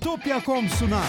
[0.00, 1.04] Bitopya.com sunar.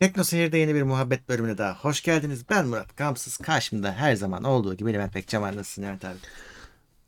[0.00, 2.44] Tekno Seyir'de yeni bir muhabbet bölümüne daha hoş geldiniz.
[2.50, 3.36] Ben Murat Kamsız.
[3.36, 5.56] Karşımda her zaman olduğu gibi Levent var.
[5.56, 6.16] Nasılsın Levent abi?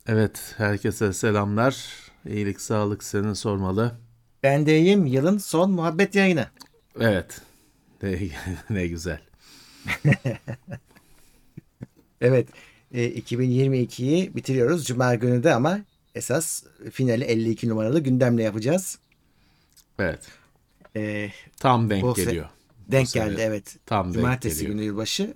[0.07, 1.85] Evet, herkese selamlar.
[2.25, 3.95] İyilik, sağlık senin sormalı.
[4.43, 5.05] Ben de iyiyim.
[5.05, 6.47] Yılın son muhabbet yayını.
[6.99, 7.41] Evet,
[8.03, 8.29] ne,
[8.69, 9.21] ne güzel.
[12.21, 12.47] Evet,
[12.93, 15.79] e, 2022'yi bitiriyoruz Cuma günü de ama
[16.15, 18.99] esas finali 52 numaralı gündemle yapacağız.
[19.99, 20.19] Evet,
[20.95, 22.49] E, tam denk Bu se- geliyor.
[22.87, 23.77] denk sene geldi evet.
[23.85, 24.73] Tam denk Cumartesi geliyor.
[24.75, 25.33] günü yılbaşı.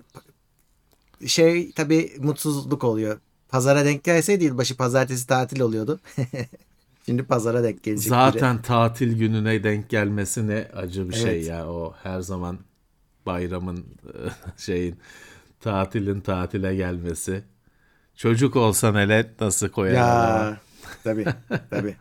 [1.26, 3.20] Şey tabii mutsuzluk oluyor.
[3.48, 6.00] Pazara denk gelseydi yılbaşı pazartesi tatil oluyordu.
[7.06, 8.04] Şimdi pazara denk gelecek.
[8.06, 8.10] biri.
[8.18, 11.46] Zaten tatil gününe denk gelmesi ne acı bir şey Evet.
[11.46, 11.68] ya.
[11.70, 12.58] O her zaman
[13.26, 13.84] bayramın
[14.56, 14.96] şeyin
[15.60, 17.44] tatilin tatile gelmesi.
[18.16, 19.94] Çocuk olsan hele nasıl koyar?
[19.94, 20.60] Ya
[21.04, 21.24] tabii
[21.70, 21.96] tabii.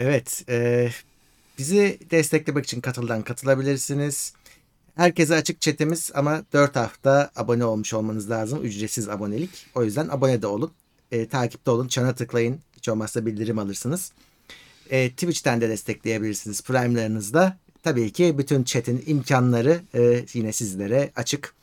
[0.00, 0.88] Evet e,
[1.58, 4.32] bizi desteklemek için katıldan katılabilirsiniz.
[4.96, 8.64] Herkese açık chatimiz ama 4 hafta abone olmuş olmanız lazım.
[8.64, 9.66] Ücretsiz abonelik.
[9.74, 10.72] O yüzden abone de olun.
[11.12, 11.88] E, takipte olun.
[11.88, 12.60] Çana tıklayın.
[12.76, 14.12] Hiç olmazsa bildirim alırsınız.
[14.90, 17.56] E, Twitch'ten de destekleyebilirsiniz Prime'larınızda.
[17.82, 21.54] Tabii ki bütün chat'in imkanları e, yine sizlere açık.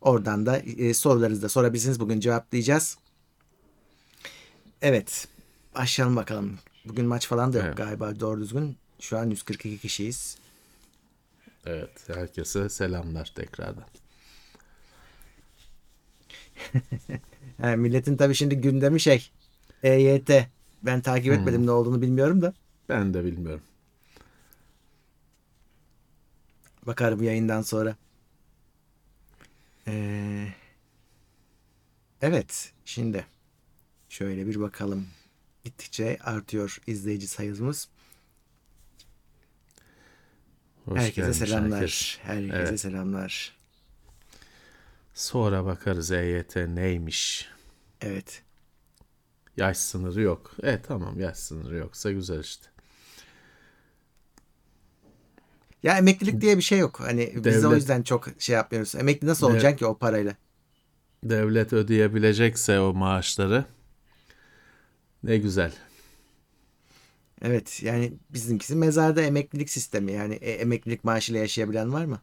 [0.00, 2.00] Oradan da e, sorularınızı da sorabilirsiniz.
[2.00, 2.98] Bugün cevaplayacağız.
[4.82, 5.28] Evet.
[5.74, 6.58] Başlayalım bakalım.
[6.84, 7.76] Bugün maç falan da yok Evet.
[7.76, 8.76] galiba doğru düzgün.
[9.00, 10.38] Şu an 142 kişiyiz.
[11.66, 13.84] Evet, herkese selamlar tekrardan.
[17.60, 19.30] Ha, milletin tabii şimdi gündemi şey.
[19.82, 20.30] EYT.
[20.82, 22.54] Ben takip etmedim ne olduğunu bilmiyorum da.
[22.88, 23.62] Ben de bilmiyorum.
[26.86, 27.96] Bakarım yayından sonra.
[29.88, 30.48] Ee,
[32.22, 32.72] evet.
[32.84, 33.26] Şimdi
[34.08, 35.06] şöyle bir bakalım.
[35.64, 37.88] Gittikçe artıyor izleyici sayımız.
[40.84, 41.80] Hoş Herkese gelmiş selamlar.
[41.80, 42.18] herkes.
[42.22, 42.80] Herkese Evet.
[42.80, 43.56] selamlar.
[45.14, 47.48] Sonra bakarız EYT neymiş.
[48.00, 48.42] Evet.
[49.56, 50.54] Yaş sınırı yok.
[50.62, 52.66] E tamam yaş sınırı yoksa güzel işte.
[55.82, 57.00] Ya emeklilik diye bir şey yok.
[57.00, 58.94] Hani biz de o Devlet- yüzden çok şey yapmıyoruz.
[58.94, 60.36] Emekli nasıl olacaksın ki o parayla?
[61.24, 63.64] Devlet ödeyebilecekse o maaşları
[65.22, 65.72] ne güzel.
[67.42, 70.12] Evet yani bizimkisi mezarda emeklilik sistemi.
[70.12, 72.20] Yani e, emeklilik maaşıyla yaşayabilen var mı?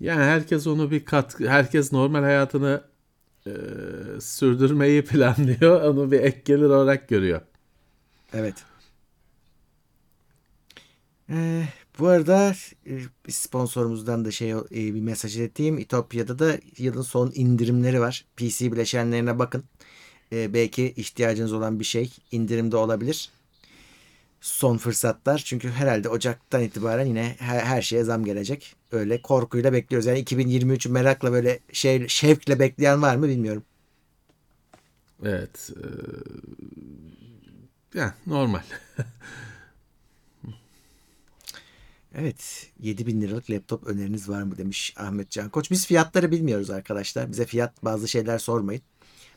[0.00, 2.84] Yani herkes onu bir kat, herkes normal hayatını
[3.46, 3.50] e,
[4.20, 5.82] sürdürmeyi planlıyor.
[5.90, 7.40] Onu bir ek gelir olarak görüyor.
[8.32, 8.54] Evet.
[11.30, 11.64] Ee,
[11.98, 12.54] bu arada
[12.86, 15.78] e, bir sponsorumuzdan da şey e, bir mesaj ileteyim.
[15.78, 18.24] İtopya'da da yılın son indirimleri var.
[18.36, 19.64] PC bileşenlerine bakın.
[20.32, 23.30] Ee, belki ihtiyacınız olan bir şey indirimde olabilir.
[24.40, 25.38] Son fırsatlar.
[25.38, 28.76] Çünkü herhalde Ocak'tan itibaren yine her, şeye zam gelecek.
[28.92, 30.06] Öyle korkuyla bekliyoruz.
[30.06, 33.62] Yani 2023'ü merakla böyle şey şevkle bekleyen var mı bilmiyorum.
[35.24, 35.70] Evet.
[37.94, 38.62] E, yani normal.
[42.14, 45.70] Evet 7000 liralık laptop öneriniz var mı demiş Ahmet Can Koç.
[45.70, 47.32] Biz fiyatları bilmiyoruz arkadaşlar.
[47.32, 48.82] Bize fiyat bazı şeyler sormayın.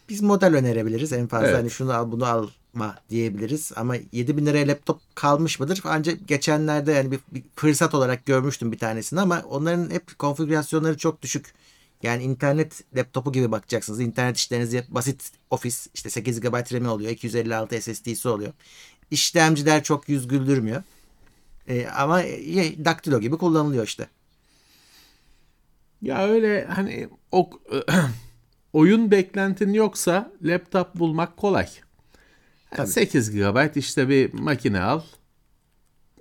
[0.09, 1.13] Biz model önerebiliriz.
[1.13, 1.57] En fazla Evet.
[1.57, 3.71] hani şunu al bunu alma diyebiliriz.
[3.75, 5.81] Ama 7000 liraya laptop kalmış mıdır?
[5.83, 11.21] Ancak geçenlerde yani bir, bir fırsat olarak görmüştüm bir tanesini ama onların hep konfigürasyonları çok
[11.21, 11.53] düşük.
[12.03, 13.99] Yani internet laptopu gibi bakacaksınız.
[13.99, 17.11] İnternet işlerinizi basit ofis işte 8 GB RAM'i oluyor.
[17.11, 18.53] 256 SSD'si oluyor.
[19.11, 20.83] İşlemciler çok yüz güldürmüyor.
[21.67, 24.07] E, ama e, daktilo gibi kullanılıyor işte.
[26.01, 27.49] Ya öyle hani o
[28.73, 31.67] oyun beklentin yoksa laptop bulmak kolay.
[32.71, 32.87] Tabii.
[32.87, 35.01] 8 GB işte bir makine al.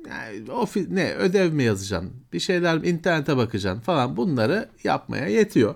[0.09, 2.13] Yani ofis ne ödev mi yazacaksın?
[2.33, 5.75] Bir şeyler internete bakacaksın falan bunları yapmaya yetiyor.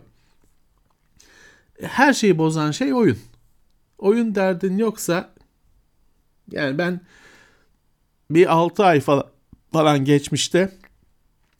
[1.82, 3.18] Her şeyi bozan şey oyun.
[3.98, 5.34] Oyun derdin yoksa
[6.50, 7.00] yani ben
[8.30, 9.26] bir 6 ay falan,
[9.72, 10.72] falan geçmişte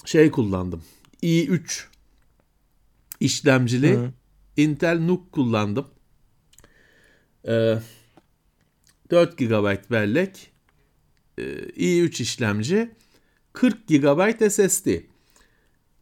[0.04, 0.84] şey kullandım.
[1.22, 1.84] i3
[3.20, 4.12] işlemcili Hı.
[4.56, 5.86] Intel NUC kullandım.
[7.48, 7.78] Ee,
[9.10, 10.50] 4 GB bellek
[11.38, 12.90] e, i3 işlemci
[13.52, 14.88] 40 GB SSD.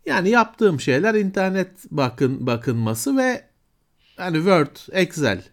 [0.06, 3.44] Yani yaptığım şeyler internet bakın bakınması ve
[4.16, 5.44] hani Word, Excel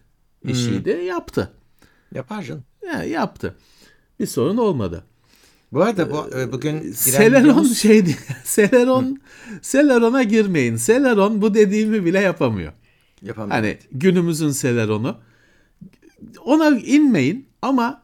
[0.43, 0.89] işiydi.
[0.89, 1.51] Yaptı.
[2.13, 2.63] Yapar canım.
[2.85, 3.55] Ya, yaptı.
[4.19, 5.03] Bir sorun olmadı.
[5.75, 8.18] Bu arada bu, e, bugün Celeron videomuz- şey değil.
[8.56, 9.22] Celeron
[9.62, 10.77] Celeron'a girmeyin.
[10.77, 12.74] Celeron bu dediğimi bile yapamıyor.
[13.22, 13.56] yapamıyor.
[13.56, 15.18] Hani günümüzün Celeron'u.
[16.45, 17.48] Ona inmeyin.
[17.62, 18.04] Ama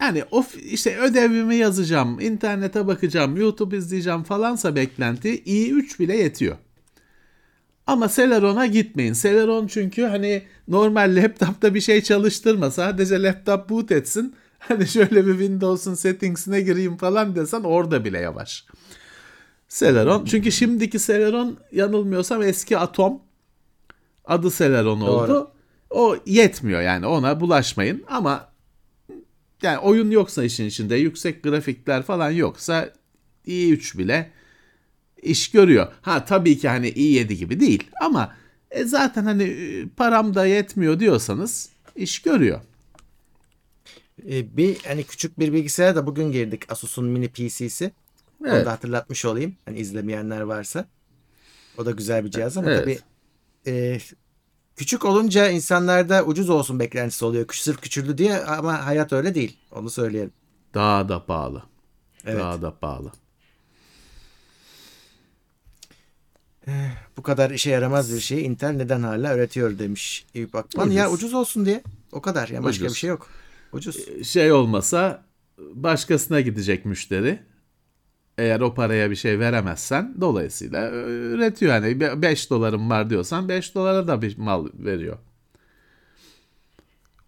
[0.00, 6.56] yani of işte ödevimi yazacağım, internete bakacağım, YouTube izleyeceğim falansa beklenti i3 bile yetiyor.
[7.86, 9.12] Ama Celeron'a gitmeyin.
[9.12, 12.70] Celeron çünkü hani normal laptopta bir şey çalıştırma.
[12.70, 14.34] Sadece laptop boot etsin.
[14.68, 18.66] Hani şöyle bir Windows'un settings'ine gireyim falan desen orada bile yavaş.
[19.68, 20.24] Celeron.
[20.24, 23.20] Çünkü şimdiki Celeron yanılmıyorsam eski Atom
[24.24, 25.28] adı Celeron oldu.
[25.28, 25.50] Doğru.
[25.90, 28.48] O yetmiyor yani ona bulaşmayın ama
[29.62, 32.92] yani oyun yoksa işin içinde yüksek grafikler falan yoksa
[33.46, 34.30] i3 bile
[35.22, 35.92] iş görüyor.
[36.02, 38.36] Ha tabii ki hani i7 gibi değil ama
[38.70, 42.60] e, zaten hani e, param da yetmiyor diyorsanız iş görüyor.
[44.24, 47.92] Ee, bir hani küçük bir bilgisayara da bugün girdik Asus'un mini PC'si.
[48.40, 48.66] Onu Evet.
[48.66, 49.56] da hatırlatmış olayım.
[49.64, 50.88] Hani izlemeyenler varsa.
[51.78, 52.80] O da güzel bir cihaz ama Evet.
[52.80, 52.98] tabii
[53.76, 53.98] e,
[54.76, 57.46] küçük olunca insanlarda ucuz olsun beklentisi oluyor.
[57.52, 59.56] Sırf küçüldü diye ama hayat öyle değil.
[59.72, 60.32] Onu söyleyelim.
[60.74, 61.62] Daha da pahalı.
[62.24, 62.40] Evet.
[62.40, 63.12] Daha da pahalı.
[67.16, 70.90] Bu kadar işe yaramaz bir şeyi Intel neden hala üretiyor demiş Eyüp Akman.
[70.90, 71.18] Ya Ucuz.
[71.18, 71.82] ucuz olsun diye.
[72.12, 72.48] O kadar.
[72.48, 72.94] Ya başka Ucuz.
[72.94, 73.28] bir şey yok.
[73.72, 74.26] Ucuz.
[74.26, 75.24] Şey olmasa
[75.58, 77.38] başkasına gidecek müşteri.
[78.38, 81.74] Eğer o paraya bir şey veremezsen dolayısıyla üretiyor.
[81.74, 85.18] Yani 5 dolarım var diyorsan 5 dolara da bir mal veriyor.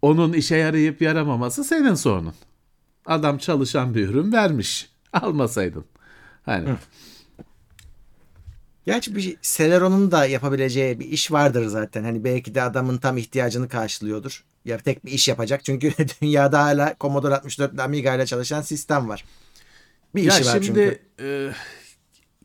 [0.03, 2.35] Onun işe yarayıp yaramaması senin sorunun.
[3.07, 4.91] Adam çalışan bir ürün vermiş.
[5.13, 5.85] Almasaydın.
[6.43, 6.69] Hani
[8.89, 12.05] Gerçi bir Celeron'un da yapabileceği bir iş vardır zaten.
[12.05, 14.45] Hani belki de adamın tam ihtiyacını karşılıyordur.
[14.65, 15.65] Ya tek bir iş yapacak.
[15.65, 15.93] Çünkü
[16.23, 19.25] dünyada hala Commodore 64 ile Amiga ile çalışan sistem var.
[20.15, 21.25] Bir Ya işi var şimdi çünkü.
[21.25, 21.53] e,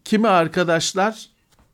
[0.03, 1.29] kimi arkadaşlar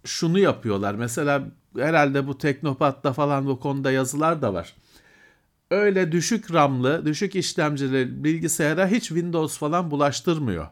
[0.06, 0.96] şunu yapıyorlar.
[0.96, 1.44] Mesela
[1.78, 4.76] herhalde bu Teknopat'ta falan bu konuda yazılar da var.
[5.72, 10.68] Öyle düşük RAM'lı, düşük işlemcili bilgisayara hiç Windows falan bulaştırmıyor.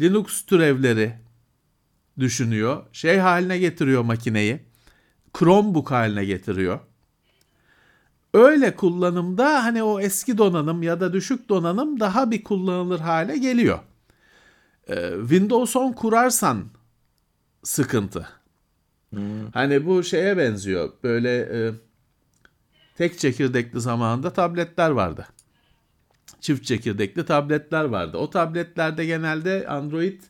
[0.00, 1.25] Linux türevleri
[2.18, 2.82] düşünüyor.
[2.92, 4.60] Şey haline getiriyor makineyi.
[5.38, 6.80] Chromebook haline getiriyor.
[8.34, 13.78] Öyle kullanımda hani o eski donanım ya da düşük donanım daha bir kullanılır hale geliyor.
[14.88, 16.64] Ee, Windows 10 kurarsan
[17.62, 18.28] sıkıntı.
[19.54, 20.92] Hani bu şeye benziyor.
[21.02, 21.72] Böyle e,
[22.96, 25.26] tek çekirdekli zamanında tabletler vardı.
[26.40, 28.16] Çift çekirdekli tabletler vardı.
[28.16, 30.20] O tabletlerde genelde Android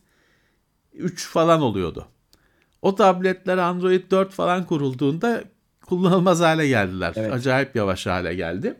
[0.97, 2.07] 3 falan oluyordu.
[2.81, 5.43] O tabletler Android 4 falan kurulduğunda
[5.85, 7.13] kullanılmaz hale geldiler.
[7.15, 7.33] Evet.
[7.33, 8.75] Acayip yavaş hale geldi.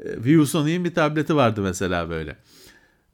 [0.00, 2.36] Ee, ViewSony'in bir tableti vardı mesela böyle.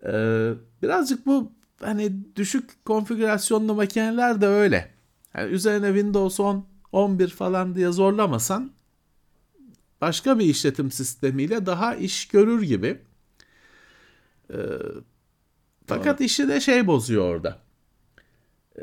[0.06, 0.50] Ee,
[0.82, 4.90] birazcık bu hani düşük konfigürasyonlu makineler de öyle.
[5.36, 8.70] Yani üzerine Windows 10, 11 falan diye zorlamasan
[10.00, 13.00] başka bir işletim sistemiyle daha iş görür gibi.
[14.50, 14.56] Ee,
[15.86, 17.67] fakat işi de şey bozuyor orada.
[18.78, 18.82] Ee,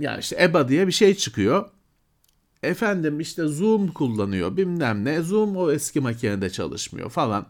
[0.00, 1.70] ya işte EBA diye bir şey çıkıyor.
[2.62, 5.20] Efendim işte Zoom kullanıyor bilmem ne.
[5.22, 7.46] Zoom o eski makinede çalışmıyor falan.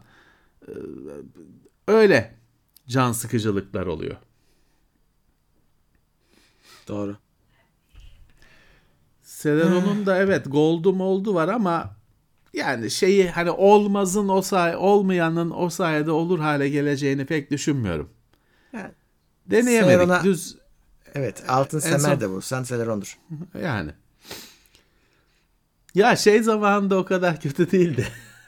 [0.67, 0.71] Ee,
[1.87, 2.35] öyle
[2.87, 4.15] can sıkıcılıklar oluyor.
[6.87, 7.17] Doğru.
[9.23, 11.95] Celeron'un da evet Gold'u moldu var ama
[12.53, 18.09] yani şeyi hani olmazın o say olmayanın o sayede olur hale geleceğini pek düşünmüyorum.
[18.73, 18.91] Yani,
[19.45, 19.99] Deneyemedik.
[19.99, 20.57] Celeron'a- Düz
[21.15, 21.43] evet.
[21.47, 22.41] Altın En semer son- de bu.
[22.41, 23.17] Sen Celeron'dur.
[23.63, 23.91] yani.
[25.95, 28.07] Ya şey zamanında o kadar kötü değildi.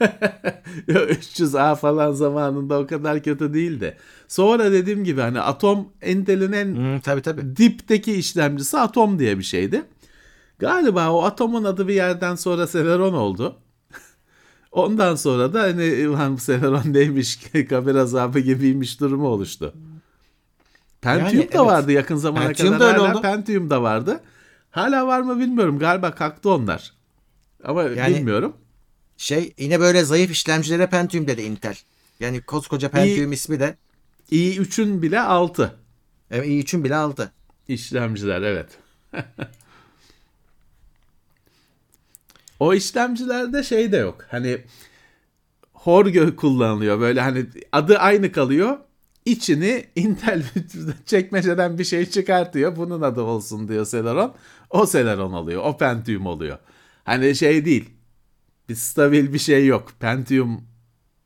[0.88, 3.96] 300A falan zamanında o kadar kötü değildi.
[4.28, 7.56] Sonra dediğim gibi hani Atom Intel'in en Hmm, tabii tabii.
[7.56, 9.82] dipteki işlemcisi Atom diye bir şeydi.
[10.58, 13.56] Galiba o Atom'un adı bir yerden sonra Celeron oldu.
[14.72, 17.38] Ondan sonra da hani ulan Celeron neymiş
[17.68, 19.74] kabir azabı gibiymiş durumu oluştu.
[21.00, 21.66] Pentium Yani da evet.
[21.66, 22.80] vardı yakın zamana Pentium kadar.
[22.80, 23.22] da öyle Hala oldu.
[23.22, 24.20] Pentium da vardı.
[24.70, 25.78] Hala var mı bilmiyorum.
[25.78, 26.92] Galiba kalktı onlar.
[27.64, 28.56] Ama Yani- bilmiyorum.
[29.16, 31.76] Şey yine böyle zayıf işlemcilere Pentium dedi Intel.
[32.20, 33.76] Yani koskoca Pentium ismi de
[34.32, 35.74] i3'ün bile 6
[36.30, 37.32] e, i3'ün bile aldı.
[37.68, 38.68] işlemciler evet.
[42.60, 44.24] o işlemcilerde şey de yok.
[44.30, 44.58] Hani
[45.72, 47.00] Horgö kullanılıyor.
[47.00, 48.78] Böyle hani adı aynı kalıyor.
[49.24, 50.42] İçini Intel
[51.06, 52.76] çekmeceden bir şey çıkartıyor.
[52.76, 54.34] Bunun adı olsun diyor Celeron.
[54.70, 55.62] O Celeron oluyor.
[55.64, 56.58] O Pentium oluyor.
[57.04, 57.90] Hani şey değil.
[58.68, 59.92] Bir stabil bir şey yok.
[60.00, 60.64] Pentium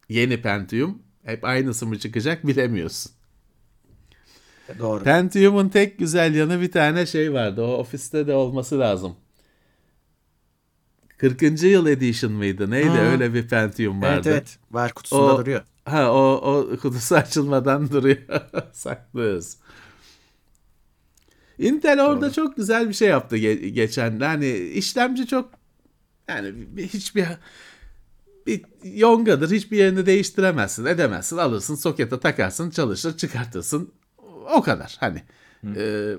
[0.08, 3.12] yeni Pentium hep aynısı mı çıkacak bilemiyorsun.
[4.78, 5.04] Doğru.
[5.04, 7.62] Pentium'un tek güzel yanı bir tane şey vardı.
[7.62, 9.16] O ofiste de olması lazım.
[11.18, 11.42] 40.
[11.62, 12.70] yıl edition mıydı?
[12.70, 12.88] Neydi?
[12.88, 12.98] Ha.
[12.98, 14.14] Öyle bir Pentium vardı.
[14.14, 14.58] Evet evet.
[14.70, 15.62] Var kutusunda O- duruyor.
[15.84, 18.18] Ha o, o kutusu açılmadan duruyor.
[18.72, 19.56] Saklıyoruz.
[21.58, 22.32] Intel orada Doğru.
[22.32, 24.20] çok güzel bir şey yaptı ge- geçen.
[24.20, 25.50] Hani işlemci çok
[26.28, 27.26] yani bir- hiçbir
[28.46, 29.50] bir yongadır.
[29.50, 31.36] Hiçbir yerini değiştiremezsin, edemezsin.
[31.36, 33.92] Alırsın, sokete takarsın, çalışır, çıkartırsın.
[34.54, 34.96] O kadar.
[35.00, 35.22] Hani
[35.76, 36.12] e,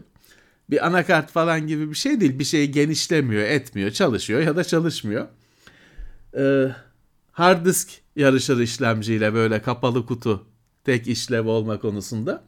[0.70, 2.40] bir anakart falan gibi bir şey değil.
[2.40, 5.28] Bir şeyi genişlemiyor, etmiyor, çalışıyor ya da çalışmıyor.
[6.38, 6.76] E,
[7.32, 10.48] hard disk yarışır işlemciyle böyle kapalı kutu
[10.84, 12.44] tek işlev olma konusunda.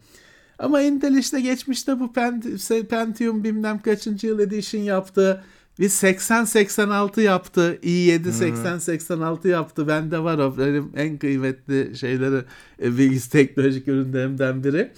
[0.59, 5.43] Ama Intel işte geçmişte bu Pent- Pentium bilmem kaçıncı yıl edition yaptı.
[5.79, 7.79] Bir 80-86 yaptı.
[7.83, 9.87] i7 80-86 yaptı.
[9.87, 12.45] Bende var o benim en kıymetli şeyleri
[12.81, 14.91] e, bilgis teknolojik ürünlerimden biri.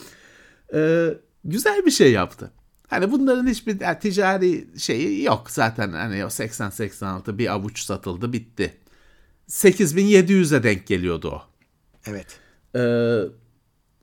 [0.74, 1.10] Ee,
[1.44, 2.52] güzel bir şey yaptı.
[2.88, 5.92] Hani bunların hiçbir yani ticari şeyi yok zaten.
[5.92, 8.74] Hani o 80-86 bir avuç satıldı bitti.
[9.50, 11.42] 8700'e denk geliyordu o.
[12.06, 12.40] Evet.
[12.76, 12.80] Ee,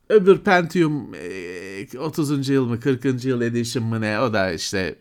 [0.09, 2.49] öbür Pentium e, 30.
[2.49, 3.25] yıl mı 40.
[3.25, 4.99] yıl edition mı ne o da işte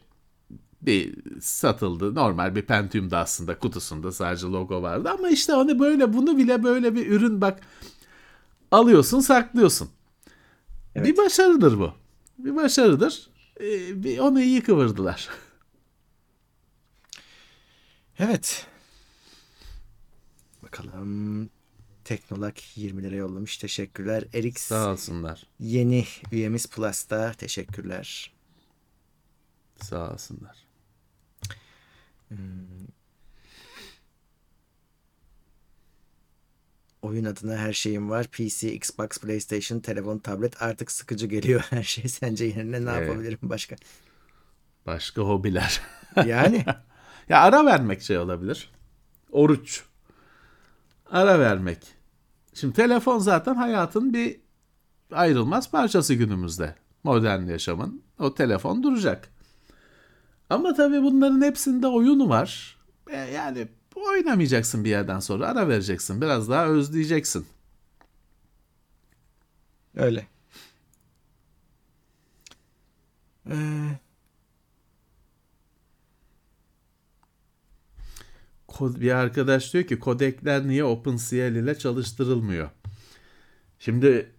[0.81, 2.15] bir satıldı.
[2.15, 6.95] Normal bir Pentium'da aslında kutusunda sadece logo vardı ama işte onu böyle bunu bile böyle
[6.95, 7.59] bir ürün bak
[8.71, 9.89] alıyorsun saklıyorsun.
[10.95, 11.07] Evet.
[11.07, 11.93] Bir başarıdır bu.
[12.37, 13.29] Bir başarıdır.
[13.61, 15.29] Ee, bir onu iyi kıvırdılar.
[18.19, 18.67] Evet.
[20.83, 21.49] Bakalım.
[22.03, 23.57] Teknolak 20 lira yollamış.
[23.57, 24.23] Teşekkürler.
[24.33, 25.47] Erix Sağ olsunlar.
[25.59, 27.31] yeni üyemiz Plus'ta.
[27.33, 28.33] Teşekkürler.
[29.81, 30.65] Sağ olsunlar.
[37.01, 38.27] Oyun adına her şeyim var.
[38.27, 42.07] PC, Xbox, PlayStation, telefon, tablet artık sıkıcı geliyor her şey.
[42.09, 43.07] Sence yerine ne Evet.
[43.07, 43.75] yapabilirim başka?
[44.85, 45.81] Başka hobiler.
[46.25, 46.65] Yani
[47.29, 48.71] Ya ara vermek şey olabilir.
[49.31, 49.83] Oruç.
[51.11, 51.79] Ara vermek.
[52.53, 54.39] Şimdi telefon zaten hayatın bir
[55.11, 56.75] ayrılmaz parçası günümüzde.
[57.03, 58.01] Modern yaşamın.
[58.19, 59.29] O telefon duracak.
[60.49, 62.77] Ama tabii bunların hepsinde oyunu var.
[63.09, 65.47] E, yani oynamayacaksın bir yerden sonra.
[65.47, 66.21] Ara vereceksin.
[66.21, 67.45] Biraz daha özleyeceksin.
[69.95, 70.27] öyle.
[73.49, 73.55] Ee,
[78.81, 82.69] bir arkadaş diyor ki kodekler niye OpenCL ile çalıştırılmıyor?
[83.79, 84.31] Şimdi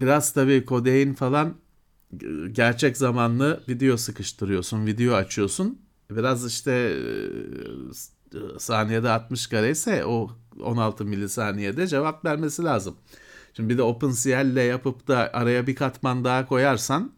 [0.00, 1.56] biraz tabii kodeğin falan
[2.52, 5.78] gerçek zamanlı video sıkıştırıyorsun, video açıyorsun.
[6.10, 6.72] Biraz işte
[8.34, 12.96] e, saniyede 60 kare ise o 16 milisaniyede cevap vermesi lazım.
[13.54, 17.12] Şimdi bir de OpenCL ile yapıp da araya bir katman daha koyarsan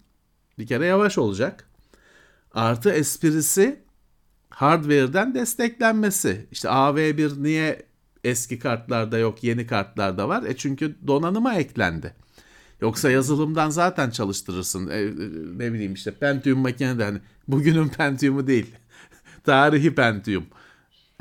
[0.58, 1.68] bir kere yavaş olacak.
[2.52, 3.82] Artı esprisi
[4.54, 6.46] hardware'den desteklenmesi.
[6.52, 7.82] İşte AV1 niye
[8.24, 10.42] eski kartlarda yok, yeni kartlarda var?
[10.42, 12.14] E çünkü donanıma eklendi.
[12.80, 14.88] Yoksa yazılımdan zaten çalıştırırsın.
[14.88, 15.06] E, e,
[15.58, 17.18] ne bileyim işte Pentium makinede hani
[17.48, 18.66] bugünün Pentium'u değil.
[19.44, 20.44] Tarihi Pentium.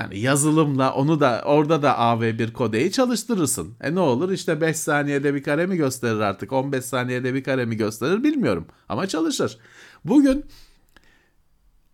[0.00, 3.74] Yani yazılımla onu da orada da AV1 kodeyi çalıştırırsın.
[3.80, 7.64] E ne olur işte 5 saniyede bir kare mi gösterir artık 15 saniyede bir kare
[7.64, 9.58] mi gösterir bilmiyorum ama çalışır.
[10.04, 10.44] Bugün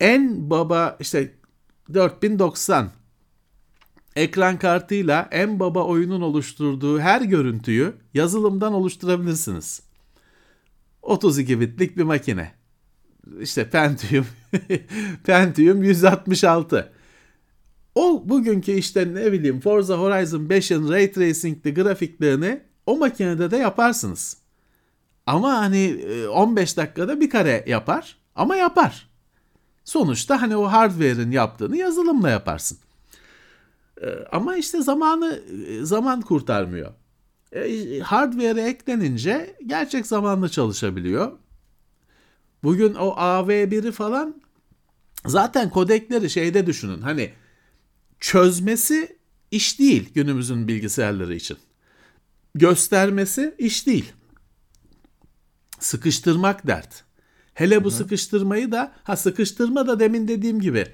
[0.01, 1.35] en baba işte
[1.95, 2.91] 4090
[4.17, 9.83] ekran kartıyla en baba oyunun oluşturduğu her görüntüyü yazılımdan oluşturabilirsiniz.
[11.03, 12.53] 32 bitlik bir makine.
[13.41, 14.27] İşte Pentium
[15.25, 16.93] Pentium 166.
[17.95, 24.37] O bugünkü işte ne bileyim Forza Horizon 5'in Ray Tracing'li grafiklerini o makinede de yaparsınız.
[25.27, 29.08] Ama hani e, 15 dakikada bir kare yapar ama yapar.
[29.89, 32.79] Sonuçta hani o hardware'in yaptığını yazılımla yaparsın.
[34.03, 36.93] E, Ama işte zamanı e, zaman kurtarmıyor.
[37.53, 41.33] E, Hardware'e eklenince gerçek zamanlı çalışabiliyor.
[42.63, 44.43] Bugün o AV1'i falan
[45.27, 47.01] zaten kodekleri şeyde düşünün.
[47.01, 47.33] Hani
[48.21, 49.19] çözmesi
[49.51, 51.57] iş değil günümüzün bilgisayarları için.
[52.55, 54.13] Göstermesi iş değil.
[55.81, 57.08] Sıkıştırmak dert.
[57.59, 60.87] Hele bu sıkıştırmayı da ha sıkıştırma da demin dediğim gibi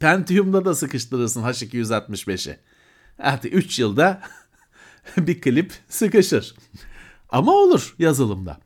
[0.00, 2.58] Pentium'da da sıkıştırırsın H265'i.
[3.18, 4.22] Artık 3 yılda
[5.16, 6.54] bir klip sıkışır.
[7.28, 8.60] Ama olur yazılımda.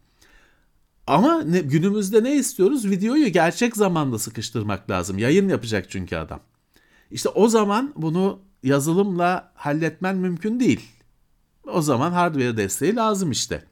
[1.07, 2.91] Ama ne, günümüzde ne istiyoruz?
[2.91, 5.19] Videoyu gerçek zamanda sıkıştırmak lazım.
[5.19, 6.41] Yayın yapacak çünkü adam.
[7.11, 10.81] İşte o zaman bunu yazılımla halletmen mümkün değil.
[11.67, 13.65] O zaman hardware desteği lazım işte.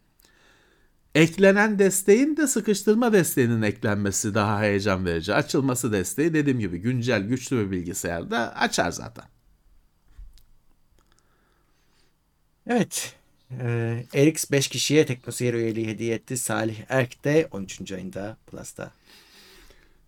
[1.14, 5.34] Eklenen desteğin de sıkıştırma desteğinin eklenmesi daha heyecan verici.
[5.34, 9.24] Açılması desteği dediğim gibi güncel güçlü bir bilgisayarda açar zaten.
[12.66, 13.14] Evet.
[13.60, 16.36] Ee, RX 5 kişiye Teknoseyir üyeliği hediye etti.
[16.36, 17.92] Salih Erk de 13.
[17.92, 18.90] ayında Plus'ta.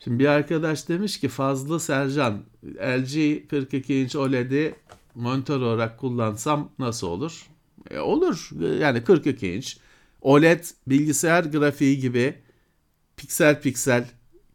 [0.00, 4.74] Şimdi bir arkadaş demiş ki Fazlı Sercan LG 42 inç OLED'i
[5.14, 7.46] monitör olarak kullansam nasıl olur?
[7.90, 8.50] E, olur.
[8.80, 9.78] Yani 42 inç.
[10.26, 12.34] OLED bilgisayar grafiği gibi
[13.16, 14.06] piksel piksel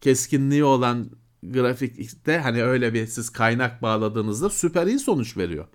[0.02, 1.10] keskinliği olan
[1.44, 5.68] grafikte hani öyle bir siz kaynak bağladığınızda süper iyi sonuç veriyor.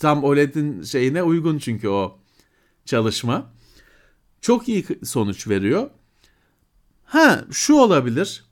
[0.00, 2.18] Tam OLED'in şeyine uygun çünkü o
[2.84, 3.52] çalışma.
[4.40, 5.90] Çok iyi sonuç veriyor.
[7.04, 8.44] Ha şu olabilir.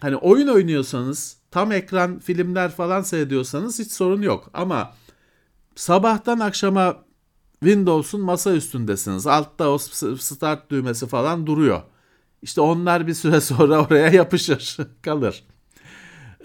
[0.00, 4.50] Hani oyun oynuyorsanız tam ekran filmler falan seyrediyorsanız hiç sorun yok.
[4.54, 4.94] Ama
[5.74, 7.05] sabahtan akşama
[7.60, 9.26] Windows'un masa üstündesiniz.
[9.26, 11.82] Altta o start düğmesi falan duruyor.
[12.42, 15.44] İşte onlar bir süre sonra oraya yapışır, kalır.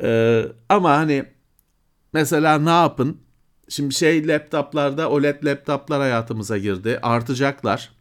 [0.04, 1.26] Ee, ama hani
[2.14, 3.18] mesela ne yapın?
[3.70, 7.00] Şimdi şey laptoplarda OLED laptoplar hayatımıza girdi.
[7.02, 7.92] Artacaklar.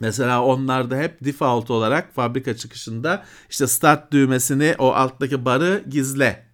[0.00, 6.46] Mesela onlarda hep default olarak fabrika çıkışında işte start düğmesini o alttaki barı gizle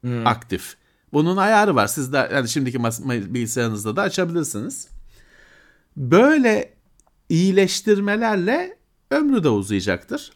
[0.00, 0.26] hmm.
[0.26, 0.76] aktif.
[1.12, 1.86] Bunun ayarı var.
[1.86, 2.84] Siz de yani şimdiki
[3.34, 4.88] bilgisayarınızda da açabilirsiniz.
[5.96, 6.74] Böyle
[7.28, 8.78] iyileştirmelerle
[9.10, 10.32] ömrü de uzayacaktır.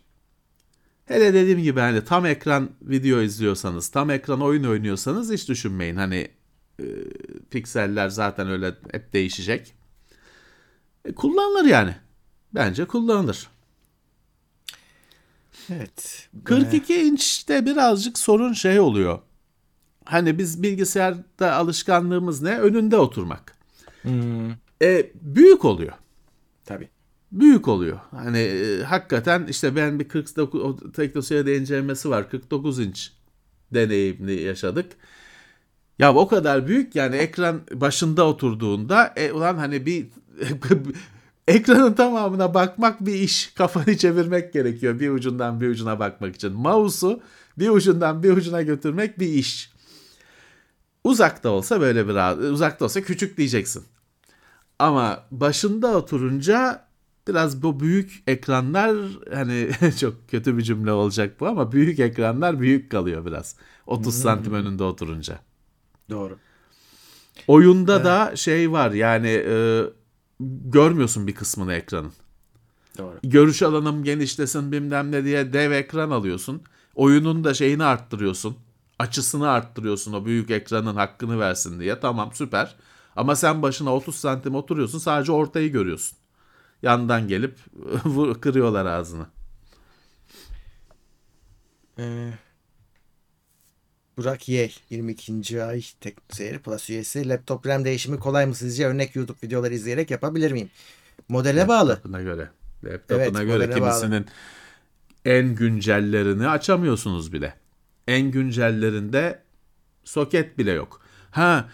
[1.05, 5.97] Hele dediğim gibi hani tam ekran video izliyorsanız, tam ekran oyun oynuyorsanız hiç düşünmeyin.
[5.97, 6.29] Hani
[6.81, 6.85] e,
[7.51, 9.75] pikseller zaten öyle hep değişecek.
[11.05, 11.97] E, kullanılır yani.
[12.55, 13.49] Bence kullanılır.
[15.71, 16.29] Evet.
[16.45, 17.05] 42 ee...
[17.05, 19.19] inçte birazcık sorun şey oluyor.
[20.05, 22.59] Hani biz bilgisayarda alışkanlığımız ne?
[22.59, 23.57] Önünde oturmak.
[24.03, 24.51] Hmm.
[24.83, 25.93] E, büyük oluyor.
[26.65, 26.89] Tabii.
[27.33, 27.99] Büyük oluyor.
[28.11, 32.31] Hani e, hakikaten işte ben bir 49 o teknoseyirde incelemesi var.
[32.31, 33.13] 49 inç
[33.75, 34.93] deneyimli yaşadık.
[35.99, 40.07] Ya o kadar büyük yani ekran başında oturduğunda e, ulan hani bir
[41.49, 43.47] ekranın tamamına bakmak bir iş.
[43.55, 46.53] Kafanı çevirmek gerekiyor bir ucundan bir ucuna bakmak için.
[46.53, 47.21] Mouse'u
[47.59, 49.73] bir ucundan bir ucuna götürmek bir iş.
[51.05, 53.85] Uzakta olsa böyle bir uzakta olsa küçük diyeceksin.
[54.79, 56.87] Ama başında oturunca
[57.29, 58.97] biraz bu büyük ekranlar
[59.35, 63.57] hani çok kötü bir cümle olacak bu ama büyük ekranlar büyük kalıyor biraz.
[63.87, 64.23] 30 hmm.
[64.23, 65.39] santim önünde oturunca.
[66.11, 66.39] Doğru.
[67.47, 68.05] Oyunda evet.
[68.05, 69.83] da şey var yani e,
[70.65, 72.13] görmüyorsun bir kısmını ekranın.
[72.99, 73.19] Doğru.
[73.23, 76.63] Görüş alanım genişlesin bilmem ne diye dev ekran alıyorsun.
[76.95, 78.57] Oyunun da şeyini arttırıyorsun.
[78.99, 82.01] Açısını arttırıyorsun o büyük ekranın hakkını versin diye.
[82.01, 82.77] Tamam süper.
[83.17, 86.19] Ama sen başına 30 santim oturuyorsun sadece ortayı görüyorsun.
[86.83, 87.59] Yandan gelip
[88.41, 89.27] kırıyorlar ağzını.
[91.99, 92.33] Ee,
[94.17, 95.63] Burak Yel 22.
[95.65, 97.29] ay Teknoseyir Plus üyesi.
[97.29, 98.87] Laptop RAM değişimi kolay mı sizce?
[98.87, 100.71] Örnek YouTube videoları izleyerek yapabilir miyim?
[101.29, 101.91] Modele bağlı.
[101.91, 102.51] Laptopuna göre.
[102.85, 104.33] Laptopuna evet, göre kimisinin bağlı.
[105.25, 107.55] en güncellerini açamıyorsunuz bile.
[108.09, 109.43] En güncellerinde
[110.05, 111.01] soket bile yok.
[111.31, 111.69] Ha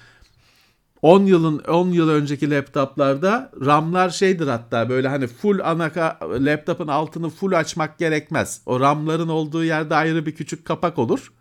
[1.03, 7.31] 10 yılın 10 yıl önceki laptoplarda RAM'lar şeydir hatta böyle hani full anaka laptopun altını
[7.31, 8.63] full açmak gerekmez.
[8.67, 11.33] O RAM'ların olduğu yerde ayrı bir küçük kapak olur.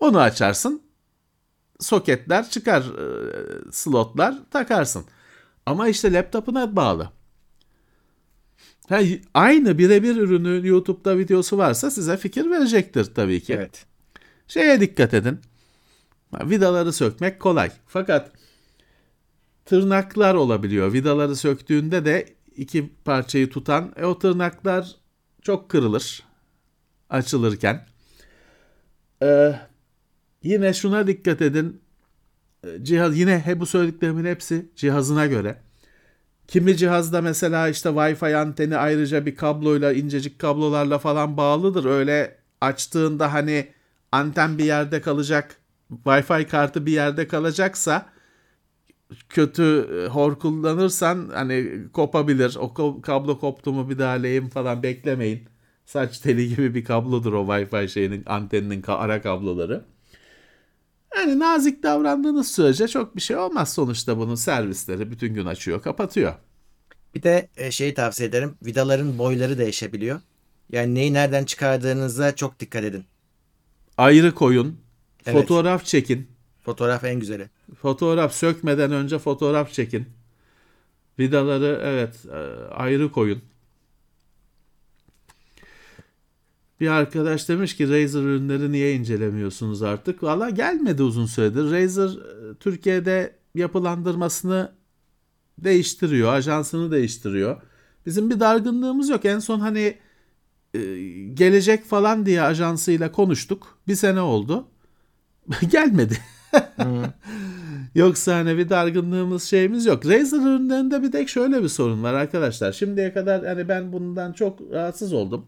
[0.00, 0.82] Onu açarsın.
[1.80, 5.04] Soketler çıkar, e, slotlar takarsın.
[5.66, 7.10] Ama işte laptopuna bağlı.
[8.88, 9.00] Ha,
[9.34, 13.54] aynı birebir ürünü YouTube'da videosu varsa size fikir verecektir tabii ki.
[13.54, 13.86] Evet.
[14.48, 15.40] Şeye dikkat edin.
[16.32, 17.70] Vidaları sökmek kolay.
[17.86, 18.37] Fakat
[19.68, 20.92] tırnaklar olabiliyor.
[20.92, 22.26] Vidaları söktüğünde de
[22.56, 24.96] iki parçayı tutan e, o tırnaklar
[25.42, 26.22] çok kırılır
[27.10, 27.86] açılırken.
[29.22, 29.54] Ee,
[30.42, 31.80] Yine şuna dikkat edin.
[32.64, 35.56] Ee, cihaz yine he bu söylediklerimin hepsi cihazına göre.
[36.48, 41.84] Kimi cihazda mesela işte Wi-Fi anteni ayrıca bir kabloyla incecik kablolarla falan bağlıdır.
[41.84, 43.68] Öyle açtığında hani
[44.12, 45.56] anten bir yerde kalacak,
[46.04, 48.06] Wi-Fi kartı bir yerde kalacaksa
[49.28, 52.56] kötü e, hor kullanırsan hani kopabilir.
[52.60, 55.48] O kablo koptu mu bir daha lehim falan beklemeyin.
[55.86, 59.84] Saç teli gibi bir kablodur o Wi-Fi şeyinin anteninin ara kabloları.
[61.16, 66.34] Yani nazik davrandığınız sürece çok bir şey olmaz sonuçta bunun servisleri bütün gün açıyor kapatıyor.
[67.14, 70.20] Bir de e, şeyi tavsiye ederim vidaların boyları değişebiliyor.
[70.72, 73.04] Yani neyi nereden çıkardığınıza çok dikkat edin.
[73.96, 74.80] Ayrı koyun.
[75.26, 75.40] Evet.
[75.40, 76.28] Fotoğraf çekin.
[76.68, 77.50] Fotoğraf en güzeli.
[77.82, 80.06] Fotoğraf sökmeden önce fotoğraf çekin.
[81.18, 82.38] Vidaları evet e,
[82.74, 83.42] ayrı koyun.
[86.80, 90.22] Bir arkadaş demiş ki Razer ürünleri niye incelemiyorsunuz artık?
[90.22, 91.70] Valla gelmedi uzun süredir.
[91.70, 94.72] Razer e, Türkiye'de yapılandırmasını
[95.58, 97.62] değiştiriyor, ajansını değiştiriyor.
[98.06, 99.24] Bizim bir dargınlığımız yok.
[99.24, 99.98] En son hani
[100.74, 100.80] e,
[101.34, 103.78] gelecek falan diye ajansıyla konuştuk.
[103.88, 104.68] Bir sene oldu.
[105.70, 106.18] Gelmedi.
[107.94, 110.06] Yoksa hani bir dargınlığımız şeyimiz yok.
[110.06, 112.72] Razer ürünlerinde bir tek şöyle bir sorun var arkadaşlar.
[112.72, 115.46] Şimdiye kadar hani ben bundan çok rahatsız oldum.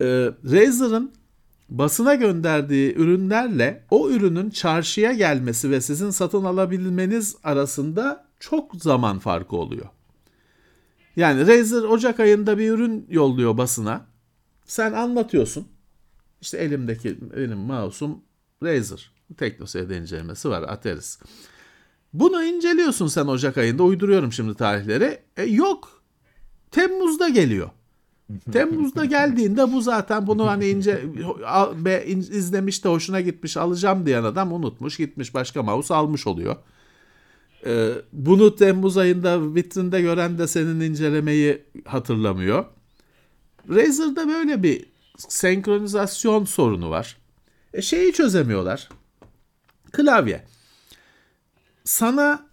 [0.00, 0.04] Ee,
[0.44, 1.12] Razer'ın
[1.68, 9.56] basına gönderdiği ürünlerle o ürünün çarşıya gelmesi ve sizin satın alabilmeniz arasında çok zaman farkı
[9.56, 9.86] oluyor.
[11.16, 14.06] Yani Razer Ocak ayında bir ürün yolluyor basına.
[14.64, 15.68] Sen anlatıyorsun.
[16.40, 18.20] İşte elimdeki benim mouse'um
[18.62, 19.17] Razer.
[19.36, 21.18] TeknoSeyir'de incelemesi var atarız.
[22.12, 25.18] Bunu inceliyorsun sen Ocak ayında uyduruyorum şimdi tarihleri.
[25.36, 26.02] E, yok.
[26.70, 27.70] Temmuz'da geliyor.
[28.52, 31.04] Temmuz'da geldiğinde bu zaten bunu hani ince
[31.76, 36.56] be, izlemiş de hoşuna gitmiş alacağım diyen adam unutmuş gitmiş başka mouse almış oluyor.
[37.66, 42.64] Ee, bunu Temmuz ayında vitrinde gören de senin incelemeyi hatırlamıyor.
[43.68, 44.84] Razer'da böyle bir
[45.18, 47.16] senkronizasyon sorunu var.
[47.74, 48.88] E şeyi çözemiyorlar.
[49.92, 50.44] Klavye.
[51.84, 52.46] Sana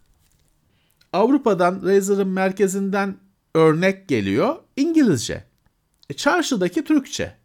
[1.13, 3.17] Avrupa'dan Razer'ın merkezinden
[3.55, 5.43] örnek geliyor İngilizce.
[6.09, 7.35] E, çarşıdaki Türkçe.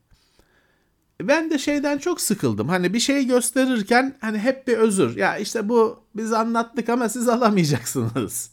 [1.22, 2.68] Ben de şeyden çok sıkıldım.
[2.68, 5.16] Hani bir şey gösterirken hani hep bir özür.
[5.16, 8.50] Ya işte bu biz anlattık ama siz alamayacaksınız.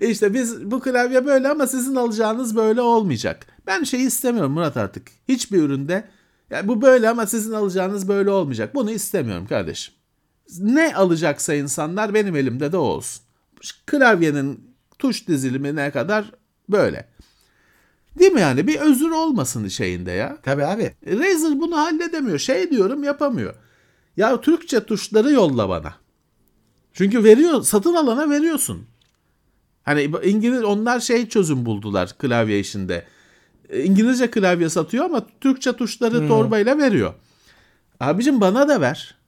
[0.00, 3.46] İşte biz bu klavye böyle ama sizin alacağınız böyle olmayacak.
[3.66, 5.08] Ben şey istemiyorum Murat artık.
[5.28, 6.04] Hiçbir üründe
[6.50, 8.74] ya bu böyle ama sizin alacağınız böyle olmayacak.
[8.74, 9.94] Bunu istemiyorum kardeşim.
[10.58, 13.22] Ne alacaksa insanlar benim elimde de olsun.
[13.86, 16.32] Klavyenin tuş dizilimi ne kadar
[16.68, 17.08] böyle.
[18.18, 18.66] Değil mi yani?
[18.66, 20.38] Bir özür olmasın şeyinde ya.
[20.42, 20.94] Tabii abi.
[21.06, 22.38] Razer bunu halledemiyor.
[22.38, 23.54] Şey diyorum yapamıyor.
[24.16, 25.94] Ya Türkçe tuşları yolla bana.
[26.92, 28.86] Çünkü veriyor, satın alana veriyorsun.
[29.82, 33.04] Hani İngiliz onlar şey çözüm buldular klavye işinde.
[33.74, 36.28] İngilizce klavye satıyor ama Türkçe tuşları hmm.
[36.28, 37.14] torbayla veriyor.
[38.00, 39.19] Abicim bana da ver.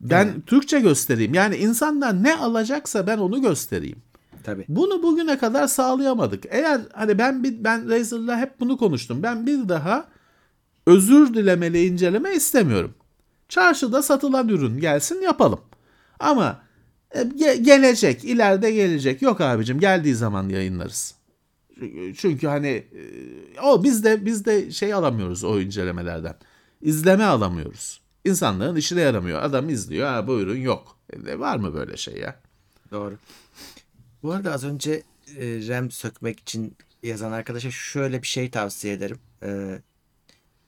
[0.00, 0.46] Ben evet.
[0.46, 1.34] Türkçe göstereyim.
[1.34, 3.98] Yani insanlar ne alacaksa ben onu göstereyim.
[4.44, 4.64] Tabii.
[4.68, 6.44] Bunu bugüne kadar sağlayamadık.
[6.48, 9.22] Eğer hani ben bir ben Razer'la hep bunu konuştum.
[9.22, 10.06] Ben bir daha
[10.86, 12.94] özür dilemeli inceleme istemiyorum.
[13.48, 15.60] Çarşıda satılan ürün gelsin yapalım.
[16.20, 16.62] Ama
[17.14, 17.22] e,
[17.56, 19.22] gelecek, ileride gelecek.
[19.22, 21.14] Yok abicim geldiği zaman yayınlarız.
[22.16, 26.34] Çünkü hani e, o biz de biz de şey alamıyoruz o incelemelerden.
[26.80, 27.99] İzleme alamıyoruz.
[28.24, 29.42] İnsanların işine yaramıyor.
[29.42, 30.08] Adam izliyor.
[30.08, 30.96] Ha bu ürün yok.
[31.26, 32.40] E, var mı böyle şey ya?
[32.90, 33.18] Doğru.
[34.22, 35.02] Bu arada az önce
[35.36, 39.18] e, RAM sökmek için yazan arkadaşa şöyle bir şey tavsiye ederim.
[39.42, 39.78] E,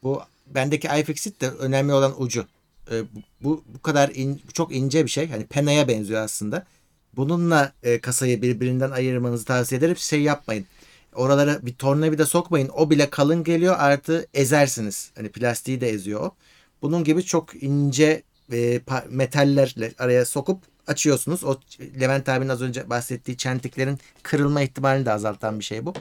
[0.03, 2.47] bu bendeki iFixit de önemli olan ucu.
[2.91, 3.03] E,
[3.43, 5.31] bu bu kadar in, çok ince bir şey.
[5.31, 6.67] Hani penaya benziyor aslında.
[7.17, 9.97] Bununla e, kasayı birbirinden ayırmanızı tavsiye ederim.
[9.97, 10.67] Şey yapmayın.
[11.15, 12.71] Oralara bir tornavida sokmayın.
[12.75, 13.77] O bile kalın geliyor.
[13.79, 15.11] Artı ezersiniz.
[15.15, 16.35] Hani plastiği de eziyor o.
[16.83, 21.45] Bunun gibi çok ince e, metallerle araya sokup açıyorsunuz.
[21.45, 21.61] O
[22.01, 25.95] Levent abinin az önce bahsettiği çentiklerin kırılma ihtimalini de azaltan bir şey bu.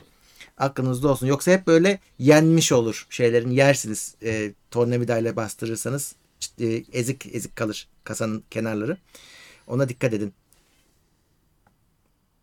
[0.57, 1.27] Aklınızda olsun.
[1.27, 4.15] Yoksa hep böyle yenmiş olur şeylerin yersiniz.
[4.23, 6.15] E, tornavida ile bastırırsanız
[6.59, 8.97] e, ezik ezik kalır kasanın kenarları.
[9.67, 10.33] Ona dikkat edin.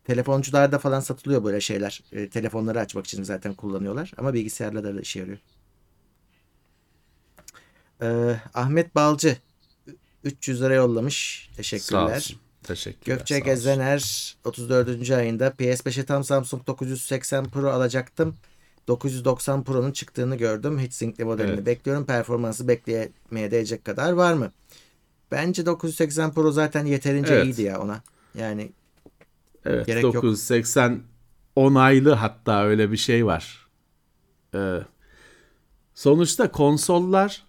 [0.03, 2.03] Telefoncularda falan satılıyor böyle şeyler.
[2.11, 4.11] E, telefonları açmak için zaten kullanıyorlar.
[4.17, 5.37] Ama bilgisayarlarda da işe yarıyor.
[8.01, 9.37] E, Ahmet Balcı
[10.23, 11.49] 300 lira yollamış.
[11.57, 12.07] Teşekkürler.
[12.07, 12.37] Sağ olsun.
[12.63, 13.17] Teşekkürler.
[13.17, 15.11] Gökçe Gezener 34.
[15.11, 18.35] ayında PS5'e tam Samsung 980 Pro alacaktım.
[18.87, 20.79] 990 Pro'nun çıktığını gördüm.
[20.79, 21.65] Heatsink'li modelini evet.
[21.65, 22.05] bekliyorum.
[22.05, 24.51] Performansı bekleyemeye değecek kadar var mı?
[25.31, 27.45] Bence 980 Pro zaten yeterince evet.
[27.45, 28.01] iyiydi ya ona.
[28.35, 28.71] Yani
[29.65, 30.99] Evet gerek 980 yok.
[31.55, 33.67] onaylı hatta öyle bir şey var.
[34.55, 34.79] Ee,
[35.93, 37.45] sonuçta konsollar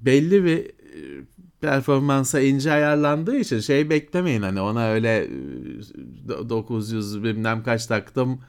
[0.00, 0.70] belli bir
[1.60, 5.28] performansa ince ayarlandığı için şey beklemeyin hani ona öyle
[6.48, 8.40] 900 e, bilmem kaç taktım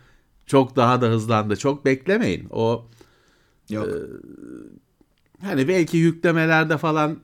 [0.45, 1.55] çok daha da hızlandı.
[1.57, 2.47] Çok beklemeyin.
[2.49, 2.85] O
[3.69, 3.87] Yok.
[3.87, 3.91] E,
[5.45, 7.17] hani belki yüklemelerde falan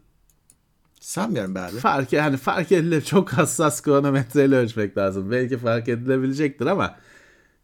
[0.99, 1.77] sanmıyorum be abi.
[1.77, 5.31] Fark hani fark edilir çok hassas kronometreyle ölçmek lazım.
[5.31, 6.95] Belki fark edilebilecektir ama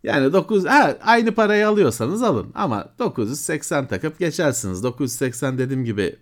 [0.03, 4.83] yani 9 ha, aynı parayı alıyorsanız alın ama 980 takıp geçersiniz.
[4.83, 6.15] 980 dediğim gibi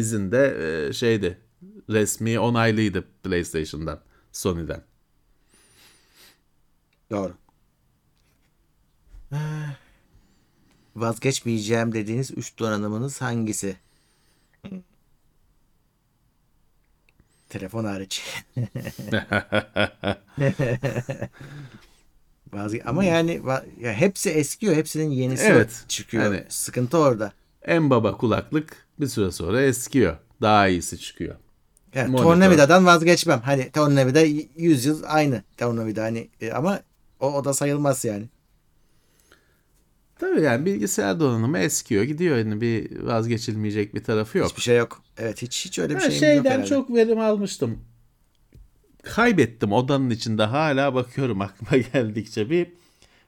[0.00, 0.56] izinde
[0.88, 1.40] e, şeydi
[1.90, 4.00] resmi onaylıydı PlayStation'dan,
[4.32, 4.82] Sony'den.
[7.10, 7.34] Doğru.
[10.96, 13.76] Vazgeçmeyeceğim dediğiniz 3 donanımınız hangisi?
[17.48, 18.22] Telefon hariç.
[22.52, 24.76] Vazge ama yani va- ya hepsi eskiyor.
[24.76, 26.24] Hepsinin yenisi Evet, çıkıyor.
[26.24, 27.32] hani- Sıkıntı orada.
[27.66, 30.16] En baba kulaklık bir süre sonra eskiyor.
[30.42, 31.34] Daha iyisi çıkıyor.
[31.94, 33.40] Yani tornavidadan vazgeçmem.
[33.40, 34.20] Hani tornavida
[34.56, 36.80] 100 yıl aynı tornavida hani e, ama
[37.20, 38.28] o, o da sayılmaz yani.
[40.18, 42.36] Tabii yani bilgisayar donanımı eskiyor gidiyor.
[42.36, 44.48] Yani bir vazgeçilmeyecek bir tarafı yok.
[44.48, 45.02] Hiçbir şey yok.
[45.18, 46.66] Evet hiç hiç öyle bir şeyden yok herhalde.
[46.66, 47.78] çok verim almıştım.
[49.02, 52.50] Kaybettim odanın içinde hala bakıyorum aklıma geldikçe.
[52.50, 52.72] Bir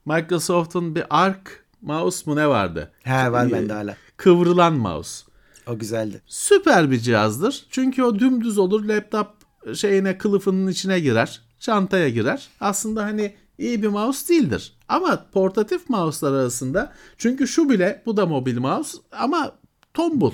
[0.06, 1.50] Microsoft'un bir Arc
[1.82, 2.92] mouse mu ne vardı?
[3.02, 3.96] He var bende hala.
[4.18, 5.24] Kıvrılan mouse.
[5.66, 6.22] O güzeldi.
[6.26, 7.66] Süper bir cihazdır.
[7.70, 8.84] Çünkü o dümdüz olur.
[8.84, 9.26] Laptop
[9.74, 11.42] şeyine kılıfının içine girer.
[11.60, 12.48] Çantaya girer.
[12.60, 14.76] Aslında hani iyi bir mouse değildir.
[14.88, 19.52] Ama portatif mouse'lar arasında çünkü şu bile bu da mobil mouse ama
[19.94, 20.32] tombul.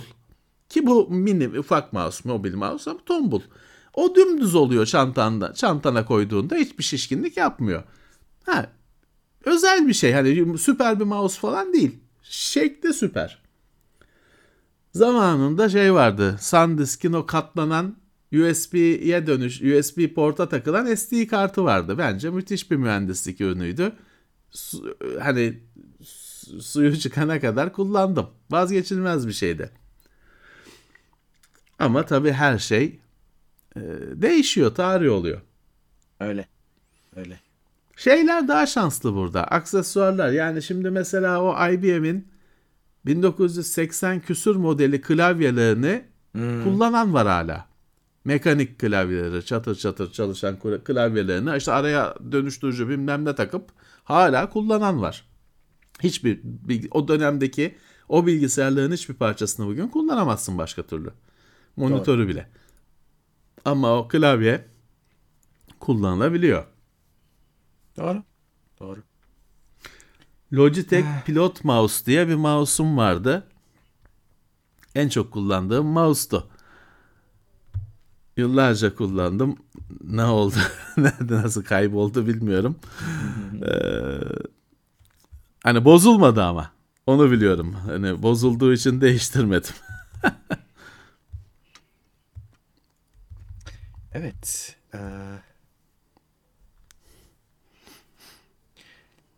[0.69, 3.41] Ki bu mini ufak mouse, mobil mouse ama tombul.
[3.95, 5.55] O dümdüz oluyor çantanda.
[5.55, 7.83] Çantana koyduğunda hiçbir şişkinlik yapmıyor.
[8.47, 8.67] Ha,
[9.45, 10.13] özel bir şey.
[10.13, 11.99] Hani süper bir mouse falan değil.
[12.23, 13.44] Şekli süper.
[14.95, 16.37] Zamanında şey vardı.
[16.41, 17.97] SanDisk'in o katlanan
[18.33, 21.99] USB'ye dönüş, USB porta takılan SD kartı vardı.
[21.99, 23.93] Bence müthiş bir mühendislik ürünüydü.
[24.51, 25.59] Su- hani
[26.05, 28.27] su- suyu çıkana kadar kullandım.
[28.51, 29.71] Vazgeçilmez bir şeydi.
[31.79, 33.01] Ama tabii her şey
[33.77, 33.81] e,
[34.13, 35.41] değişiyor, tarih oluyor.
[36.21, 36.49] Öyle.
[37.17, 37.41] Öyle.
[37.97, 39.45] Şeyler daha şanslı burada.
[39.45, 40.31] Aksesuarlar.
[40.31, 42.34] Yani şimdi mesela o IBM'in
[43.07, 46.05] 1980 küsur modeli klavyelerini
[46.65, 47.69] kullanan var hala.
[48.25, 53.69] Mekanik klavyeleri, çatır çatır çalışan kla- klavyelerini işte araya dönüştürücü bilmem ne takıp
[54.05, 55.25] hala kullanan var.
[56.03, 56.41] Hiçbir
[56.91, 57.75] o dönemdeki
[58.09, 61.11] o bilgisayarların hiçbir parçasını bugün kullanamazsın başka türlü.
[61.77, 62.49] Monitörü bile.
[63.65, 64.65] Ama o klavye
[65.81, 66.65] kullanılabiliyor.
[67.97, 68.23] Doğru.
[68.81, 69.03] Doğru.
[70.55, 73.47] Logitech Pilot Mouse diye bir mouse'um vardı.
[74.95, 76.49] En çok kullandığım mouse'tu.
[78.37, 79.57] Yıllarca kullandım.
[80.05, 80.57] Ne oldu?
[80.97, 82.77] Nerede nasıl kayboldu bilmiyorum.
[83.67, 83.75] Ee,
[85.65, 86.71] hani bozulmadı ama.
[87.07, 87.73] Onu biliyorum.
[87.87, 89.75] Hani bozulduğu için değiştirmedim.
[94.13, 94.77] Evet.
[94.95, 95.01] eee,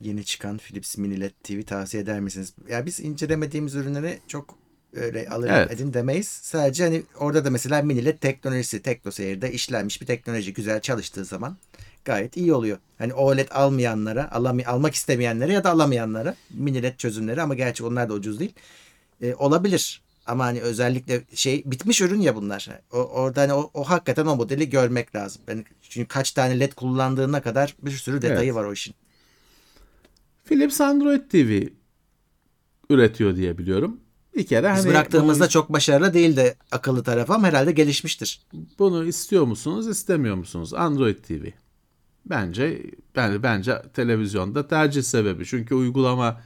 [0.07, 2.55] yeni çıkan Philips Mini LED TV tavsiye eder misiniz?
[2.69, 4.59] Ya biz incelemediğimiz ürünleri çok
[4.95, 5.71] öyle alın Evet.
[5.71, 6.29] edin demeyiz.
[6.29, 11.57] Sadece hani orada da mesela Mini LED teknolojisi TeknoSeyir'de işlenmiş bir teknoloji güzel çalıştığı zaman
[12.05, 12.79] gayet iyi oluyor.
[12.99, 18.09] Hani OLED almayanlara, alami, almak istemeyenlere ya da alamayanlara Mini LED çözümleri ama gerçi onlar
[18.09, 18.53] da ucuz değil.
[19.23, 20.03] E, olabilir.
[20.27, 22.69] Ama hani özellikle şey bitmiş ürün ya bunlar.
[22.93, 25.43] O, orada hani o, o hakikaten o modeli görmek lazım.
[25.49, 28.55] Ben çünkü kaç tane led kullandığına kadar bir sürü detayı Evet.
[28.55, 28.95] var o işin.
[30.49, 31.67] Philips Android TV
[32.91, 34.01] üretiyor diye biliyorum.
[34.37, 38.47] Bir kere Biz hani bıraktığımızda bunu- çok başarılı değil de akıllı tarafı ama herhalde gelişmiştir.
[38.79, 40.75] Bunu istiyor musunuz, istemiyor musunuz?
[40.75, 41.47] Android TV.
[42.27, 42.83] Bence
[43.17, 45.47] ben bence televizyonda tercih sebebi.
[45.47, 46.41] Çünkü uygulama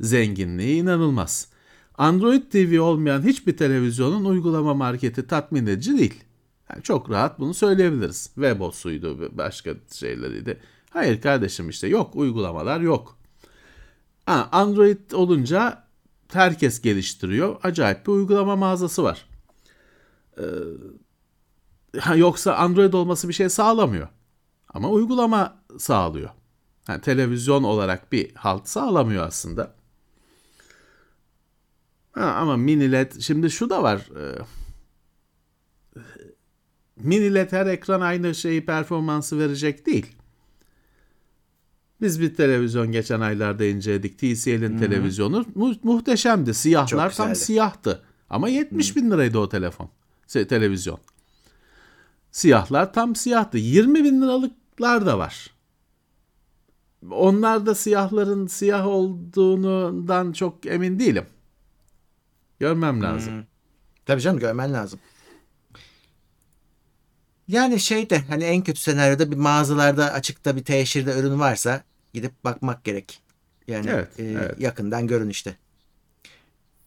[0.00, 1.48] zenginliği inanılmaz.
[1.98, 6.24] Android TV olmayan hiçbir televizyonun uygulama marketi tatmin edici değil.
[6.70, 8.24] Yani çok rahat bunu söyleyebiliriz.
[8.34, 10.60] Webos'uydu, başka şeyleriydi.
[10.90, 13.18] Hayır kardeşim işte yok uygulamalar yok.
[14.26, 15.84] Ha, Android olunca
[16.32, 17.56] herkes geliştiriyor.
[17.62, 19.26] Acayip bir uygulama mağazası var.
[22.00, 24.08] Ha, yoksa Android olması bir şey sağlamıyor.
[24.68, 26.30] Ama uygulama sağlıyor.
[26.88, 29.74] Yani televizyon olarak bir halt sağlamıyor aslında.
[32.12, 33.98] Ha, ama mini LED şimdi şu da var.
[33.98, 34.38] e,
[36.96, 40.16] mini LED her ekran aynı şeyi performansı verecek değil.
[42.04, 44.18] Biz bir televizyon geçen aylarda inceledik.
[44.18, 46.54] TCL'in televizyonu mu- muhteşemdi.
[46.54, 48.02] Siyahlar tam siyahtı.
[48.30, 49.90] Ama 70 bin liraydı o telefon.
[50.28, 50.98] Se- televizyon.
[52.30, 53.58] Siyahlar tam siyahtı.
[53.58, 55.50] 20 bin liralıklar da var.
[57.10, 61.26] Onlar da siyahların siyah olduğundan çok emin değilim.
[62.60, 63.46] Görmem lazım.
[64.06, 65.00] Tabii canım görmen lazım.
[67.48, 71.82] Yani şey de hani en kötü senaryoda bir mağazalarda açıkta bir teşhirde ürün varsa
[72.14, 73.20] gidip bakmak gerek.
[73.68, 74.60] Yani Evet, e, evet.
[74.60, 75.56] yakından görün işte.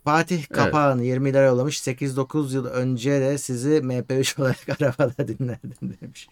[0.07, 1.79] Fatih kapağını 20 lira yollamış.
[1.79, 6.27] 8-9 yıl önce de sizi MP3 olarak arabada dinlerdim demiş.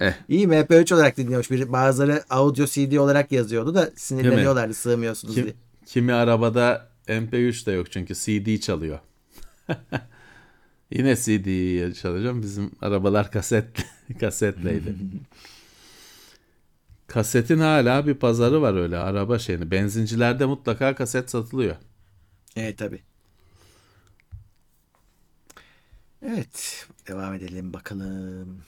[0.00, 0.12] Eh.
[0.28, 1.50] İyi MP3 olarak dinliyormuş.
[1.50, 5.54] Bir, bazıları audio CD olarak yazıyordu da sinirleniyorlardı sığmıyorsunuz Kim, diye.
[5.86, 8.98] Kimi arabada MP3 de yok çünkü CD çalıyor.
[10.90, 12.42] Yine CD çalacağım.
[12.42, 13.66] Bizim arabalar kaset
[14.20, 14.94] kasetleydi.
[17.14, 19.70] Kasetin hala bir pazarı var öyle araba şeyini.
[19.70, 21.76] Benzincilerde mutlaka kaset satılıyor.
[22.56, 23.02] Evet tabi.
[26.22, 28.62] Evet devam edelim bakalım.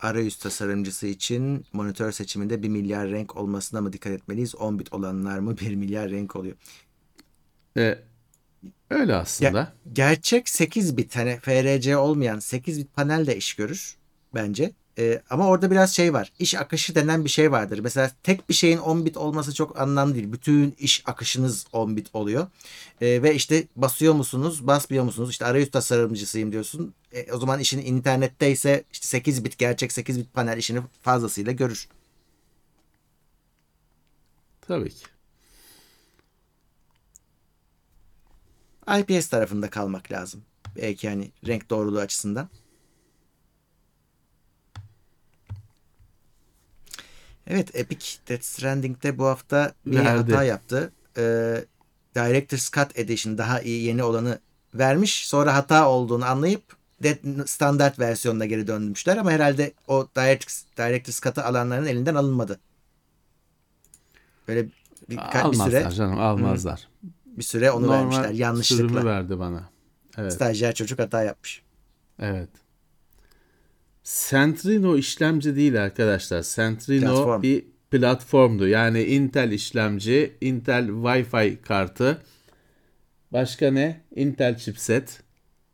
[0.00, 4.54] Arayüz tasarımcısı için monitör seçiminde 1 milyar renk olmasına mı dikkat etmeliyiz?
[4.54, 6.56] 10 bit olanlar mı 1 milyar renk oluyor?
[7.76, 7.98] E,
[8.90, 9.58] öyle aslında.
[9.58, 13.97] Ya, gerçek 8 bit hani FRC olmayan 8 bit panel de iş görür
[14.34, 14.72] bence.
[14.98, 16.32] Ee, ama orada biraz şey var.
[16.38, 17.78] İş akışı denen bir şey vardır.
[17.78, 20.32] Mesela tek bir şeyin 10 bit olması çok anlamlı değil.
[20.32, 22.46] Bütün iş akışınız 10 bit oluyor.
[23.00, 25.30] Ee, ve işte basıyor musunuz, basmıyor musunuz?
[25.30, 26.94] İşte arayüz tasarımcısıyım diyorsun.
[27.12, 31.88] E, o zaman işin internetteyse işte 8 bit gerçek 8 bit panel işini fazlasıyla görür.
[34.60, 35.04] Tabii ki.
[38.98, 40.42] IPS tarafında kalmak lazım.
[40.76, 42.48] Belki yani renk doğruluğu açısından.
[47.48, 50.32] Evet Epic Death Stranding'de bu hafta bir Verdi.
[50.32, 50.92] hata yaptı.
[51.16, 51.64] Ee,
[52.14, 54.38] Director's Cut Edition daha iyi yeni olanı
[54.74, 55.28] vermiş.
[55.28, 56.62] Sonra hata olduğunu anlayıp
[57.02, 62.60] Dead standart versiyonuna geri dönmüşler ama herhalde o Director's, Director's Cut'ı alanların elinden alınmadı.
[64.48, 64.72] Böyle bir,
[65.10, 66.88] bir almazlar süre canım almazlar.
[67.26, 68.88] bir süre onu Normal vermişler yanlışlıkla.
[68.88, 69.70] sürümü verdi bana.
[70.18, 70.32] Evet.
[70.32, 71.62] Stajyer çocuk hata yapmış.
[72.18, 72.48] Evet.
[74.08, 76.42] Centrino işlemci değil arkadaşlar.
[76.42, 77.42] Centrino Platform.
[77.42, 78.68] bir platformdu.
[78.68, 82.22] Yani Intel işlemci, Intel Wi-Fi kartı.
[83.32, 84.00] Başka ne?
[84.16, 85.20] Intel chipset.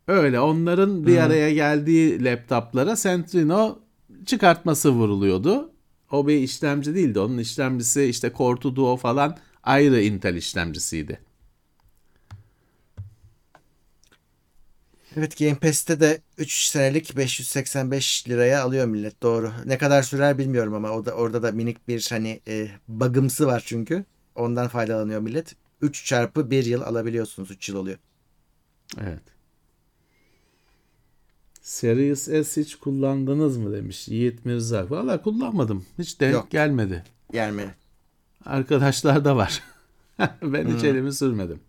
[0.08, 3.78] Öyle onların bir araya geldiği laptoplara Centrino
[4.26, 5.72] çıkartması vuruluyordu.
[6.10, 7.20] O bir işlemci değildi.
[7.20, 11.18] Onun işlemcisi işte Core 2 Duo falan ayrı Intel işlemcisiydi.
[15.16, 19.52] Evet Game Pass'te de 3 senelik 585 liraya alıyor millet doğru.
[19.64, 23.62] Ne kadar sürer bilmiyorum ama o da orada da minik bir hani e, bug'ımsı var
[23.66, 24.04] çünkü.
[24.34, 25.56] Ondan faydalanıyor millet.
[25.80, 27.50] 3 çarpı 1 yıl alabiliyorsunuz.
[27.50, 27.98] 3 yıl oluyor.
[29.00, 29.22] Evet.
[31.62, 34.90] Series S hiç kullandınız mı demiş Yiğit Mirza.
[34.90, 35.86] Valla kullanmadım.
[35.98, 36.50] Hiç denk Yok.
[36.50, 37.04] gelmedi.
[37.32, 37.64] Yani
[38.44, 39.62] Arkadaşlar da var.
[40.42, 41.60] ben hiç elimi sürmedim.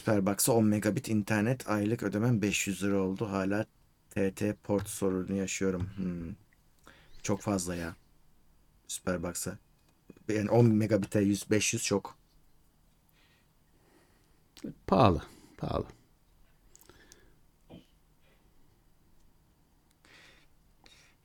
[0.00, 3.30] Superbox'a 10 megabit internet aylık ödemem 500 lira oldu.
[3.30, 3.66] Hala
[4.10, 5.90] TT port sorunu yaşıyorum.
[5.96, 6.34] Hmm.
[7.22, 7.96] Çok fazla ya.
[8.88, 9.58] Superbox'a.
[10.28, 12.16] Yani 10 megabit'e 100 500 çok.
[14.86, 15.22] Pahalı.
[15.56, 15.86] Pahalı.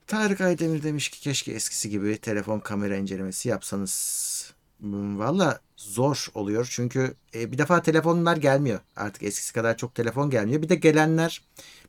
[0.07, 4.44] Tarık Aydemir demiş ki keşke eskisi gibi telefon kamera incelemesi yapsanız.
[4.79, 8.79] Hmm, Valla zor oluyor çünkü e, bir defa telefonlar gelmiyor.
[8.95, 10.61] Artık eskisi kadar çok telefon gelmiyor.
[10.61, 11.41] Bir de gelenler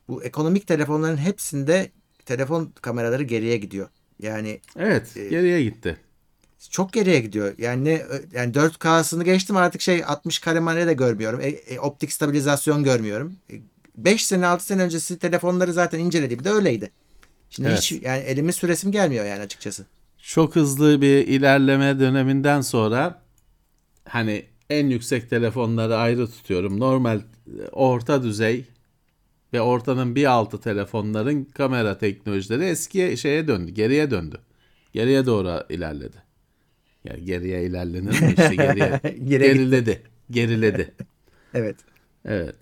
[0.07, 1.91] bu ekonomik telefonların hepsinde
[2.25, 3.87] telefon kameraları geriye gidiyor.
[4.19, 5.97] Yani Evet, Ee, geriye gitti.
[6.69, 7.53] çok geriye gidiyor.
[7.57, 11.39] Yani ne yani 4K'sını geçtim artık şey 60 kare de görmüyorum.
[11.41, 13.35] E, e, optik stabilizasyon görmüyorum.
[13.97, 16.91] 5 sene 6 sene öncesi telefonları zaten incelediğimde öyleydi.
[17.49, 17.79] Şimdi Evet.
[17.79, 19.85] hiç yani elimin süresim gelmiyor yani açıkçası.
[20.27, 23.21] Çok hızlı bir ilerleme döneminden sonra
[24.05, 26.79] hani en yüksek telefonları ayrı tutuyorum.
[26.79, 28.65] Normal e, orta düzey
[29.53, 34.37] ve ortanın bir altı telefonların kamera teknolojileri eskiye şeye döndü, geriye döndü.
[34.93, 36.17] Geriye doğru ilerledi.
[37.03, 40.01] Yani geriye ilerlenir mi işte Geriye geriledi.
[40.31, 40.93] Geriledi.
[41.53, 41.75] Evet.
[42.25, 42.55] Evet.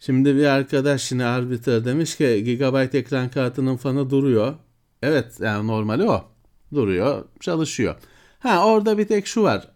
[0.00, 4.54] Şimdi bir arkadaş yine Arbiter demiş ki Gigabyte ekran kartının fanı duruyor.
[5.02, 6.37] Evet yani normali o.
[6.74, 7.94] Duruyor, çalışıyor.
[8.38, 9.68] Ha orada bir tek şu var.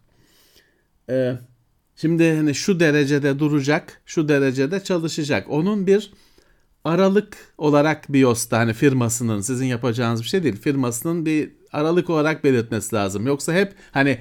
[1.11, 1.35] Ee,
[1.97, 5.47] şimdi hani şu derecede duracak, şu derecede çalışacak.
[5.51, 6.13] Onun bir
[6.85, 10.57] aralık olarak BIOS'ta hani firmasının sizin yapacağınız bir şey değil.
[10.57, 13.27] Firmasının bir aralık olarak belirtmesi lazım.
[13.27, 14.19] Yoksa hep hani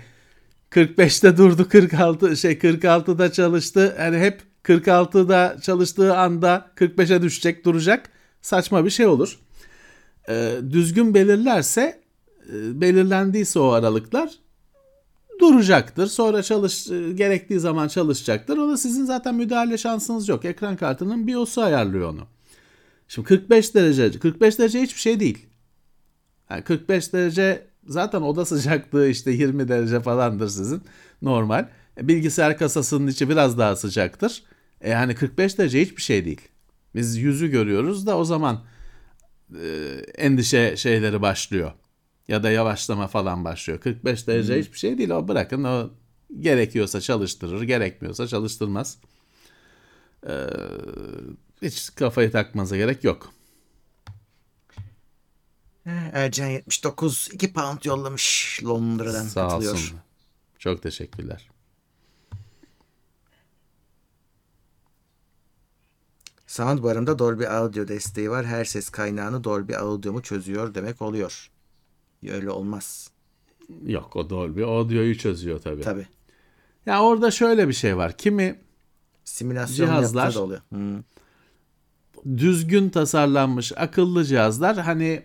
[0.72, 3.96] 45'te durdu 46 şey 46'da çalıştı.
[3.98, 8.10] Hani hep 46'da çalıştığı anda 45'e düşecek duracak.
[8.42, 9.40] Saçma bir şey olur.
[10.30, 12.01] Ee, düzgün belirlerse
[12.50, 14.32] belirlendiyse o aralıklar
[15.42, 16.08] duracaktır.
[16.08, 18.58] Sonra çalış e, gerektiği zaman çalışacaktır.
[18.58, 20.46] Ona sizin zaten müdahale şansınız yok.
[20.46, 22.28] Ekran kartının BIOS'u ayarlıyor onu.
[23.08, 25.46] Şimdi 45 derece 45 derece hiçbir şey değil.
[26.50, 30.82] Yani 45 derece zaten oda sıcaklığı işte 20 derece falandır sizin
[31.22, 31.68] normal.
[31.98, 34.44] E, Bilgisayar kasasının içi biraz daha sıcaktır.
[34.82, 36.42] E yani 45 derece hiçbir şey değil.
[36.96, 38.64] Biz yüzü görüyoruz da o zaman
[39.64, 39.66] e,
[40.18, 41.72] endişe şeyleri başlıyor.
[42.28, 43.80] Ya da yavaşlama falan başlıyor.
[43.80, 45.10] 45 derece hiçbir şey değil.
[45.10, 45.90] O bırakın o
[46.40, 48.98] gerekiyorsa çalıştırır, gerekmiyorsa çalıştırmaz.
[50.28, 50.48] Ee,
[51.62, 53.34] hiç kafayı takmanıza gerek yok.
[55.86, 59.74] Ercan 79 2 pound yollamış Londra'dan Sağ katılıyor.
[59.74, 60.00] olsun.
[60.60, 61.50] Çok teşekkürler.
[66.48, 68.46] Soundbar'ımda Dolby Audio desteği var.
[68.46, 71.51] Her ses kaynağını Dolby Audio'mu çözüyor demek oluyor.
[72.30, 73.12] Öyle olmaz.
[73.86, 75.82] Yok o Dolby audio'yu çözüyor tabii.
[75.82, 76.08] Tabi.
[76.86, 78.18] Ya orada şöyle bir şey var.
[78.18, 78.60] Kimi
[79.24, 80.62] Simülasyon Cihazlar- da oluyor.
[80.74, 81.04] Hı.
[82.38, 85.24] düzgün tasarlanmış akıllı cihazlar hani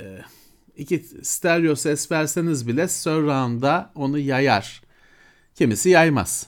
[0.00, 0.18] e,
[0.76, 4.82] iki stereo ses verseniz bile surround'a onu yayar.
[5.54, 6.46] Kimisi yaymaz.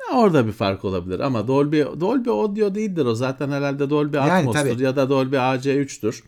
[0.00, 4.32] Ya Orada bir fark olabilir ama Dolby Dolby Audio değildir o zaten herhalde Dolby Yani
[4.32, 4.82] Atmos'tur tabii.
[4.82, 6.22] ya da Dolby AC3'tür.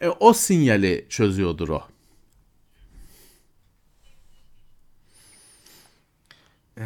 [0.00, 1.82] E, o sinyali çözüyordur o.
[6.78, 6.84] Ee,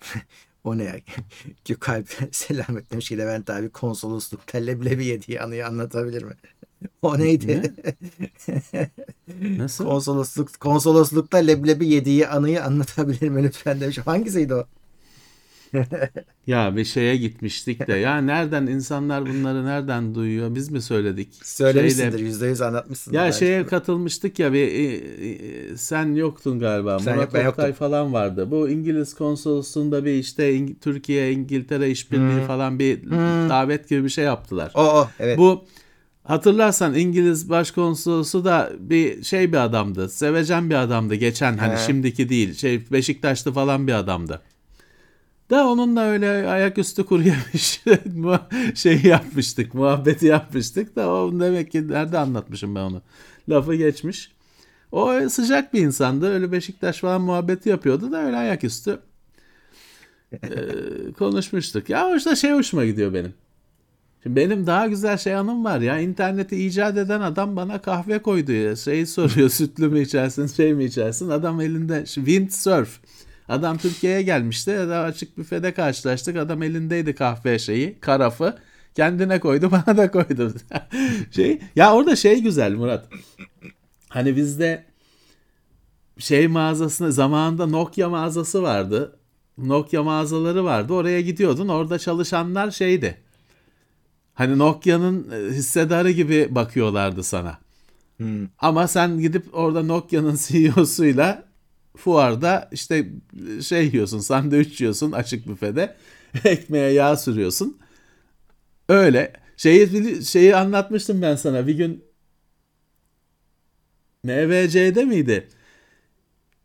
[0.64, 0.96] o ne ya?
[1.64, 6.34] Gökalp selamet demiş ki Levent abi konsoloslukta leblebi yediği anıyı anlatabilir mi?
[7.02, 7.74] O neydi?
[9.40, 9.84] Nasıl?
[9.84, 13.98] Konsolosluk konsoloslukta leblebi yediği anıyı anlatabilir mi lütfen demiş.
[13.98, 14.66] Hangisiydi o?
[16.46, 21.28] Ya bir şeye gitmiştik de ya nereden insanlar bunları nereden duyuyor biz mi söyledik?
[21.42, 22.18] Söylemişsindir.
[22.18, 23.18] Yüzde yüz anlatmışsındır.
[23.18, 26.98] Ya şeye katılmıştık ya bir e, e, sen yoktun galiba.
[26.98, 27.72] Sen Murat yok, Oktay yoktum.
[27.72, 28.50] falan vardı.
[28.50, 33.10] Bu İngiliz konsolosluğunda bir işte İng- Türkiye İngiltere işbirliği falan bir
[33.48, 34.72] davet gibi bir şey yaptılar.
[34.74, 35.38] O o evet.
[35.38, 35.64] Bu
[36.24, 40.08] hatırlarsan İngiliz başkonsolosu da bir şey bir adamdı.
[40.08, 41.78] Sevecen bir adamdı geçen hani He.
[41.78, 42.54] şimdiki değil.
[42.54, 44.40] Şey Beşiktaşlı falan bir adamdı.
[45.50, 47.82] Da onunla öyle ayaküstü kuru yemiş
[48.14, 48.40] mu-
[48.74, 53.02] şey yapmıştık, muhabbeti yapmıştık da o demek ki nerede anlatmışım ben onu.
[53.48, 54.32] Lafı geçmiş.
[54.92, 56.28] O sıcak bir insandı.
[56.28, 59.00] Öyle Beşiktaş falan muhabbeti yapıyordu da öyle ayaküstü
[61.18, 61.90] konuşmuştuk.
[61.90, 63.34] Ya işte şey hoşuma gidiyor benim.
[64.22, 65.98] Şimdi benim daha güzel şey anım var ya.
[66.00, 68.76] İnterneti icat eden adam bana kahve koydu ya.
[68.76, 71.30] Şeyi soruyor sütlü mü içersin şey mi içersin.
[71.30, 73.00] Adam elinde windsurf.
[73.48, 74.70] Adam Türkiye'ye gelmişti.
[74.70, 76.36] Ya da açık büfede karşılaştık.
[76.36, 78.58] Adam elindeydi kahve şeyi, karafı.
[78.94, 80.54] Kendine koydu, bana da koydu.
[81.30, 83.08] şey, ya orada şey güzel Murat.
[84.08, 84.84] Hani bizde
[86.18, 89.18] şey mağazasında zamanında Nokia mağazası vardı.
[89.58, 90.92] Nokia mağazaları vardı.
[90.92, 91.68] Oraya gidiyordun.
[91.68, 93.18] Orada çalışanlar şeydi.
[94.34, 97.58] Hani Nokia'nın e, hissedarı gibi bakıyorlardı sana.
[98.16, 98.48] Hmm.
[98.58, 101.47] Ama sen gidip orada Nokia'nın CEO'suyla
[101.98, 103.08] fuarda işte
[103.62, 105.96] şey yiyorsun, sandviç yiyorsun açık büfede.
[106.44, 107.78] Ekmeğe yağ sürüyorsun.
[108.88, 109.32] Öyle.
[109.56, 111.66] Şeyi, şeyi anlatmıştım ben sana.
[111.66, 112.04] Bir gün
[114.24, 115.48] MVC'de miydi?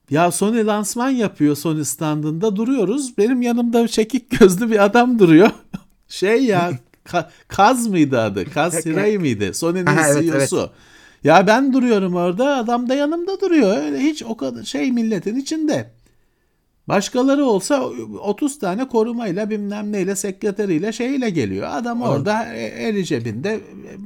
[0.10, 3.18] Ya Sony lansman yapıyor Sony standında duruyoruz.
[3.18, 5.50] Benim yanımda çekik gözlü bir adam duruyor.
[6.08, 6.72] Şey ya
[7.06, 8.52] Ka- Kaz mıydı adı?
[8.52, 9.54] Kaz Hirai mıydı?
[9.54, 10.72] Sony'nin Aha, evet, CEO'su.
[11.24, 13.78] Ya ben duruyorum orada adam da yanımda duruyor.
[13.78, 15.92] Öyle hiç o kadar şey milletin içinde.
[16.88, 17.84] Başkaları olsa
[18.22, 21.68] 30 tane korumayla bilmem neyle sekreteriyle şeyle geliyor.
[21.72, 23.60] Adam orada e, eli cebinde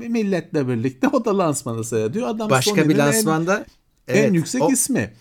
[0.04, 2.28] e, milletle birlikte o da lansmanı seyrediyor.
[2.28, 3.66] Adam Başka bir en- lansmanda
[4.08, 5.12] en, evet, yüksek o- ismi.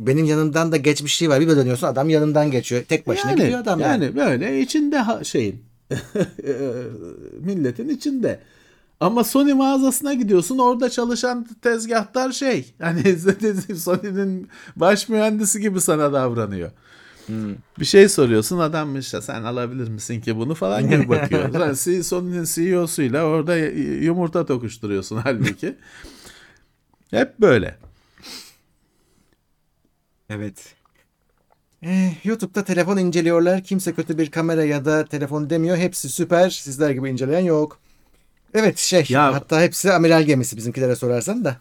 [0.00, 1.40] benim yanımdan da geçmişliği var.
[1.40, 2.82] Bir dönüyorsun adam yanından geçiyor.
[2.88, 4.04] Tek başına yani, gidiyor adam yani.
[4.04, 5.62] yani böyle içinde şeyin
[7.40, 8.40] milletin içinde.
[9.00, 13.18] Ama Sony mağazasına gidiyorsun orada çalışan tezgahtar şey hani
[13.76, 16.70] Sony'nin baş mühendisi gibi sana davranıyor.
[17.26, 17.54] Hmm.
[17.78, 21.74] Bir şey soruyorsun adam işte sen alabilir misin ki bunu falan gibi bakıyor.
[21.84, 25.76] C- Sony'nin CEO'suyla orada yumurta tokuşturuyorsun halbuki.
[27.10, 27.76] Hep böyle.
[30.30, 30.74] Evet.
[31.82, 33.64] Eh, YouTube'da telefon inceliyorlar.
[33.64, 35.76] Kimse kötü bir kamera ya da telefon demiyor.
[35.76, 36.50] Hepsi süper.
[36.50, 37.78] Sizler gibi inceleyen yok.
[38.54, 41.56] Evet şey Ya- hatta hepsi amiral gemisi bizimkilere sorarsan da.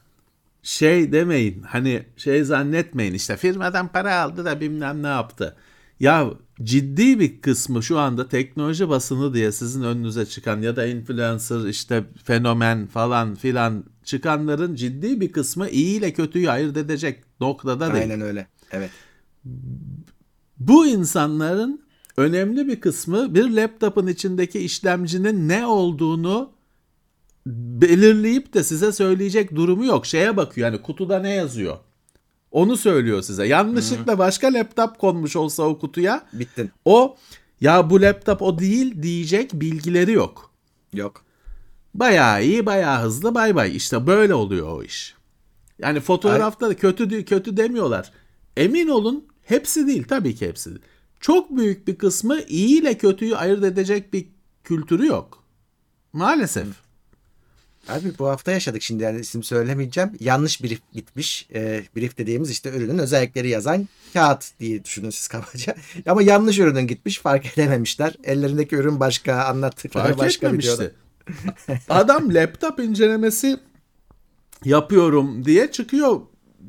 [0.63, 5.55] şey demeyin hani şey zannetmeyin işte firmadan para aldı da bilmem ne yaptı.
[5.99, 6.29] Ya
[6.63, 12.03] ciddi bir kısmı şu anda teknoloji basını diye sizin önünüze çıkan ya da influencer işte
[12.23, 18.03] fenomen falan filan çıkanların ciddi bir kısmı iyi ile kötüyü ayırt edecek noktada değil.
[18.03, 18.47] Aynen öyle.
[18.71, 18.89] Evet.
[20.59, 21.81] Bu insanların
[22.17, 26.51] önemli bir kısmı bir laptopun içindeki işlemcinin ne olduğunu
[27.81, 30.05] belirleyip de size söyleyecek durumu yok.
[30.05, 31.77] Şeye bakıyor yani kutuda ne yazıyor.
[32.51, 33.47] Onu söylüyor size.
[33.47, 36.71] Yanlışlıkla başka laptop konmuş olsa o kutuya Bittin.
[36.85, 37.15] o
[37.61, 40.51] ya bu laptop o değil diyecek bilgileri yok.
[40.93, 41.23] Yok.
[41.93, 43.75] Bayağı iyi, bayağı hızlı, bay bay.
[43.75, 45.15] İşte böyle oluyor o iş.
[45.79, 48.11] Yani fotoğrafta da kötü kötü demiyorlar.
[48.57, 50.81] Emin olun hepsi değil tabii ki hepsi değil.
[51.19, 54.27] Çok büyük bir kısmı iyi ile kötüyü ayırt edecek bir
[54.63, 55.43] kültürü yok.
[56.13, 56.67] Maalesef.
[57.89, 60.11] Abi bu hafta yaşadık şimdi yani isim söylemeyeceğim.
[60.19, 61.47] Yanlış brief gitmiş.
[61.53, 65.75] E, brief dediğimiz işte ürünün özellikleri yazan kağıt diye düşünün siz kabaca.
[66.07, 68.15] Ama yanlış ürünün gitmiş fark edememişler.
[68.23, 70.95] Ellerindeki ürün başka anlattıkları Fark başka etmemişti.
[71.89, 73.59] Adam laptop incelemesi
[74.65, 76.21] yapıyorum diye çıkıyor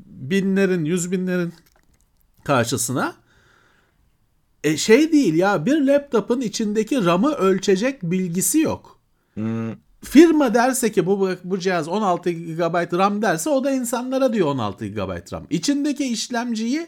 [0.06, 1.52] binlerin, yüz binlerin
[2.44, 3.14] karşısına.
[4.64, 9.00] E şey değil ya bir laptopun içindeki RAM'ı ölçecek bilgisi yok.
[9.34, 9.70] Hmm.
[10.04, 14.86] Firma derse ki bu bu cihaz 16 GB RAM derse o da insanlara diyor 16
[14.86, 15.46] GB RAM.
[15.50, 16.86] İçindeki işlemciyi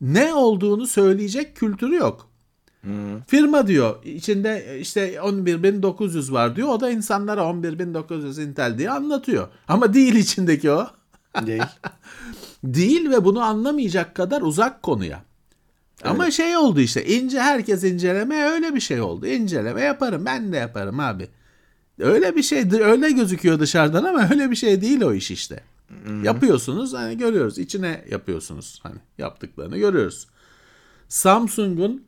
[0.00, 2.30] ne olduğunu söyleyecek kültürü yok.
[2.80, 3.20] Hmm.
[3.26, 6.68] Firma diyor içinde işte 11.900 var diyor.
[6.68, 9.48] O da insanlara 11.900 Intel diye anlatıyor.
[9.68, 10.86] Ama değil içindeki o.
[11.46, 11.62] Değil.
[12.64, 15.22] değil ve bunu anlamayacak kadar uzak konuya.
[16.04, 19.26] Ama şey oldu işte ince herkes inceleme öyle bir şey oldu.
[19.26, 21.28] İnceleme yaparım ben de yaparım abi.
[22.00, 25.60] Öyle bir şey öyle gözüküyor dışarıdan ama öyle bir şey değil o iş işte.
[26.22, 30.26] Yapıyorsunuz hani görüyoruz içine yapıyorsunuz hani yaptıklarını görüyoruz.
[31.08, 32.04] Samsung'un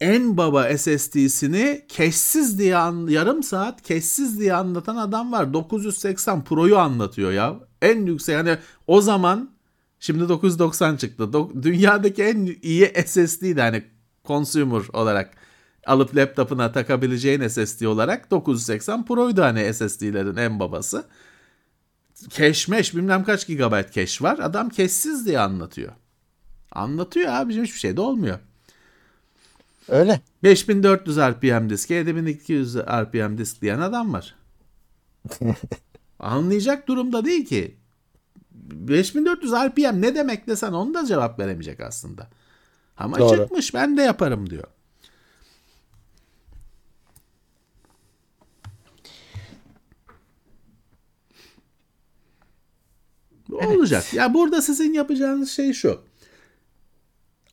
[0.00, 5.52] en baba SSD'sini keşsiz diye an, yarım saat keşsiz diye anlatan adam var.
[5.52, 7.60] 980 Pro'yu anlatıyor ya.
[7.82, 9.50] En yüksek yani o zaman
[10.00, 11.22] şimdi 990 çıktı.
[11.22, 13.82] Do- dünyadaki en iyi SSD'di hani
[14.24, 15.34] consumer olarak
[15.86, 21.04] alıp laptopuna takabileceğin SSD olarak 980 Pro'ydu hani SSD'lerin en babası.
[22.30, 24.38] Keşmeş bilmem kaç gigabayt keş var.
[24.38, 25.92] Adam keşsiz diye anlatıyor.
[26.72, 28.38] Anlatıyor abicim hiçbir şey de olmuyor.
[29.88, 30.20] Öyle.
[30.42, 34.34] 5400 RPM disk, 7200 RPM disk diyen adam var.
[36.18, 37.76] Anlayacak durumda değil ki.
[38.50, 42.28] 5400 RPM ne demek desen onu da cevap veremeyecek aslında.
[42.96, 43.36] Ama Doğru.
[43.36, 44.64] çıkmış ben de yaparım diyor.
[53.52, 54.14] Olacak.
[54.14, 56.00] Ya burada sizin yapacağınız şey şu.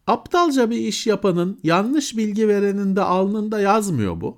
[0.08, 4.38] Aptalca bir iş yapanın, yanlış bilgi verenin de alnında yazmıyor bu.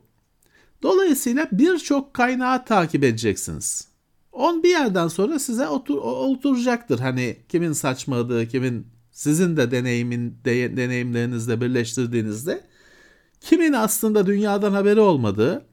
[0.83, 3.87] Dolayısıyla birçok kaynağı takip edeceksiniz.
[4.31, 6.99] On bir yerden sonra size otur, oturacaktır.
[6.99, 12.61] Hani kimin saçmalığı, kimin sizin de deneyimin de, deneyimlerinizle birleştirdiğinizde
[13.41, 15.65] kimin aslında dünyadan haberi olmadığı,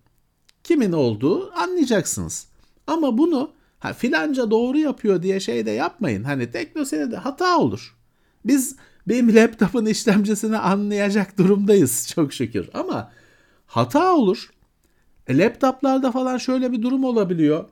[0.64, 2.47] kimin olduğu anlayacaksınız.
[2.86, 6.24] Ama bunu ha, filanca doğru yapıyor diye şey de yapmayın.
[6.24, 7.97] Hani teknoseyirde hata olur.
[8.45, 8.76] Biz
[9.07, 12.68] benim laptopun işlemcisini anlayacak durumdayız çok şükür.
[12.74, 13.12] Ama
[13.66, 14.51] hata olur.
[15.26, 17.64] E, laptoplarda falan şöyle bir durum olabiliyor.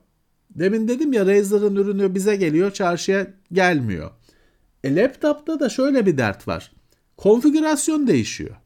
[0.51, 4.11] Demin dedim ya Razer'ın ürünü bize geliyor çarşıya gelmiyor.
[4.85, 6.73] E, laptopta da şöyle bir dert var.
[7.17, 8.57] Konfigürasyon değişiyor.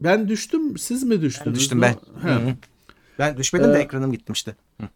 [0.00, 1.46] Ben düştüm siz mi düştünüz?
[1.46, 1.94] Ben düştüm ben.
[2.22, 2.56] He.
[3.18, 4.56] Ben düşmedim de Ee, ekranım gitmişti.
[4.80, 4.88] Hı.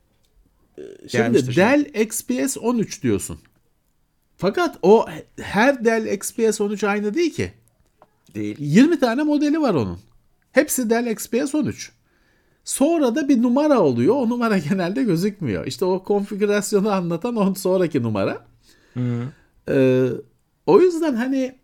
[0.99, 3.39] Şimdi Gelmiştir Dell XPS 13 diyorsun.
[4.37, 5.07] Fakat o
[5.41, 7.53] her Dell XPS 13 aynı değil ki.
[8.35, 8.57] Değil.
[8.59, 9.99] 20 tane modeli var onun.
[10.53, 11.93] Hepsi Dell XPS 13.
[12.64, 14.14] Sonra da bir numara oluyor.
[14.14, 15.66] O numara genelde gözükmüyor.
[15.66, 18.47] İşte o konfigürasyonu anlatan on sonraki numara.
[18.95, 19.29] Hı.
[19.68, 20.09] Ee,
[20.66, 21.55] o yüzden hani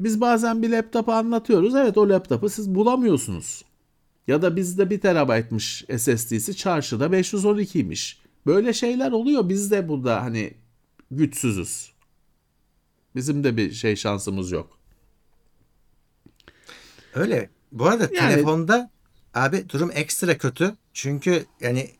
[0.00, 1.74] biz bazen bir laptopu anlatıyoruz.
[1.74, 3.64] Evet o laptopu siz bulamıyorsunuz.
[4.28, 8.16] Ya da bizde 1 terabaytmış SSD'si çarşıda 512'ymiş.
[8.46, 9.48] Böyle şeyler oluyor.
[9.48, 10.54] Biz de burada hani
[11.10, 11.92] güçsüzüz.
[13.16, 14.78] Bizim de bir şey şansımız yok.
[17.14, 17.50] Öyle.
[17.72, 18.90] Bu arada Yani- telefonda
[19.34, 20.74] abi durum ekstra kötü.
[20.92, 21.90] Çünkü yani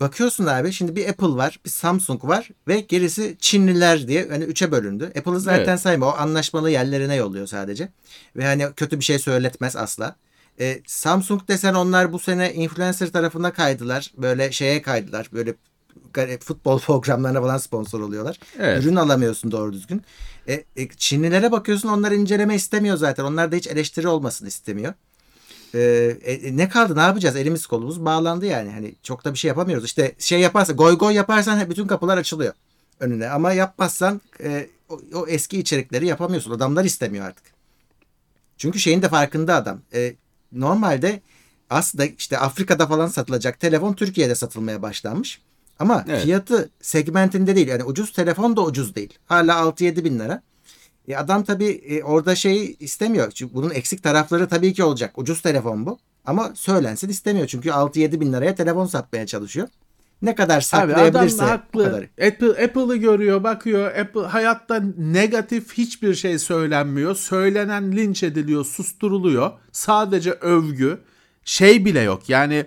[0.00, 4.72] bakıyorsun abi şimdi bir Apple var, bir Samsung var ve gerisi Çinliler diye hani üçe
[4.72, 5.12] bölündü.
[5.18, 5.80] Apple'ı zaten Evet.
[5.80, 6.06] sayma.
[6.06, 7.88] O anlaşmalı yerlerine yolluyor sadece.
[8.36, 10.16] Ve hani kötü bir şey söyletmez asla.
[10.60, 14.12] E, Samsung desen onlar bu sene influencer tarafına kaydılar.
[14.16, 15.30] Böyle şeye kaydılar.
[15.32, 15.54] Böyle
[16.40, 18.40] futbol programlarına falan sponsor oluyorlar.
[18.58, 18.84] Evet.
[18.84, 20.02] Ürün alamıyorsun doğru düzgün.
[20.48, 23.24] E, e, Çinlilere bakıyorsun onlar inceleme istemiyor zaten.
[23.24, 24.94] Onlar da hiç eleştiri olmasını istemiyor.
[25.74, 25.80] E,
[26.24, 27.36] e, ne kaldı ne yapacağız?
[27.36, 28.70] Elimiz kolumuz bağlandı yani.
[28.70, 29.84] Hani çok da bir şey yapamıyoruz.
[29.84, 32.54] İşte şey yaparsan goy goy yaparsan bütün kapılar açılıyor
[33.00, 33.28] önüne.
[33.28, 36.50] Ama yapmazsan e, o, o eski içerikleri yapamıyorsun.
[36.50, 37.44] Adamlar istemiyor artık.
[38.56, 39.80] Çünkü şeyin de farkında adam.
[39.94, 40.14] E,
[40.52, 41.20] normalde
[41.70, 45.40] aslında işte Afrika'da falan satılacak telefon Türkiye'de satılmaya başlanmış.
[45.78, 46.22] Ama Evet.
[46.22, 47.68] fiyatı segmentinde değil.
[47.68, 49.18] Yani ucuz telefon da ucuz değil.
[49.26, 50.42] Hala 6-7 bin lira.
[51.08, 53.30] E adam tabii e, orada şey istemiyor.
[53.30, 55.18] Çünkü bunun eksik tarafları tabii ki olacak.
[55.18, 55.98] Ucuz telefon bu.
[56.24, 57.46] Ama söylensin istemiyor.
[57.46, 59.68] Çünkü 6-7 bin liraya telefon satmaya çalışıyor.
[60.22, 61.84] Ne kadar Abi saklayabilirse adam haklı.
[61.84, 62.02] kadar.
[62.28, 63.96] Apple, Apple'ı görüyor, bakıyor.
[63.96, 67.14] Apple hayatta negatif hiçbir şey söylenmiyor.
[67.14, 69.50] Söylenen linç ediliyor, susturuluyor.
[69.72, 70.98] Sadece övgü.
[71.44, 72.28] Şey bile yok.
[72.28, 72.66] Yani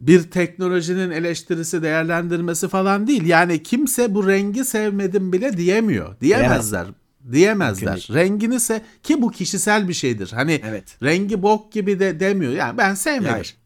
[0.00, 3.26] bir teknolojinin eleştirisi, değerlendirmesi falan değil.
[3.26, 6.20] Yani kimse bu rengi sevmedim bile diyemiyor.
[6.20, 6.86] Diyemezler.
[7.32, 7.92] Diyemezler.
[7.94, 10.30] Mümkün Rengini se ki bu kişisel bir şeydir.
[10.34, 10.98] Hani Evet.
[11.02, 12.52] rengi bok gibi de demiyor.
[12.52, 13.32] Yani ben sevmedim.
[13.32, 13.56] Hayır.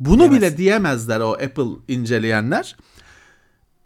[0.00, 0.38] Bunu Diyemez.
[0.38, 2.76] bile diyemezler o Apple inceleyenler.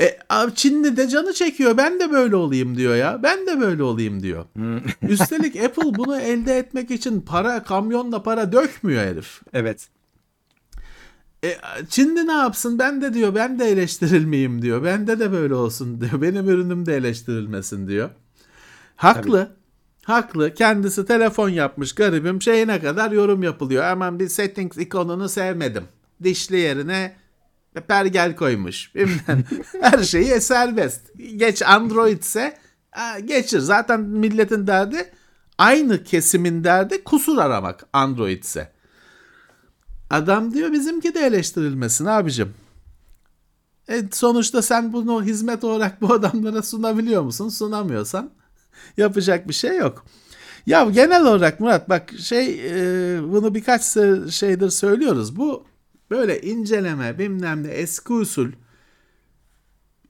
[0.01, 1.77] E, abi Çinli de canı çekiyor.
[1.77, 3.23] Ben de böyle olayım diyor ya.
[3.23, 4.45] Ben de böyle olayım diyor.
[5.03, 9.41] Üstelik Apple bunu elde etmek için para, kamyonla para dökmüyor herif.
[9.53, 9.89] Evet.
[11.45, 11.57] E,
[11.89, 12.79] Çinli ne yapsın?
[12.79, 14.85] Ben de diyor ben de eleştirilmeyeyim diyor.
[14.85, 16.23] Bende de böyle olsun diyor.
[16.23, 18.11] Benim ürünüm de eleştirilmesin diyor.
[18.97, 19.57] Haklı.
[20.05, 20.55] Haklı.
[20.55, 22.43] Kendisi telefon yapmış garibim.
[22.43, 23.85] Şeyine kadar yorum yapılıyor.
[23.85, 25.85] Hemen bir settings ikonunu sevmedim.
[26.23, 27.17] Dişli yerine
[27.81, 28.95] pergel koymuş.
[28.95, 29.45] Bilmem.
[29.81, 31.01] Her şeyi serbest.
[31.37, 32.59] Geç Android ise
[32.91, 33.59] ha, geçir.
[33.59, 35.13] Zaten milletin derdi
[35.59, 38.73] aynı kesimin derdi kusur aramak Android ise.
[40.11, 42.55] Adam diyor bizimki de eleştirilmesin abicim.
[43.89, 47.49] E, sonuçta sen bunu hizmet olarak bu adamlara sunabiliyor musun?
[47.49, 48.31] Sunamıyorsan
[48.97, 50.05] yapacak bir şey yok.
[50.67, 53.83] Ya genel olarak Murat bak şey e, bunu birkaç
[54.35, 55.37] şeydir söylüyoruz.
[55.37, 55.65] Bu
[56.15, 58.49] böyle inceleme bilmem ne eski usul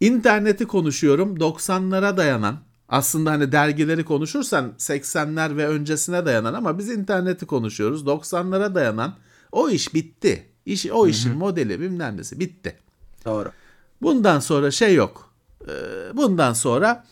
[0.01, 7.47] interneti konuşuyorum 90'lara dayanan aslında hani dergileri konuşursan 80'ler ve öncesine dayanan ama biz interneti
[7.47, 9.15] konuşuyoruz 90'lara dayanan
[9.53, 10.49] o iş bitti.
[10.67, 12.77] İş, o işin modeli bilmem nesi bitti.
[13.25, 13.51] Doğru.
[14.03, 15.35] Bundan sonra şey yok.
[15.69, 15.73] Ee,
[16.15, 17.05] Bundan sonra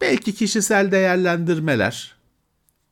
[0.00, 2.19] belki kişisel değerlendirmeler.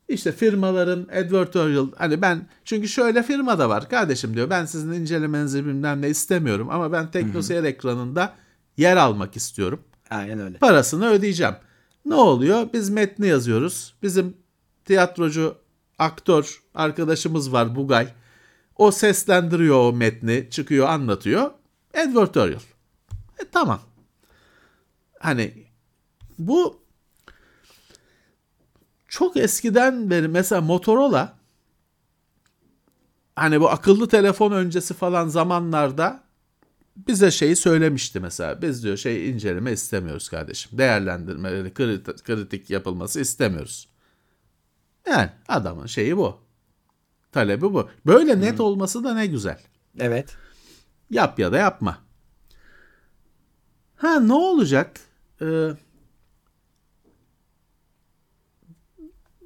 [0.09, 5.67] İşte firmaların advertorial hani ben çünkü şöyle firma da var kardeşim diyor ben sizin incelemenizi
[5.67, 8.35] bilmem ne istemiyorum ama ben teknoseyir ekranında
[8.77, 9.81] yer almak istiyorum.
[10.11, 10.59] Aynen öyle.
[10.59, 11.55] Parasını ödeyeceğim.
[12.07, 12.69] Ne oluyor?
[12.73, 13.95] Biz metni yazıyoruz.
[14.03, 14.37] Bizim
[14.85, 15.55] tiyatrocu,
[15.99, 18.09] aktör arkadaşımız var Bugay.
[18.77, 21.51] O seslendiriyor o metni, çıkıyor anlatıyor.
[21.95, 22.61] Advertorial.
[23.39, 23.81] E, tamam.
[25.19, 25.67] Hani
[26.39, 26.81] bu
[29.19, 31.39] çok eskiden beri mesela Motorola
[33.37, 36.23] hani bu akıllı telefon öncesi falan zamanlarda
[36.97, 38.63] bize şeyi söylemişti mesela.
[38.63, 40.79] Biz diyor şey inceleme istemiyoruz kardeşim.
[40.79, 43.89] Değerlendirmeleri kritik, kritik yapılması istemiyoruz.
[45.07, 46.37] Yani adamın şeyi bu.
[47.33, 47.89] Talebi bu.
[48.07, 49.61] Böyle net olması da ne güzel.
[49.99, 50.37] Evet.
[51.11, 51.99] Yap ya da yapma.
[53.97, 55.01] Ha ne olacak?
[55.43, 55.71] Ee,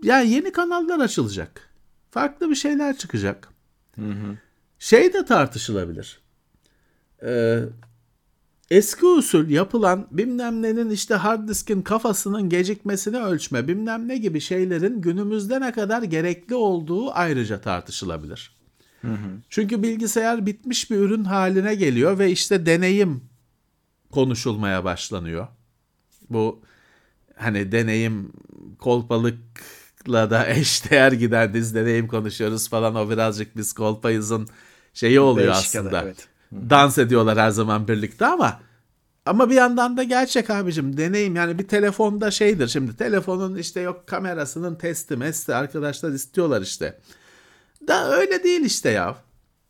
[0.03, 1.69] ya yeni kanallar açılacak.
[2.11, 3.49] Farklı bir şeyler çıkacak.
[4.79, 6.21] Şey de tartışılabilir.
[7.23, 7.61] Ee,
[8.71, 15.01] eski usul yapılan bilmem nenin işte hard diskin kafasının gecikmesini ölçme bilmem ne gibi şeylerin
[15.01, 18.57] günümüzde ne kadar gerekli olduğu ayrıca tartışılabilir.
[19.49, 23.25] Çünkü bilgisayar bitmiş bir ürün haline geliyor ve işte deneyim
[24.11, 25.49] konuşulmaya başlanıyor.
[26.31, 26.61] Bu
[27.37, 28.33] hani deneyim
[28.79, 34.49] kolpalıkla da eşdeğer giden diz deneyim konuşuyoruz falan o birazcık biz kolpayızın
[34.95, 36.03] şeyi oluyor Belçika'da, aslında.
[36.03, 36.29] evet.
[36.53, 38.61] Dans ediyorlar her zaman birlikte ama
[39.27, 44.07] ama bir yandan da gerçek abicim deneyim yani bir telefonda şeydir şimdi telefonun işte yok
[44.07, 47.01] kamerasının testi mesti arkadaşlar istiyorlar işte.
[47.89, 49.17] Da öyle değil işte ya.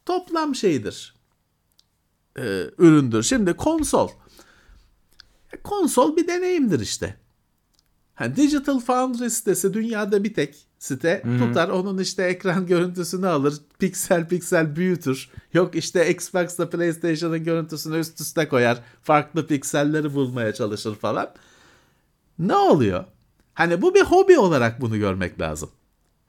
[0.07, 1.15] Toplam şeydir.
[2.39, 3.23] Ee, üründür.
[3.23, 4.09] Şimdi konsol.
[5.53, 7.17] E, Konsol bir deneyimdir işte.
[8.23, 11.23] Ha, Digital Foundry sitesi dünyada bir tek site.
[11.39, 15.31] Tutar onun işte ekran görüntüsünü alır piksel piksel büyütür.
[15.55, 21.31] Yok işte Xbox'la PlayStation'ın görüntüsünü üst üste koyar farklı pikselleri bulmaya çalışır falan.
[22.39, 23.05] Ne oluyor?
[23.55, 25.71] Hani bu bir hobi olarak bunu görmek lazım.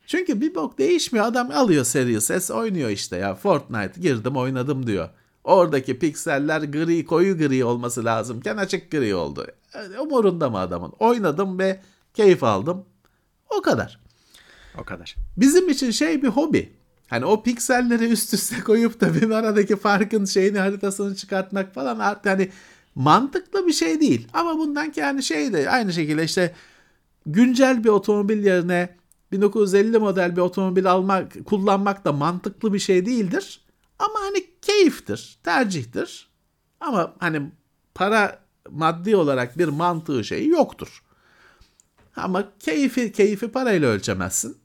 [0.08, 5.10] Çünkü bir bok değişmiyor adam alıyor Series S oynuyor işte ya Fortnite girdim oynadım diyor.
[5.44, 9.48] Oradaki pikseller gri koyu gri olması lazımken açık gri oldu.
[9.99, 10.93] Umurunda mı adamın?
[10.99, 11.82] Oynadım ve
[12.13, 12.86] keyif aldım.
[13.57, 13.99] O kadar.
[14.80, 15.15] O kadar.
[15.38, 16.74] Bizim için şey bir hobi.
[17.07, 22.32] Hani o pikselleri üst üste koyup da bir aradaki farkın şeyini haritasını çıkartmak falan artık
[22.32, 22.49] hani
[22.95, 24.28] mantıklı bir şey değil.
[24.34, 26.55] Ama bundan ki yani şey de aynı şekilde işte
[27.26, 28.95] güncel bir otomobil yerine
[29.32, 33.61] 1950 model bir otomobil almak, kullanmak da mantıklı bir şey değildir.
[33.99, 36.30] Ama hani keyiftir, tercihtir.
[36.80, 37.51] Ama hani
[37.95, 41.03] para maddi olarak bir mantığı şeyi yoktur.
[42.16, 44.57] Ama keyfi keyfi parayla ölçemezsin.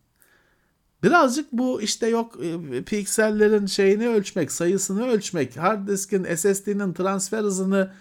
[1.02, 7.92] Birazcık bu işte yok e, piksellerin şeyini ölçmek, sayısını ölçmek, hard diskin SSD'nin transfer hızını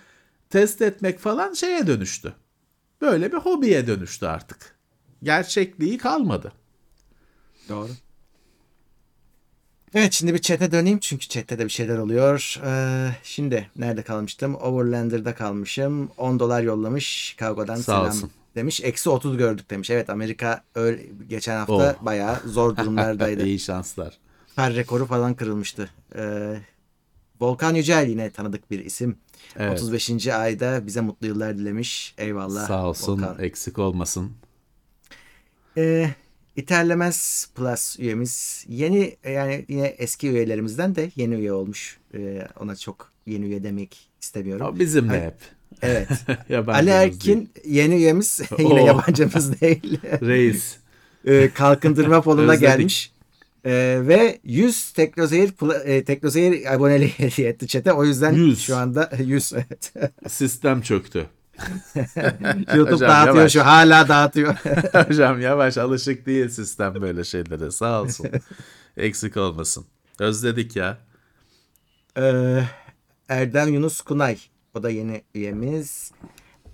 [0.50, 2.34] test etmek falan şeye dönüştü.
[3.02, 4.76] Böyle bir hobiye dönüştü artık.
[5.24, 6.52] Gerçekliği kalmadı.
[7.70, 7.90] Doğru.
[9.98, 12.60] Evet şimdi bir chat'e döneyim çünkü chat'te de bir şeyler oluyor.
[12.66, 14.56] Ee, şimdi nerede kalmıştım?
[14.56, 16.10] Overlander'da kalmışım.
[16.18, 18.32] 10 dolar yollamış Chicago'dan Sağ selam olsun.
[18.56, 18.82] demiş.
[18.84, 19.90] Eksi 30 gördük demiş.
[19.90, 22.06] Evet Amerika öyle, geçen hafta Oh.
[22.06, 23.46] bayağı zor durumlardaydı.
[23.46, 24.18] İyi şanslar.
[24.56, 25.90] Kar rekoru falan kırılmıştı.
[26.16, 26.54] Ee,
[27.42, 29.18] Volkan Yücel yine tanıdık bir isim.
[29.60, 29.80] Evet.
[29.84, 30.28] 35.
[30.28, 32.16] ayda bize mutlu yıllar dilemiş.
[32.18, 32.68] Eyvallah.
[32.68, 33.44] Sağ olsun, Volkan.
[33.44, 34.32] eksik olmasın.
[35.78, 36.10] Ee,
[36.58, 38.66] İterlemez Plus üyemiz.
[38.70, 41.98] Yeni yani yine eski üyelerimizden de yeni üye olmuş.
[42.14, 44.68] Ee, ona çok yeni üye demek istemiyorum.
[44.68, 45.36] O bizim de hep.
[45.82, 46.08] Evet.
[46.68, 46.98] Ali değil.
[46.98, 48.42] Erkin yeni üyemiz.
[48.60, 48.86] yine Oo.
[48.86, 50.00] yabancımız değil.
[50.22, 50.76] Reis.
[51.26, 53.12] Ee, Kalkındırma fonuna gelmiş.
[53.66, 57.92] Ee, ve 100 Teknoseyir, Pla- e, Teknoseyir aboneliği hediye etti chat'e.
[57.92, 58.62] O yüzden 100.
[58.62, 59.94] şu anda 100 evet.
[60.28, 61.26] Sistem çöktü.
[62.76, 63.54] YouTube Hocam, dağıtıyor yavaş.
[63.54, 64.54] şu hala dağıtıyor.
[65.08, 67.72] Hocam yavaş alışık değil sistem böyle şeylere.
[67.72, 68.28] Sağ olsun.
[68.98, 69.86] Eksik olmasın.
[70.20, 70.98] Özledik ya.
[72.18, 72.64] Ee,
[73.30, 74.38] Erdem Yunus Kunay.
[74.74, 76.12] O da yeni üyemiz.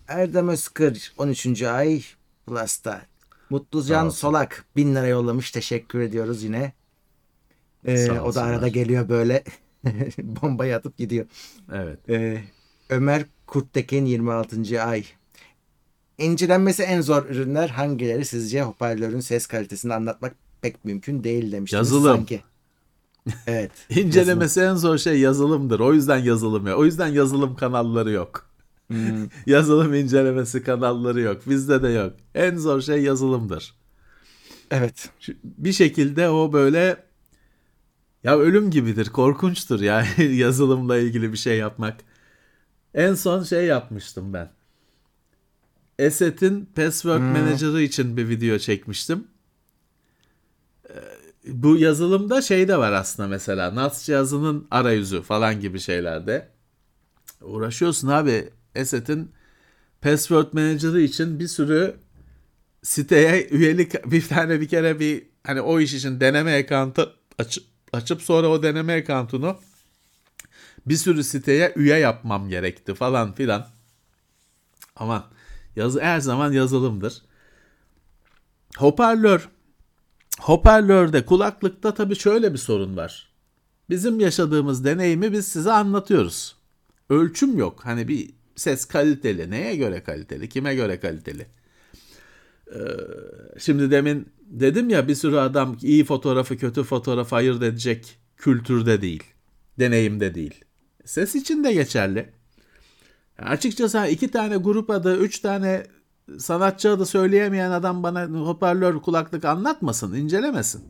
[0.07, 1.63] Erdem Özkır 13.
[1.63, 2.03] ay
[2.47, 3.01] Plus'ta.
[3.49, 4.09] Mutlucan.
[4.09, 5.51] Solak 1000 lira yollamış.
[5.51, 6.73] Teşekkür ediyoruz yine.
[7.85, 9.43] Ee, o da arada geliyor böyle
[10.23, 11.25] bombayı atıp gidiyor.
[11.73, 12.09] Evet.
[12.09, 12.43] Ee,
[12.89, 14.83] Ömer Kurttekin 26.
[14.83, 15.03] ay.
[16.17, 22.17] İncelenmesi en zor ürünler hangileri sizce hoparlörün ses kalitesini anlatmak pek mümkün değil demiştiniz Yazılım.
[22.17, 22.41] sanki.
[23.47, 23.71] Evet.
[23.89, 25.79] İncelemesi en zor şey yazılımdır.
[25.79, 26.79] O yüzden yazılım yok.
[26.79, 28.49] O yüzden yazılım kanalları yok.
[28.87, 31.49] Hmm, Yazılım incelemesi kanalları yok.
[31.49, 32.13] Bizde de yok.
[32.35, 33.73] En zor şey yazılımdır.
[34.71, 35.09] evet.
[35.43, 37.03] Bir şekilde o böyle
[38.23, 41.97] ya ölüm gibidir, korkunçtur yani yazılımla ilgili bir şey yapmak.
[42.93, 44.49] En son şey yapmıştım ben.
[46.05, 49.27] Asset'in Password Manager'ı için bir video çekmiştim.
[50.89, 50.93] Ee,
[51.47, 56.49] Bu yazılımda şey de var aslında mesela NAS cihazının arayüzü falan gibi şeylerde.
[57.41, 59.31] Uğraşıyorsun abi Asset'in
[60.01, 61.95] Password Manager'ı için bir sürü
[62.83, 67.63] siteye üyelik bir tane bir kere bir hani o iş için deneme account'ı açıp,
[67.93, 69.57] açıp sonra o deneme account'unu
[70.85, 73.67] bir sürü siteye üye yapmam gerekti falan filan.
[74.95, 75.23] Aman
[75.75, 77.21] yazı her zaman yazılımdır.
[78.77, 79.49] Hoparlör.
[80.39, 83.33] Hoparlörde kulaklıkta tabii şöyle bir sorun var.
[83.89, 86.55] Bizim yaşadığımız deneyimi biz size anlatıyoruz.
[87.09, 87.85] Ölçüm yok.
[87.85, 89.51] Hani bir ses kaliteli.
[89.51, 90.49] Neye göre kaliteli?
[90.49, 91.47] Kime göre kaliteli?
[93.59, 99.23] Şimdi demin dedim ya bir sürü adam iyi fotoğrafı kötü fotoğrafı ayırt edecek kültürde değil.
[99.79, 100.62] Deneyimde değil.
[101.05, 102.33] Ses için de geçerli.
[103.37, 105.87] Açıkçası ha, iki tane grup adı, üç tane
[106.37, 110.83] sanatçı adı söyleyemeyen adam bana hoparlör kulaklık anlatmasın, incelemesin.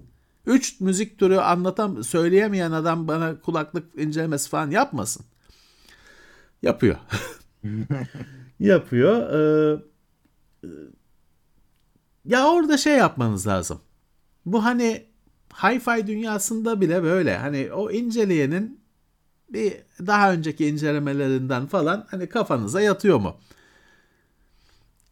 [0.46, 5.26] Üç müzik türü anlatan, söyleyemeyen adam bana kulaklık incelemesi falan yapmasın.
[6.62, 6.96] Yapıyor.
[8.60, 9.30] Yapıyor.
[9.34, 9.80] Ee,
[12.26, 13.80] ya orada şey yapmanız lazım.
[14.46, 15.06] Bu hani
[15.54, 17.38] hi-fi dünyasında bile böyle.
[17.38, 18.83] Hani o inceleyenin
[19.54, 19.74] bir
[20.08, 23.38] daha önceki incelemelerinden falan hani kafanıza yatıyor mu?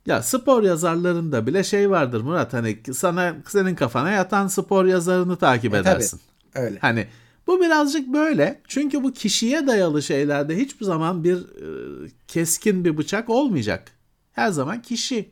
[0.06, 5.74] Ya spor yazarlarında bile şey vardır Murat hani sana senin kafana yatan spor yazarını takip
[5.74, 5.96] E, tabii.
[5.96, 6.20] edersin.
[6.56, 6.80] Öyle.
[6.80, 7.08] Hani
[7.48, 8.62] bu birazcık böyle.
[8.68, 13.92] Çünkü bu kişiye dayalı şeylerde hiçbir zaman bir e, keskin bir bıçak olmayacak.
[14.32, 15.30] Her zaman kişi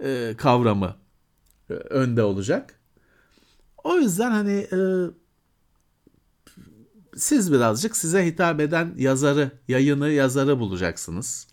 [0.00, 0.96] e, kavramı
[1.70, 2.74] e, önde olacak.
[3.84, 4.78] O yüzden hani e,
[7.18, 11.46] siz birazcık size hitap eden yazarı, yayını yazarı bulacaksınız.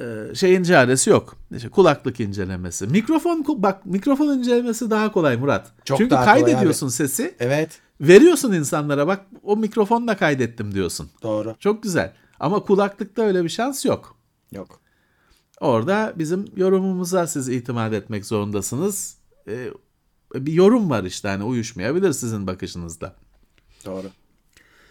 [0.00, 1.36] E, şeyin çaresi yok.
[1.56, 2.86] İşte kulaklık incelemesi.
[2.86, 5.72] Mikrofon bak mikrofon incelemesi daha kolay Murat.
[5.84, 7.34] Çok Çünkü daha kolay kaydediyorsun sesi.
[7.40, 7.80] Evet.
[8.00, 11.10] Veriyorsun insanlara bak o mikrofonla kaydettim diyorsun.
[11.22, 11.56] Doğru.
[11.58, 12.12] Çok güzel.
[12.40, 14.16] Ama kulaklıkta öyle bir şans yok.
[14.52, 14.80] Yok.
[15.60, 19.16] Orada bizim yorumumuza siz itimat etmek zorundasınız.
[19.48, 19.68] Ee,
[20.34, 23.14] bir yorum var işte hani uyuşmayabilir sizin bakışınızda.
[23.84, 24.06] Doğru.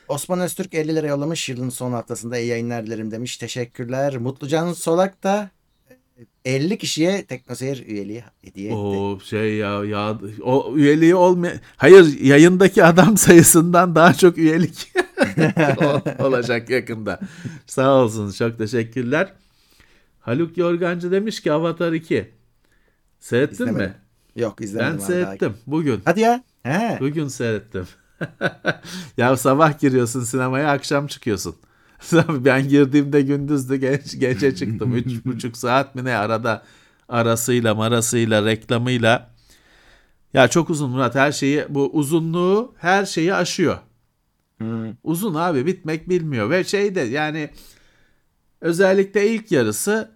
[0.10, 1.50] Osman Öztürk 50 lira yollamış.
[1.50, 3.38] Yılın son haftasında iyi yayınlar dilerim demiş.
[3.38, 4.18] Teşekkürler.
[4.18, 5.50] Mutlucan Solak da
[6.46, 8.76] 50 kişiye Teknoseyir üyeliği hediye etti.
[8.76, 14.92] O şey ya ya o üyeliği olmay Hayır yayındaki adam sayısından daha çok üyelik
[15.78, 17.20] ol- olacak yakında.
[17.66, 19.34] Sağ olsun çok teşekkürler.
[20.20, 22.32] Haluk Yorgancı demiş ki Avatar 2.
[23.20, 23.86] Seyrettin İzlemedim.
[23.88, 23.94] mi?
[24.36, 24.94] Yok izlemedim.
[25.00, 25.58] Ben seyrettim daha.
[25.68, 26.02] bugün.
[26.06, 26.44] Hadi ya.
[26.64, 26.98] He.
[27.00, 27.88] Bugün seyrettim.
[29.18, 31.56] Ya sabah giriyorsun sinemaya akşam çıkıyorsun.
[32.30, 34.96] ben girdiğimde gündüzdü genç gece çıktım.
[34.96, 36.64] Üç buçuk saat mi ne arada
[37.10, 39.30] arasıyla marasıyla reklamıyla.
[40.34, 43.78] Ya çok uzun Murat her şeyi bu uzunluğu her şeyi aşıyor.
[44.58, 44.94] Hmm.
[45.04, 47.50] Uzun abi bitmek bilmiyor ve şey de yani
[48.62, 50.12] özellikle ilk yarısı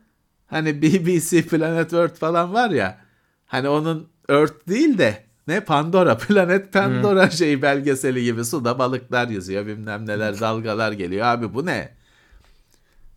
[0.47, 2.97] hani BBC Planet Earth falan var ya
[3.45, 9.65] hani onun Earth değil de ne Pandora Planet Pandora şey belgeseli gibi suda balıklar yüzüyor
[9.65, 11.89] bilmem neler dalgalar geliyor abi bu ne?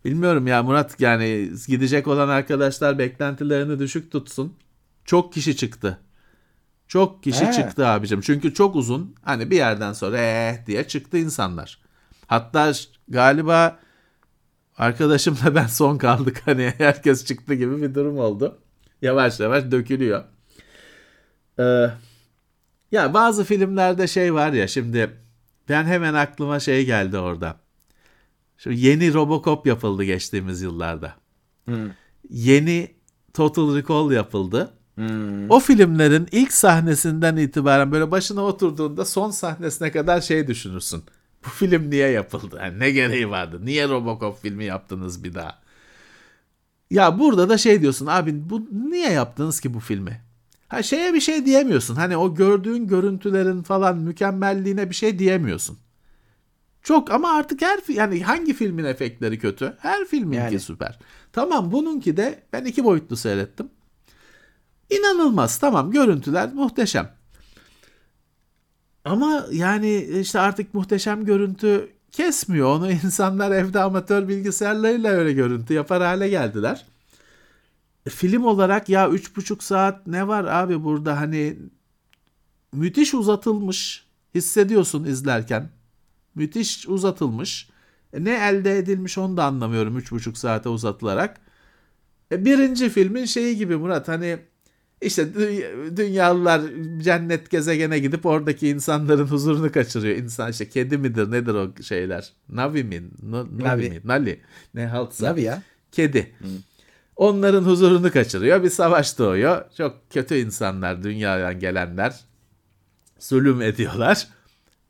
[0.05, 4.53] Bilmiyorum ya Murat yani gidecek olan arkadaşlar beklentilerini düşük tutsun.
[5.05, 5.99] Çok kişi çıktı.
[6.87, 7.51] Çok kişi He.
[7.51, 8.21] çıktı abicim.
[8.21, 9.15] Çünkü çok uzun.
[9.21, 11.79] Hani bir yerden sonra eh diye çıktı insanlar.
[12.27, 12.71] Hatta
[13.07, 13.79] galiba
[14.77, 16.41] arkadaşımla ben son kaldık.
[16.45, 18.57] Hani herkes çıktı gibi bir durum oldu.
[19.01, 20.23] Yavaş yavaş dökülüyor.
[21.59, 21.89] Ee,
[22.91, 25.11] ya bazı filmlerde şey var ya şimdi
[25.69, 27.59] ben hemen aklıma şey geldi orada.
[28.57, 31.15] Şimdi yeni Robocop yapıldı geçtiğimiz yıllarda.
[31.65, 31.89] Hmm.
[32.29, 32.91] Yeni
[33.33, 34.73] Total Recall yapıldı.
[34.95, 35.49] Hmm.
[35.49, 41.03] O filmlerin ilk sahnesinden itibaren böyle başına oturduğunda son sahnesine kadar şey düşünürsün.
[41.45, 42.59] Bu film niye yapıldı?
[42.63, 43.59] Yani ne gereği vardı?
[43.63, 45.59] Niye Robocop filmi yaptınız bir daha?
[46.91, 50.21] Ya burada da şey diyorsun abi bu niye yaptınız ki bu filmi?
[50.75, 51.95] Ha şeye bir şey diyemiyorsun.
[51.95, 55.77] Hani o gördüğün görüntülerin falan mükemmelliğine bir şey diyemiyorsun.
[56.83, 59.75] Çok ama artık her yani hangi filmin efektleri kötü?
[59.79, 60.59] Her filminki Yani.
[60.59, 60.99] süper.
[61.33, 63.69] Tamam bununki de ben iki boyutlu seyrettim.
[64.89, 67.11] İnanılmaz tamam görüntüler muhteşem.
[69.05, 72.67] Ama yani işte artık muhteşem görüntü kesmiyor.
[72.67, 76.85] Onu insanlar evde amatör bilgisayarlarıyla öyle görüntü yapar hale geldiler.
[78.05, 81.57] E, Film olarak ya üç buçuk saat ne var abi burada hani
[82.73, 85.69] müthiş uzatılmış hissediyorsun izlerken.
[86.35, 87.69] Müthiş uzatılmış.
[88.13, 91.37] E, ne elde edilmiş onu da anlamıyorum üç buçuk saate uzatılarak.
[92.31, 94.37] E, birinci filmin şeyi gibi Murat hani
[95.01, 96.61] işte dü- dünyalılar
[96.97, 100.17] cennet gezegene gidip oradaki insanların huzurunu kaçırıyor.
[100.17, 102.33] İnsan işte kedi midir nedir o şeyler?
[102.49, 103.03] Navi mi?
[103.23, 103.89] No- Navi, Navi.
[103.89, 104.01] mi?
[104.03, 104.41] Nali.
[104.73, 105.25] Ne haltsa.
[105.25, 105.61] Tabii ya.
[105.91, 106.35] Kedi.
[107.15, 108.63] Onların huzurunu kaçırıyor.
[108.63, 109.61] Bir savaş doğuyor.
[109.77, 112.19] Çok kötü insanlar dünyadan gelenler.
[113.19, 114.27] Zulüm ediyorlar.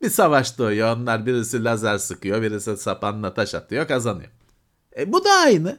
[0.02, 0.96] Bir savaş doğuyor.
[0.96, 2.42] Onlar birisi lazer sıkıyor.
[2.42, 3.88] Birisi sapanla taş atıyor.
[3.88, 4.30] Kazanıyor.
[4.98, 5.78] E bu da aynı.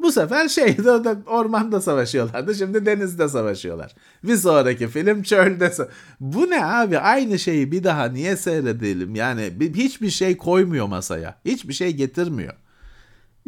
[0.00, 0.90] Bu sefer şeyde
[1.26, 2.54] ormanda savaşıyorlardı.
[2.54, 3.94] Şimdi denizde savaşıyorlar.
[4.24, 5.72] Bir sonraki film çölde.
[6.20, 6.98] Bu ne abi?
[6.98, 9.14] Aynı şeyi bir daha niye seyredelim?
[9.14, 11.38] Yani bir- hiçbir şey koymuyor masaya.
[11.44, 12.54] Hiçbir şey getirmiyor.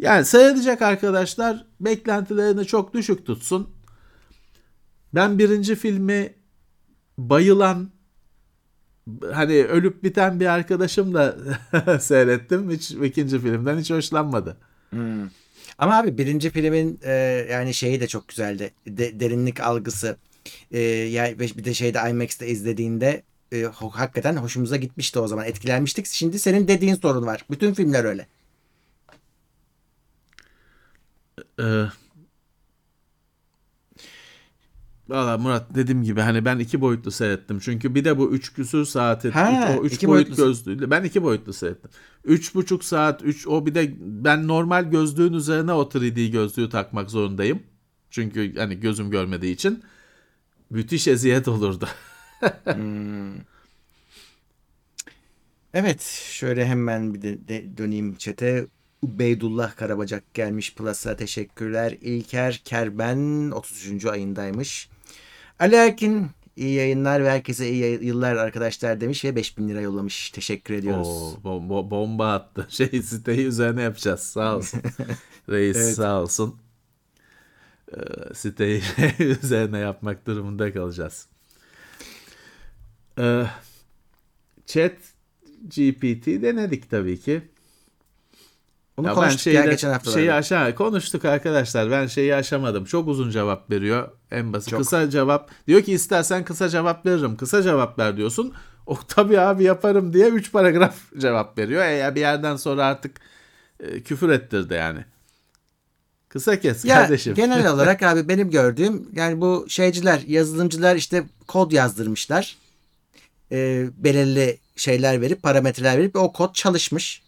[0.01, 3.69] Yani seyredecek arkadaşlar beklentilerini çok düşük tutsun.
[5.15, 6.33] Ben birinci filmi
[7.17, 7.89] bayılan
[9.31, 11.35] hani ölüp biten bir arkadaşımla
[11.99, 12.71] seyrettim.
[12.71, 14.57] Hiç ikinci filmden hiç hoşlanmadı.
[14.89, 15.29] Hmm.
[15.77, 17.11] Ama abi birinci filmin e,
[17.51, 18.71] yani şeyi de çok güzeldi.
[18.87, 20.17] De- derinlik algısı.
[20.71, 23.23] E, yani bir de şeyde IMAX'te izlediğinde
[23.53, 25.45] e, hakikaten hoşumuza gitmişti o zaman.
[25.45, 26.05] Etkilenmiştik.
[26.05, 27.45] Şimdi senin dediğin sorun var.
[27.51, 28.27] Bütün filmler öyle.
[31.59, 31.85] Ee,
[35.09, 37.59] Valla Murat dediğim gibi hani ben iki boyutlu seyrettim.
[37.59, 39.35] Çünkü bir de bu üç küsür saati üç-
[39.79, 40.45] o üç iki boyut boyutlu.
[40.45, 41.91] gözlüğüyle ben iki boyutlu seyrettim.
[42.25, 47.09] Üç buçuk saat üç o bir de ben normal gözlüğün üzerine o 3D gözlüğü takmak
[47.11, 47.63] zorundayım.
[48.09, 49.83] Çünkü hani gözüm görmediği için
[50.69, 51.87] müthiş eziyet olurdu.
[52.73, 53.33] Hmm.
[55.73, 58.67] Evet, şöyle hemen bir de, de döneyim çete.
[59.01, 61.97] Ubeydullah Karabacak gelmiş Plus'a teşekkürler.
[62.01, 64.05] İlker Kerben 33.
[64.05, 64.89] ayındaymış.
[65.59, 70.29] Ali Erkin iyi yayınlar ve herkese iyi yıllar arkadaşlar demiş ve 5000 lira yollamış.
[70.29, 71.07] Teşekkür ediyoruz.
[71.07, 72.67] Oo, bo- bo- bomba attı.
[72.69, 74.19] Şey siteyi üzerine yapacağız.
[74.19, 74.81] Sağ olsun.
[75.49, 75.95] Reis Evet.
[75.95, 76.55] sağ olsun.
[77.93, 78.81] Ee, siteyi
[79.19, 81.27] üzerine yapmak durumunda kalacağız.
[83.19, 83.45] Ee,
[84.65, 84.93] chat
[85.77, 87.41] GPT denedik tabii ki.
[88.97, 90.11] Onu Ya konuştuk ya şeyde- geçen hafta.
[90.11, 91.91] Şeyi aşağı konuştuk arkadaşlar.
[91.91, 92.85] Ben şeyi aşamadım.
[92.85, 94.09] Çok uzun cevap veriyor.
[94.31, 94.69] En basit.
[94.69, 94.79] Çok.
[94.79, 95.49] Kısa cevap.
[95.67, 97.37] Diyor ki istersen kısa cevap veririm.
[97.37, 98.53] Kısa cevap ver diyorsun.
[98.85, 101.85] O tabii abi yaparım diye 3 paragraf cevap veriyor.
[101.85, 103.11] E ya bir yerden sonra artık
[103.79, 105.05] e, küfür ettirdi yani.
[106.29, 107.33] Kısa kes Ya kardeşim.
[107.35, 112.57] genel olarak abi benim gördüğüm yani bu şeyciler, yazılımcılar işte kod yazdırmışlar.
[113.51, 117.21] Ee, belirli şeyler verip, parametreler verip o kod çalışmış.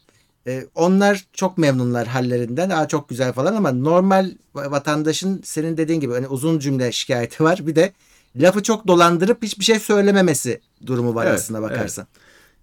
[0.47, 2.69] Ee, onlar çok memnunlar hallerinden.
[2.69, 7.67] Aa, çok güzel falan ama normal vatandaşın senin dediğin gibi hani uzun cümle şikayeti var.
[7.67, 7.93] Bir de
[8.35, 12.07] lafı çok dolandırıp hiçbir şey söylememesi durumu var Evet, aslında bakarsan.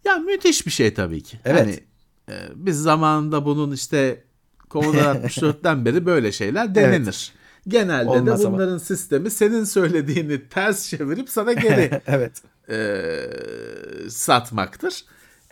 [0.05, 1.41] Ya müthiş bir şey tabii ki.
[1.45, 1.61] Evet.
[1.61, 1.81] Hani,
[2.29, 4.25] e, biz zamanında bunun işte
[4.71, 7.33] Commodore 64'ten beri böyle şeyler denenir.
[7.69, 8.57] Genelde Olmaz de ama.
[8.57, 12.43] bunların sistemi senin söylediğini ters çevirip sana geri evet.
[12.71, 15.05] e, satmaktır.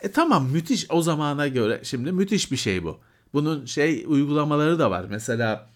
[0.03, 3.01] E tamam müthiş o zamana göre şimdi müthiş bir şey bu.
[3.33, 5.07] Bunun şey uygulamaları da var.
[5.11, 5.71] Mesela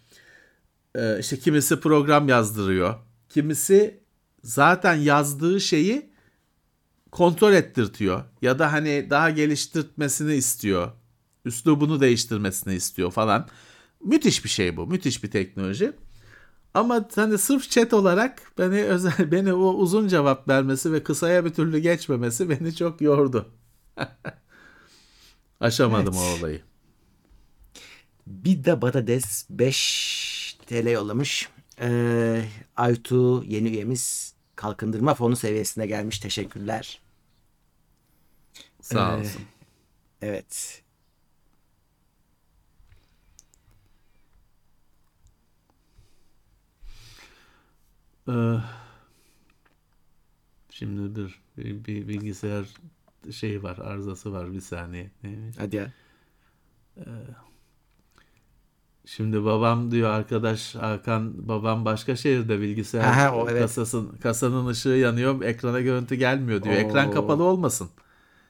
[0.95, 2.95] e, işte kimisi program yazdırıyor.
[3.29, 4.01] Kimisi
[4.43, 6.11] zaten yazdığı şeyi
[7.11, 8.25] kontrol ettirtiyor.
[8.43, 10.93] Ya da hani daha geliştirmesini istiyor.
[11.45, 13.49] Üslubunu değiştirmesini istiyor falan.
[14.05, 14.87] Müthiş bir şey bu.
[14.87, 15.93] Müthiş bir teknoloji.
[16.75, 21.51] Ama hani sırf chat olarak beni özel beni o uzun cevap vermesi ve kısaya bir
[21.51, 23.47] türlü geçmemesi beni çok yordu.
[25.61, 26.25] Aşamadım Evet.
[26.37, 26.63] o olayı.
[28.27, 31.49] Bir de Badades 5 TL yollamış.
[31.81, 32.45] Ee,
[32.77, 36.19] Aytu yeni üyemiz kalkındırma fonu seviyesine gelmiş.
[36.19, 37.01] Teşekkürler.
[38.81, 39.43] Sağ Ee, olsun.
[40.23, 40.83] Evet.
[48.29, 48.57] Ee,
[50.71, 52.67] şimdi bir, bir, bir bilgisayar
[53.33, 55.11] şeyi var, arızası var bir saniye.
[55.23, 55.57] Neymiş?
[55.59, 55.93] Hadi ya.
[59.05, 63.63] Şimdi babam diyor arkadaş Hakan babam başka şehirde bilgisayar Aha, o, evet.
[63.63, 66.75] kasasın kasanın ışığı yanıyor ekrana görüntü gelmiyor diyor.
[66.75, 67.13] Ekran Oo.
[67.13, 67.91] kapalı olmasın.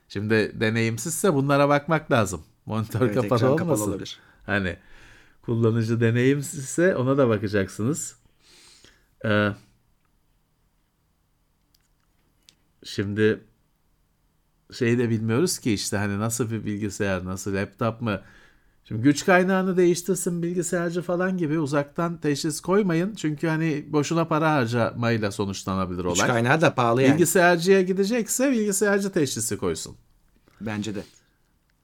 [0.09, 2.43] Şimdi deneyimsizse bunlara bakmak lazım.
[2.66, 3.68] Monitör Evet, kapalı ekran olmasın.
[3.68, 4.18] kapalı olabilir.
[4.47, 4.77] Hani
[5.43, 8.16] kullanıcı deneyimsizse ona da bakacaksınız.
[9.25, 9.49] Ee,
[12.85, 13.41] şimdi
[14.73, 18.20] şeyi de bilmiyoruz ki işte hani nasıl bir bilgisayar, nasıl laptop mı?
[18.85, 23.14] Şimdi güç kaynağını değiştirsin bilgisayarcı falan gibi uzaktan teşhis koymayın.
[23.14, 26.27] Çünkü hani boşuna para harcamayla sonuçlanabilir Güç olay.
[26.29, 27.12] kaynağı da pahalı yani.
[27.14, 29.97] Bilgisayarcıya gidecekse bilgisayarcı teşhisi koysun.
[30.61, 31.03] Bence de.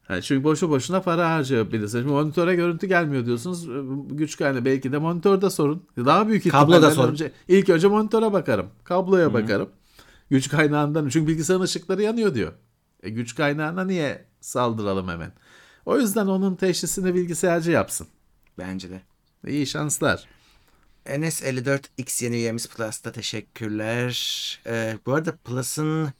[0.09, 2.03] Yani çünkü boşu boşuna para harcayabilirsiniz.
[2.03, 3.69] Şimdi monitöre görüntü gelmiyor diyorsunuz.
[4.11, 5.83] Güç kaynağı belki de monitörde sorun.
[5.97, 7.13] Daha büyük Kablo da sorun.
[7.13, 8.67] Önce, ilk önce monitöre bakarım.
[8.85, 9.69] Kabloya bakarım.
[10.31, 11.09] Güç kaynağından.
[11.09, 12.53] Çünkü bilgisayarın ışıkları yanıyor diyor.
[13.03, 15.33] E, güç kaynağına niye saldıralım hemen?
[15.87, 18.07] O yüzden onun teşhisini bilgisayarcı yapsın.
[18.59, 19.01] Bence de.
[19.47, 20.29] İyi şanslar.
[21.07, 24.61] NS54X yeni üyemiz Plus'ta teşekkürler.
[24.67, 26.13] Ee, bu arada Plus'ın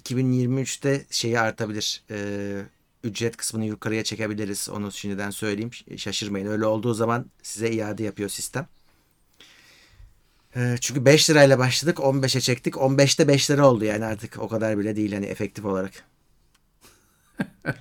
[0.00, 2.02] 2023'te şeyi artabilir.
[2.10, 2.62] Ee,
[3.04, 4.68] ücret kısmını yukarıya çekebiliriz.
[4.68, 5.70] Onu şimdiden söyleyeyim.
[5.96, 6.46] Şaşırmayın.
[6.46, 8.66] Öyle olduğu zaman size iade yapıyor sistem.
[10.56, 11.98] Ee, çünkü 5 lirayla başladık.
[11.98, 12.74] 15'e çektik.
[12.74, 16.11] 15'te 5 lira oldu yani artık o kadar bile değil hani efektif olarak.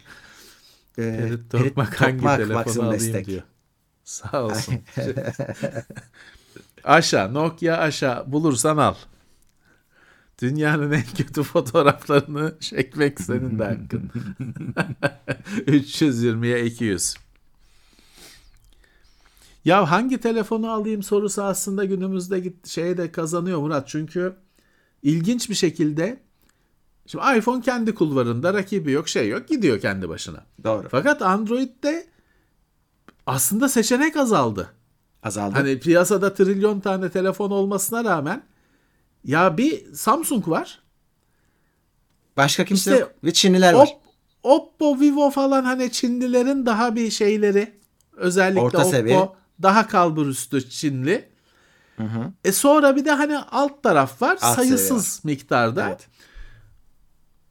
[0.97, 3.25] Ee, Ferit Ferit Tokmak hangi Tokmak, telefonu alayım destek.
[3.27, 3.41] diyor.
[4.03, 4.75] Sağ olsun.
[6.83, 8.95] aşağı Nokia aşağı bulursan al.
[10.41, 14.11] Dünyanın en kötü fotoğraflarını çekmek senin de hakkın.
[15.67, 17.15] 320'ye 200.
[19.65, 23.87] Ya hangi telefonu alayım sorusu aslında günümüzde git şeye de kazanıyor Murat.
[23.87, 24.35] Çünkü
[25.03, 26.19] ilginç bir şekilde
[27.05, 30.45] şimdi iPhone kendi kulvarında rakibi yok şey yok gidiyor kendi başına.
[30.63, 30.87] Doğru.
[30.91, 32.07] Fakat Android'de
[33.25, 34.73] aslında seçenek azaldı.
[35.23, 35.55] Azaldı.
[35.55, 38.43] Hani piyasada trilyon tane telefon olmasına rağmen
[39.23, 40.79] ya bir Samsung var.
[42.37, 43.11] Başka kimse İşte yok.
[43.23, 43.87] Ve Çinliler var.
[43.87, 44.01] Op,
[44.43, 47.79] Oppo, Vivo falan hani Çinlilerin daha bir şeyleri
[48.13, 49.29] özellikle Orta Oppo seviye.
[49.61, 51.29] daha kalbur üstü Çinli.
[51.97, 52.31] Hı hı.
[52.43, 55.87] E sonra bir de hani alt taraf var Alt sayısız miktarda.
[55.87, 56.07] Evet.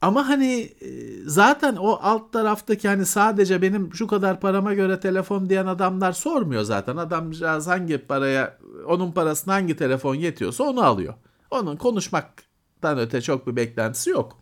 [0.01, 0.89] Ama hani e,
[1.25, 6.63] zaten o alt taraftaki hani sadece benim şu kadar parama göre telefon diyen adamlar sormuyor
[6.63, 6.97] zaten.
[6.97, 11.13] Adamcağız hangi paraya onun parasına hangi telefon yetiyorsa onu alıyor.
[11.51, 14.41] Onun konuşmaktan öte çok bir beklentisi yok.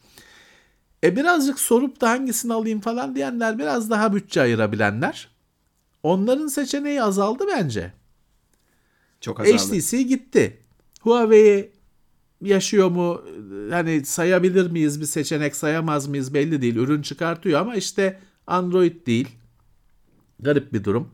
[1.04, 5.30] E birazcık sorup da hangisini alayım falan diyenler biraz daha bütçe ayırabilenler.
[6.04, 7.94] Onların seçeneği azaldı bence.
[9.22, 9.58] Çok azaldı.
[9.58, 10.64] HTC gitti.
[11.02, 11.72] Huawei
[12.42, 13.22] yaşıyor mu?
[13.72, 16.76] Hani sayabilir miyiz bir seçenek sayamaz mıyız belli değil.
[16.76, 19.28] Ürün çıkartıyor ama işte Android değil.
[20.40, 21.12] Garip bir durum.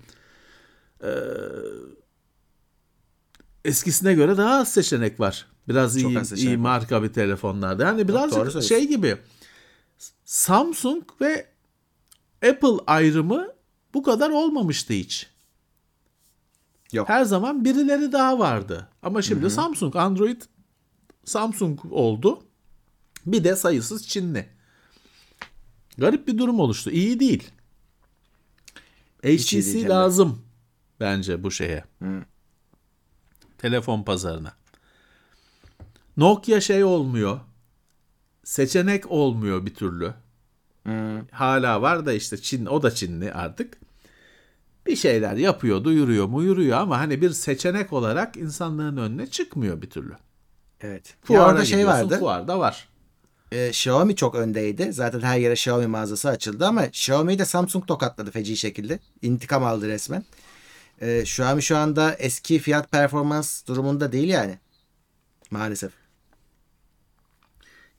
[1.04, 1.08] Ee,
[3.66, 5.46] eskisine göre daha az seçenek var.
[5.68, 6.62] Biraz Çok iyi, seçenek iyi var.
[6.62, 7.84] marka bir telefonlarda.
[7.84, 9.18] Yani birazcık şey gibi
[10.26, 11.48] Samsung ve
[12.50, 13.48] Apple ayrımı
[13.94, 15.28] bu kadar olmamıştı hiç.
[16.94, 17.10] Yok.
[17.10, 18.88] Her zaman birileri daha vardı.
[19.04, 20.42] Ama şimdi Samsung, Android
[21.26, 22.44] Samsung oldu.
[23.26, 24.50] Bir de sayısız Çinli.
[25.98, 26.92] Garip bir durum oluştu.
[26.92, 27.52] İyi değil.
[29.24, 30.42] Hiç iyi HTC lazım
[31.00, 31.84] bence bu şeye.
[33.58, 34.54] Telefon pazarına.
[36.18, 37.40] Nokia şey olmuyor.
[38.44, 40.14] Seçenek olmuyor bir türlü.
[40.84, 41.28] Hmm.
[41.32, 43.78] Hala var da işte Çin o da Çinli artık.
[44.86, 50.14] Bir şeyler yapıyor, duyuruyor, muyuruyor ama hani bir seçenek olarak insanlığın önüne çıkmıyor bir türlü.
[50.86, 51.16] Evet.
[51.30, 52.20] Orada şey vardı.
[52.20, 52.88] Fuarda var.
[53.52, 54.94] e, Xiaomi çok öndeydi.
[54.94, 59.00] Zaten her yere Xiaomi mağazası açıldı ama Xiaomi'yi de Samsung tokatladı feci şekilde.
[59.22, 60.26] İntikam aldı resmen.
[61.02, 64.60] E, Xiaomi şu anda eski fiyat performans durumunda değil yani.
[65.52, 65.92] Maalesef.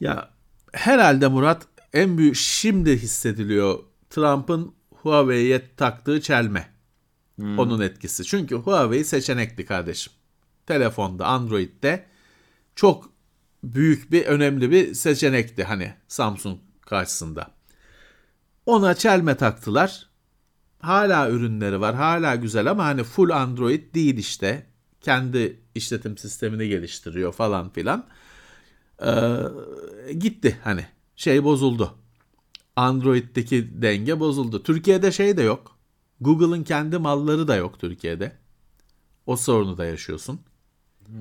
[0.00, 0.30] Ya
[0.72, 1.62] herhalde Murat
[1.92, 3.78] en büyük şimdi hissediliyor
[4.10, 6.68] Trump'ın Huawei'ye taktığı çelme.
[7.40, 8.24] Onun etkisi.
[8.24, 10.12] Çünkü Huawei seçenekli kardeşim.
[10.66, 12.04] Telefonda, Android'de
[12.76, 13.12] çok
[13.64, 17.50] büyük bir önemli bir seçenekti hani Samsung karşısında.
[18.66, 20.08] Ona çelme taktılar.
[20.78, 21.94] Hala ürünleri var.
[21.94, 24.66] Hala güzel ama hani full Android değil işte.
[25.00, 28.06] Kendi işletim sistemini geliştiriyor falan filan.
[29.06, 29.36] Ee,
[30.18, 31.94] gitti hani şey bozuldu.
[32.76, 34.62] Android'deki denge bozuldu.
[34.62, 35.78] Türkiye'de şey de yok.
[36.20, 38.32] Google'ın kendi malları da yok Türkiye'de.
[39.26, 40.40] O sorunu da yaşıyorsun.
[41.08, 41.12] Ee,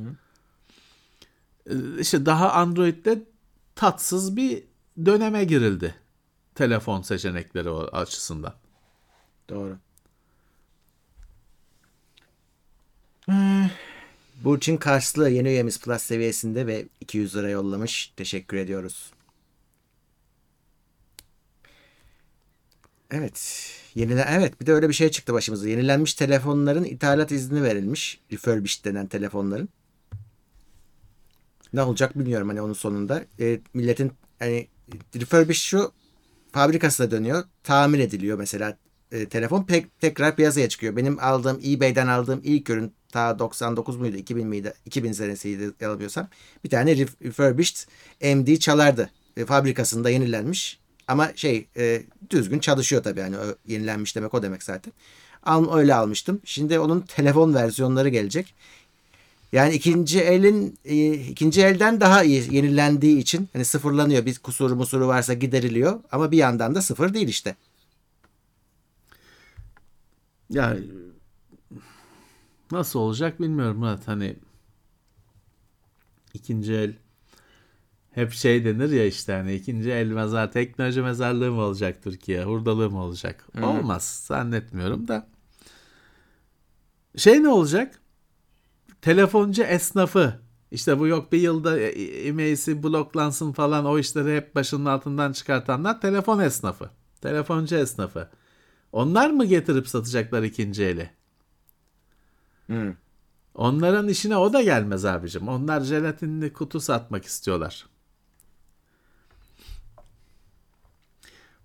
[2.00, 3.24] İşte daha Android'de
[3.76, 4.64] tatsız bir
[5.06, 5.96] döneme girildi.
[6.56, 8.54] Telefon seçenekleri açısından.
[9.50, 9.78] Doğru.
[13.26, 13.70] Hmm.
[14.44, 18.14] Burçin Karslı yeni üyemiz Plus seviyesinde ve 200 lira yollamış.
[18.18, 19.12] Teşekkür ediyoruz.
[23.12, 23.70] Evet.
[23.96, 25.70] Yenilen evet bir de öyle bir şey çıktı başımıza.
[25.70, 28.20] Yenilenmiş telefonların ithalat izni verilmiş.
[28.32, 29.70] Refurbished denen telefonların.
[31.76, 33.26] Ne olacak bilmiyorum hani onun sonunda.
[33.40, 34.68] E, milletin hani
[35.16, 35.92] refurbished şu
[36.52, 37.44] fabrikasına dönüyor.
[37.64, 38.78] Tamir ediliyor mesela
[39.12, 40.96] e, telefon pek tekrar piyasaya çıkıyor.
[40.96, 46.28] Benim aldığım eBay'den aldığım ilk ürün ta 99 muydu 2000 miydi 2000 senesiydi yanılmıyorsam
[46.64, 47.90] bir tane ref- refurbished
[48.36, 49.10] MD çalardı.
[49.38, 53.36] E, fabrikasında yenilenmiş ama şey e, düzgün çalışıyor tabii yani
[53.68, 54.94] yenilenmiş demek o demek zaten.
[55.44, 56.42] Al, öyle almıştım.
[56.46, 58.56] Şimdi onun telefon versiyonları gelecek.
[59.52, 64.26] Yani ikinci elin e, ikinci elden daha iyi yenilendiği için hani sıfırlanıyor.
[64.26, 67.56] Bir kusuru musuru varsa gideriliyor ama bir yandan da sıfır değil işte.
[70.50, 70.78] Ya
[72.72, 74.08] nasıl olacak bilmiyorum Murat.
[74.08, 74.36] Hani
[76.34, 76.94] ikinci el
[78.12, 82.44] hep şey denir ya işte hani ikinci el mezar teknoloji mezarlığı mı olacak Türkiye?
[82.44, 83.48] Hurdalığı mı olacak?
[83.62, 85.28] Olmaz zannetmiyorum da.
[87.18, 88.02] Şey ne olacak?
[89.06, 90.40] Telefoncu esnafı
[90.72, 96.40] işte bu yok bir yılda e-mail'si bloklansın falan o işleri hep başının altından çıkartanlar telefon
[96.40, 96.90] esnafı.
[97.22, 98.30] Telefoncu esnafı.
[98.92, 101.10] Onlar mı getirip satacaklar ikinci eli?
[102.66, 102.94] Hmm.
[103.56, 105.48] Onların işine o da gelmez abicim.
[105.48, 107.86] Onlar jelatinli kutu satmak istiyorlar.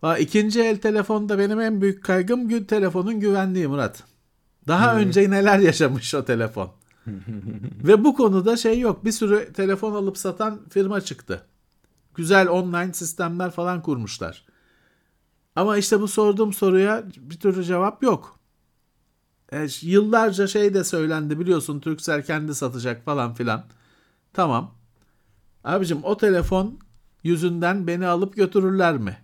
[0.02, 4.04] Va ikinci el telefonda benim en büyük kaygım gü- telefonun güvenliği Murat.
[4.68, 6.79] Daha önce neler yaşamış o telefon.
[7.84, 9.04] Ve bu konuda şey yok.
[9.04, 11.46] Bir sürü telefon alıp satan firma çıktı.
[12.14, 14.46] Güzel online sistemler falan kurmuşlar.
[15.56, 18.38] Ama işte bu sorduğum soruya bir türlü cevap yok.
[19.52, 23.64] E, yıllarca şey de söylendi biliyorsun Turkcell kendi satacak falan filan.
[24.32, 24.74] Tamam.
[25.64, 26.78] Abicim o telefon
[27.22, 29.18] yüzünden beni alıp götürürler mi?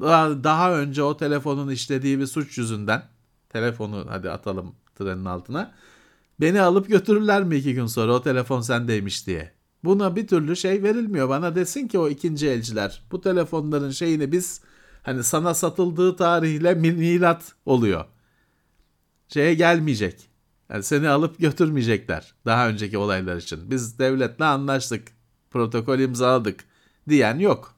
[0.00, 3.02] Daha, daha önce o telefonun işlediği bir suç yüzünden
[3.48, 5.72] telefonu hadi atalım trenin altına.
[6.40, 9.52] Beni alıp götürürler mi iki gün sonra o telefon sendeymiş diye.
[9.84, 11.28] Buna bir türlü şey verilmiyor.
[11.28, 14.60] Bana desin ki o ikinci elciler bu telefonların şeyini biz
[15.02, 18.04] hani sana satıldığı tarihle milat oluyor.
[19.28, 20.28] Şeye gelmeyecek.
[20.70, 23.70] Yani seni alıp götürmeyecekler daha önceki olaylar için.
[23.70, 25.08] Biz devletle anlaştık.
[25.50, 26.64] Protokol imzaladık
[27.08, 27.74] diyen yok.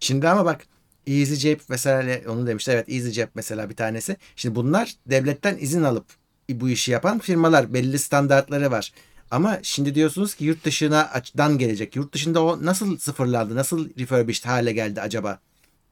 [0.00, 0.66] Şimdi ama bak
[1.08, 2.70] EasyJet mesela onu demişti.
[2.70, 4.16] Evet EasyJet mesela bir tanesi.
[4.36, 6.06] Şimdi bunlar devletten izin alıp
[6.50, 8.92] bu işi yapan firmalar belli standartları var.
[9.30, 11.96] Ama şimdi diyorsunuz ki yurt dışına açıdan gelecek.
[11.96, 13.56] Yurt dışında o nasıl sıfırlandı?
[13.56, 15.38] Nasıl refurbished hale geldi acaba?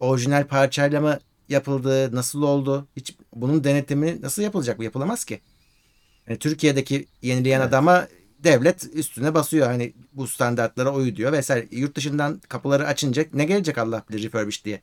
[0.01, 1.19] Orijinal parçayla mı
[1.49, 2.15] yapıldı?
[2.15, 2.89] Nasıl oldu?
[2.97, 4.79] Hiç bunun denetimi nasıl yapılacak?
[4.79, 5.41] Bu yapılamaz ki.
[6.29, 9.67] Yani Türkiye'deki yenileyen adama devlet üstüne basıyor.
[9.67, 11.67] Hani bu standartlara uyu diyor vesaire.
[11.71, 14.81] Yurt dışından kapıları açınca ne gelecek Allah bilir refurbished diye.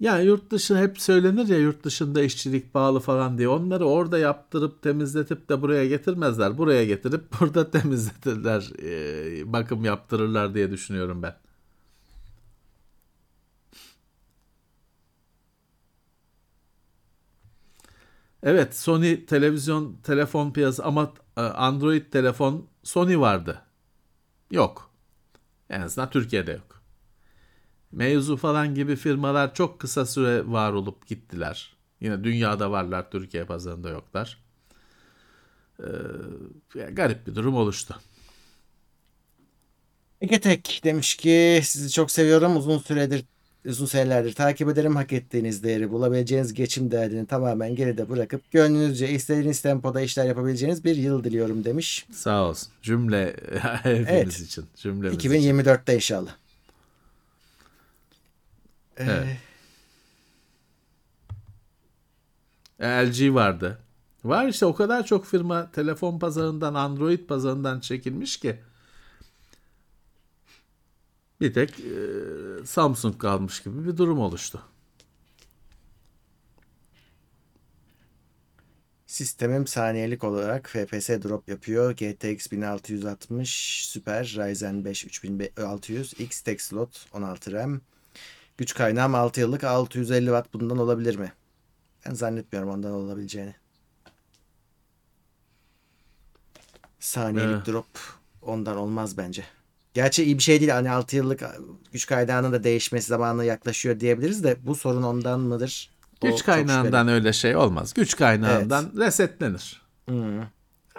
[0.00, 3.48] Ya yurt dışı hep söylenir ya yurt dışında işçilik pahalı falan diye.
[3.48, 6.58] Onları orada yaptırıp temizletip de buraya getirmezler.
[6.58, 11.34] Buraya getirip burada temizletirler, e, bakım yaptırırlar diye düşünüyorum ben.
[18.42, 23.62] Evet Sony televizyon telefon piyasası ama e, Android telefon Sony vardı.
[24.50, 24.90] Yok.
[25.70, 26.83] En azından Türkiye'de yok.
[27.94, 31.76] Mevzu falan gibi firmalar çok kısa süre var olup gittiler.
[32.00, 34.44] Yine dünyada varlar, Türkiye pazarında yoklar.
[35.80, 35.84] Ee,
[36.92, 38.00] garip bir durum oluştu.
[40.20, 42.56] Ege Tek demiş ki sizi çok seviyorum.
[42.56, 43.24] Uzun süredir
[43.66, 44.96] uzun senelerdir takip ederim.
[44.96, 50.96] Hak ettiğiniz değeri bulabileceğiniz geçim derdini tamamen geride bırakıp gönlünüzce istediğiniz tempoda işler yapabileceğiniz bir
[50.96, 52.06] yıl diliyorum demiş.
[52.12, 52.68] Sağ olsun.
[52.82, 53.36] Cümle
[53.82, 54.40] hepimiz Evet.
[54.40, 54.64] için.
[54.76, 55.30] Cümlemiz için.
[55.30, 56.36] 2024'te inşallah.
[58.98, 59.38] Ee, Evet.
[62.80, 63.78] LG vardı.
[64.24, 68.60] Var işte o kadar çok firma telefon pazarından, Android pazarından çekilmiş ki.
[71.40, 74.62] Bir tek e, Samsung kalmış gibi bir durum oluştu.
[79.06, 81.92] Sistemim saniyelik olarak FPS drop yapıyor.
[81.92, 87.80] GTX 1660 Super Ryzen 5 3600 X tek slot 16 RAM.
[88.58, 91.32] Güç kaynağım 6 yıllık 650 Watt bundan olabilir mi?
[92.06, 93.54] Ben zannetmiyorum ondan olabileceğini.
[97.00, 97.66] Saniyelik Evet.
[97.66, 97.86] drop
[98.42, 99.44] ondan olmaz bence.
[99.94, 100.70] Gerçi iyi bir şey değil.
[100.70, 101.42] Hani 6 yıllık
[101.92, 105.90] güç kaynağının da değişmesi zamanı yaklaşıyor diyebiliriz de bu sorun ondan mıdır?
[106.20, 107.94] O Güç kaynağından öyle şey olmaz.
[107.94, 109.82] Güç kaynağından resetlenir.
[110.08, 110.38] şüpheli.
[110.40, 110.44] Hı.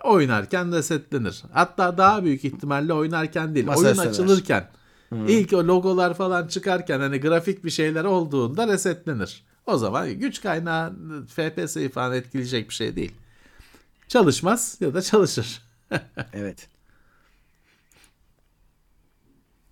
[0.03, 1.43] Oynarken resetlenir.
[1.53, 3.65] Hatta daha büyük ihtimalle oynarken değil.
[3.65, 4.69] Masa oyun üstüne açılırken.
[5.11, 9.43] İlk o logolar falan çıkarken hani grafik bir şeyler olduğunda resetlenir.
[9.65, 10.93] O zaman güç kaynağı
[11.27, 13.11] FPS'yi falan etkileyecek bir şey değil.
[14.07, 15.61] Çalışmaz ya da çalışır.
[16.33, 16.69] Evet.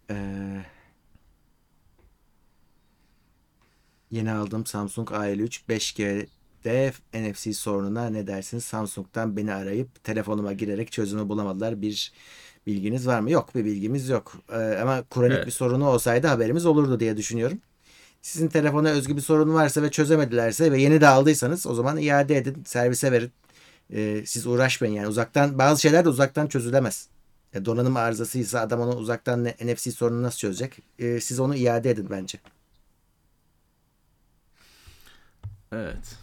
[0.09, 0.65] Ee,
[4.11, 8.63] yeni aldığım Samsung A53 5G'de NFC sorununa ne dersiniz?
[8.63, 11.81] Samsung'dan beni arayıp telefonuma girerek çözümü bulamadılar.
[11.81, 12.13] Bir
[12.67, 13.31] bilginiz var mı?
[13.31, 14.33] Yok bir bilgimiz yok.
[14.51, 15.45] Ee, ama kronik Evet.
[15.45, 17.57] bir sorunu olsaydı haberimiz olurdu diye düşünüyorum.
[18.21, 22.37] Sizin telefona özgü bir sorun varsa ve çözemedilerse ve yeni de aldıysanız o zaman iade
[22.37, 23.31] edin, servise verin.
[23.93, 27.07] Ee, siz uğraşmayın yani uzaktan bazı şeyler de uzaktan çözülemez.
[27.53, 30.79] Ya donanım arızasıysa adam onu uzaktan ne- NFC sorununu nasıl çözecek?
[30.99, 32.37] Ee, siz onu iade edin bence.
[35.71, 36.17] Evet.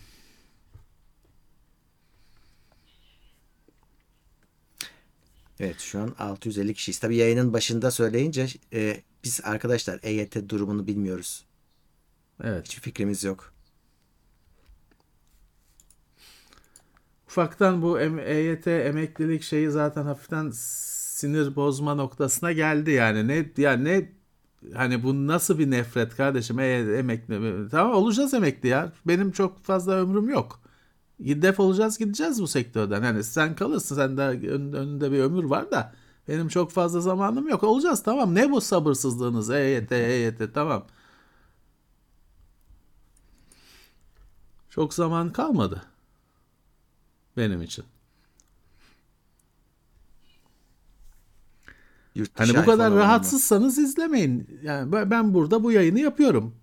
[5.60, 6.98] Evet şu an 650 kişiyiz.
[6.98, 11.44] Tabii yayının başında söyleyince e, biz arkadaşlar EYT durumunu bilmiyoruz.
[12.44, 12.66] Evet.
[12.66, 13.52] Hiçbir fikrimiz yok.
[17.28, 23.28] Ufaktan bu EYT emeklilik şeyi zaten hafiften sinir bozma noktasına geldi yani.
[23.28, 24.12] Ne ya ne
[24.74, 28.92] hani bu nasıl bir nefret kardeşim EYT emekli tamam olacağız emekli ya.
[29.06, 30.60] Benim çok fazla ömrüm yok.
[31.20, 33.02] Def olacağız gideceğiz bu sektörden.
[33.02, 35.92] Hani sen kalırsın sen de ön- önünde bir ömür var da
[36.28, 37.64] benim çok fazla zamanım yok.
[37.64, 38.34] Olacağız tamam.
[38.34, 39.50] Ne bu sabırsızlığınız?
[39.50, 40.86] EYT EYT tamam.
[44.70, 45.82] Çok zaman kalmadı
[47.36, 47.84] benim için.
[52.14, 54.60] Yurt Hani bu kadar rahatsızsanız izlemeyin.
[54.62, 56.54] Yani ben burada bu yayını yapıyorum.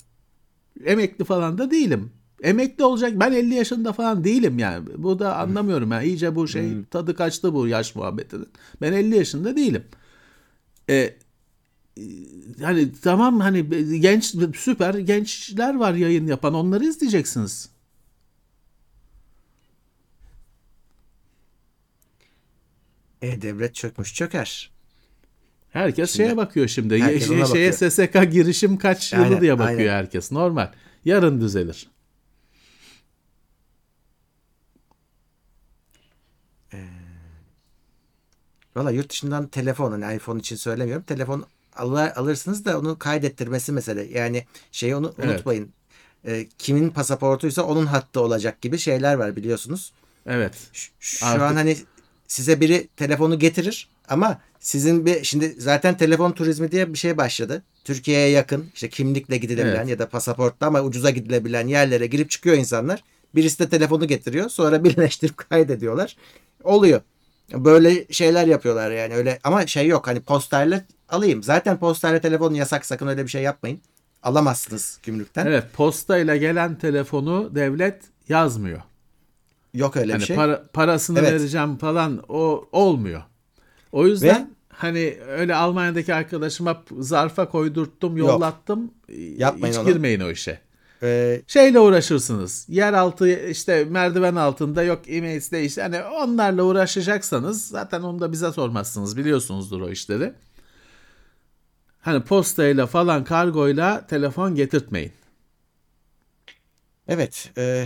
[0.86, 2.12] Emekli falan da değilim.
[2.44, 4.86] Emekli olacak ben 50 yaşında falan değilim yani.
[4.98, 6.06] Bu da anlamıyorum yani.
[6.08, 8.48] İyice bu şey tadı kaçtı bu yaş muhabbetinin.
[8.82, 9.84] Ben 50 yaşında değilim.
[10.90, 11.16] E, e,
[12.62, 13.70] hani tamam hani
[14.00, 17.70] genç süper gençler var yayın yapan onları izleyeceksiniz.
[23.22, 24.72] E-Devlet çökmüş çöker.
[25.70, 27.02] Herkes Şimdi- şeye bakıyor şimdi.
[27.02, 27.92] Herkes Ye- ona şeye bakıyor.
[27.92, 29.92] SSK girişim kaç yılı Aynen, diye bakıyor aynen.
[29.92, 30.32] herkes.
[30.32, 30.72] Normal.
[31.06, 31.88] Yarın düzelir.
[38.78, 41.04] Valla yurt dışından telefon hani iPhone için söylemiyorum.
[41.04, 41.46] Telefon
[41.76, 44.04] alır, alırsınız da onu kaydettirmesi mesele.
[44.20, 45.30] Yani şeyi onu Evet.
[45.30, 45.70] unutmayın.
[46.28, 49.94] Ee, kimin pasaportuysa onun hattı olacak gibi şeyler var biliyorsunuz.
[50.26, 50.54] Evet.
[50.74, 51.78] Şu, şu Artık- an hani
[52.28, 57.64] size biri telefonu getirir ama sizin bir şimdi zaten telefon turizmi diye bir şey başladı.
[57.84, 59.90] Türkiye'ye yakın işte kimlikle gidilebilen Evet.
[59.90, 63.04] ya da pasaportla ama ucuza gidilebilen yerlere girip çıkıyor insanlar.
[63.36, 66.18] Birisi de telefonu getiriyor sonra birleştirip kaydediyorlar.
[66.64, 67.02] Oluyor.
[67.54, 71.44] Böyle şeyler yapıyorlar yani öyle ama şey yok hani postayla alayım.
[71.44, 73.82] Zaten postayla telefon yasak sakın öyle bir şey yapmayın.
[74.24, 75.46] Alamazsınız gümrükten.
[75.46, 78.82] Evet, postayla gelen telefonu devlet yazmıyor.
[79.74, 80.36] Yok öyle Hani bir şey.
[80.36, 81.32] para, parasını Evet.
[81.32, 83.24] vereceğim falan o olmuyor.
[83.92, 88.92] O yüzden hani öyle Almanya'daki arkadaşıma zarfa koydurttum, yollattım.
[89.38, 89.88] Yapmayın Hiç onu.
[89.88, 90.60] girmeyin o işe.
[91.04, 92.66] Ee, Şeyle uğraşırsınız.
[92.70, 95.78] Yeraltı işte merdiven altında yok e-mail değiş.
[95.78, 99.18] Hani onlarla uğraşacaksanız zaten onu da bize sormazsınız.
[99.18, 100.34] Biliyorsunuzdur o işleri.
[102.02, 105.12] Hani postayla falan kargoyla telefon getirtmeyin.
[107.08, 107.52] evet.
[107.58, 107.86] E,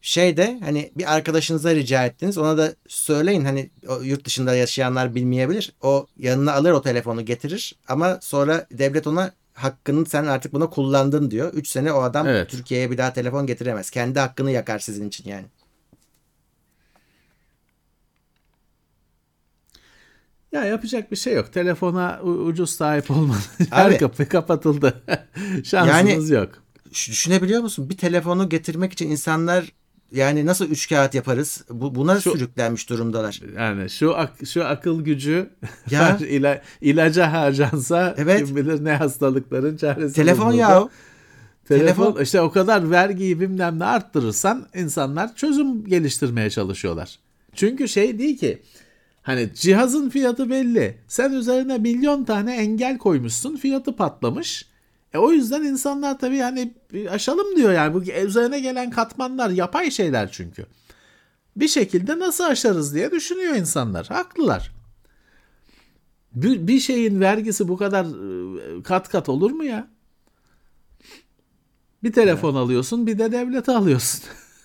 [0.00, 2.38] şeyde hani bir arkadaşınıza rica ettiniz.
[2.38, 5.72] Ona da söyleyin hani o yurt dışında yaşayanlar bilmeyebilir.
[5.82, 7.74] O yanına alır o telefonu getirir.
[7.88, 9.32] Ama sonra devlet ona
[9.62, 11.52] hakkını sen artık buna kullandın diyor.
[11.54, 12.50] 3 sene o adam Evet.
[12.50, 13.90] Türkiye'ye bir daha telefon getiremez.
[13.90, 15.46] Kendi hakkını yakar sizin için yani.
[20.52, 21.52] Ya yapacak bir şey yok.
[21.52, 23.98] Telefona ucuz sahip olmanın her Abi.
[23.98, 25.02] kapı kapatıldı.
[25.64, 26.48] Şansınız yok.
[26.92, 27.90] Şu- Düşünebiliyor musun?
[27.90, 29.72] Bir telefonu getirmek için insanlar
[30.12, 31.64] yani nasıl üç kağıt yaparız?
[31.70, 33.40] Bu, buna Şu- sürüklenmiş durumdalar.
[33.56, 35.50] Yani şu ak- şu akıl gücü
[35.90, 36.18] Ya.
[36.20, 38.46] ila- ilaca harcansa Evet.
[38.46, 40.14] kim bilir ne hastalıkların çaresi.
[40.14, 40.88] Telefon ya.
[41.68, 47.18] Telefon, Telefon- işte o kadar vergiyi bilmem ne arttırırsan insanlar çözüm geliştirmeye çalışıyorlar.
[47.54, 48.62] Çünkü şey değil ki
[49.22, 50.98] hani cihazın fiyatı belli.
[51.08, 54.66] Sen üzerine milyon tane engel koymuşsun fiyatı patlamış.
[55.14, 56.74] E o yüzden insanlar tabii hani
[57.10, 60.66] aşalım diyor yani bu üzerine gelen katmanlar yapay şeyler çünkü.
[61.56, 64.06] Bir şekilde nasıl aşarız diye düşünüyor insanlar.
[64.06, 64.72] Haklılar.
[66.34, 69.88] Bir, bir şeyin vergisi bu kadar e, kat kat olur mu ya?
[72.02, 74.20] Bir telefon alıyorsun bir de devlete alıyorsun.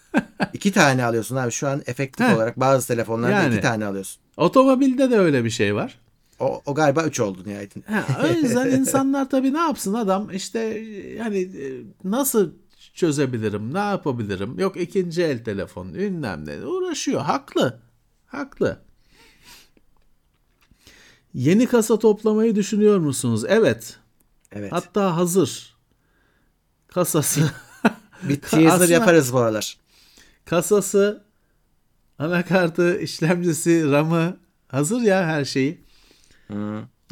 [0.53, 1.51] İki tane alıyorsun abi.
[1.51, 3.53] Şu an efektif olarak bazı telefonlarda Yani.
[3.53, 4.21] iki tane alıyorsun.
[4.37, 5.99] Otomobilde de öyle bir şey var.
[6.39, 7.85] O, o galiba üç oldu nihayetinde.
[7.85, 10.59] Ha, o yüzden insanlar tabii ne yapsın adam işte
[11.17, 12.51] yani e, nasıl
[12.93, 17.79] çözebilirim ne yapabilirim yok ikinci el telefon bilmem ne uğraşıyor haklı
[18.25, 18.81] haklı.
[21.33, 23.43] Yeni kasa toplamayı düşünüyor musunuz?
[23.47, 23.97] Evet.
[24.51, 24.71] Evet.
[24.71, 25.75] Hatta hazır.
[26.87, 27.41] Kasası.
[28.23, 29.77] bir teaser yaparız bu aralar.
[30.45, 31.23] kasası,
[32.19, 34.37] anakartı, işlemcisi, RAM'ı
[34.67, 35.84] hazır ya her şeyi.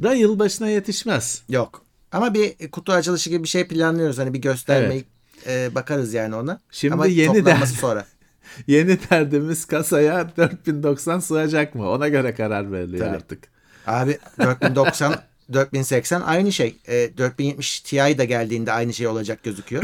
[0.04, 1.44] Da yılbaşına yetişmez.
[1.50, 1.86] Yok.
[2.12, 4.18] Ama bir kutu açılışı gibi bir şey planlıyoruz.
[4.18, 5.04] Hani bir göstermeyi
[5.48, 6.60] e, bakarız yani ona.
[6.72, 8.06] Şimdi Ama yeni de- sonra.
[8.68, 11.90] Yeni derdimiz kasaya 4090 sığacak mı?
[11.90, 13.16] Ona göre karar veriliyor Tabii.
[13.16, 13.48] artık.
[13.88, 15.16] Abi 4090
[15.54, 16.76] 4080 aynı şey.
[16.88, 19.84] E, 4070 Ti de geldiğinde aynı şey olacak gözüküyor.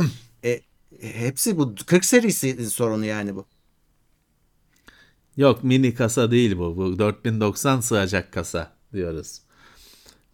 [0.44, 0.60] e,
[1.00, 3.46] hepsi bu 40 serisi sorunu yani bu.
[5.36, 6.76] Yok mini kasa değil bu.
[6.76, 9.40] Bu 4090 sığacak kasa diyoruz.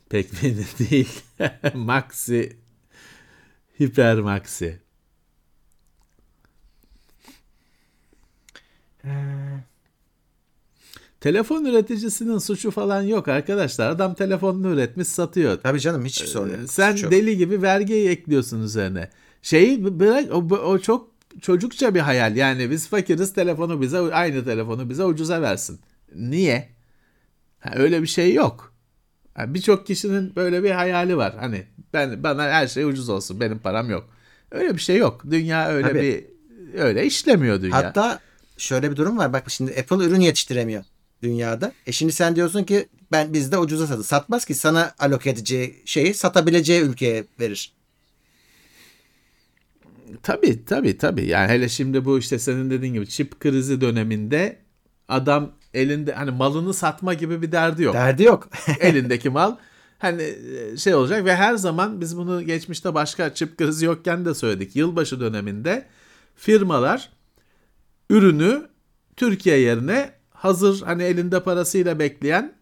[0.09, 1.21] Pek mini değil.
[1.75, 2.57] maxi.
[3.81, 4.81] Hiper maxi.
[11.21, 13.91] Telefon üreticisinin suçu falan yok arkadaşlar.
[13.91, 15.61] Adam telefonunu üretmiş satıyor.
[15.63, 16.59] Tabii canım hiçbir sorun yok.
[16.65, 17.11] Ee, Sen Çok.
[17.11, 19.11] deli gibi vergiyi ekliyorsun üzerine.
[19.43, 21.11] Şeyi bırak o, o çok
[21.41, 22.37] çocukça bir hayal.
[22.37, 25.81] Yani biz fakiriz telefonu bize aynı telefonu bize ucuza versin.
[26.15, 26.74] Niye?
[27.65, 28.75] Ha, öyle bir şey yok.
[29.35, 31.35] Ha, Birçok kişinin böyle bir hayali var.
[31.41, 34.09] Hani ben bana her şey ucuz olsun benim param yok.
[34.51, 35.23] Öyle bir şey yok.
[35.31, 36.01] Dünya öyle Tabii.
[36.01, 36.25] bir
[36.81, 37.77] öyle işlemiyor dünya.
[37.77, 38.21] Hatta
[38.57, 39.33] şöyle bir durum var.
[39.33, 40.85] Bak şimdi Apple ürün yetiştiremiyor
[41.23, 41.73] dünyada.
[41.87, 44.05] E şimdi sen diyorsun ki ben bizde ucuza satı.
[44.05, 47.73] Satmaz ki sana alok edeceği şeyi satabileceği ülkeye verir.
[50.23, 51.27] Tabii tabii tabii.
[51.27, 54.59] Yani hele şimdi bu işte senin dediğin gibi çip krizi döneminde
[55.09, 57.95] adam elinde hani malını satma gibi bir derdi yok.
[57.95, 58.49] Derdi yok.
[58.81, 59.57] Elindeki mal
[59.99, 64.35] hani e, şey olacak ve her zaman biz bunu geçmişte başka çip krizi yokken de
[64.35, 64.77] söyledik.
[64.77, 65.87] Yılbaşı döneminde
[66.37, 67.11] firmalar
[68.11, 68.69] ürünü
[69.17, 72.55] Türkiye yerine hazır hani elinde parasıyla bekleyen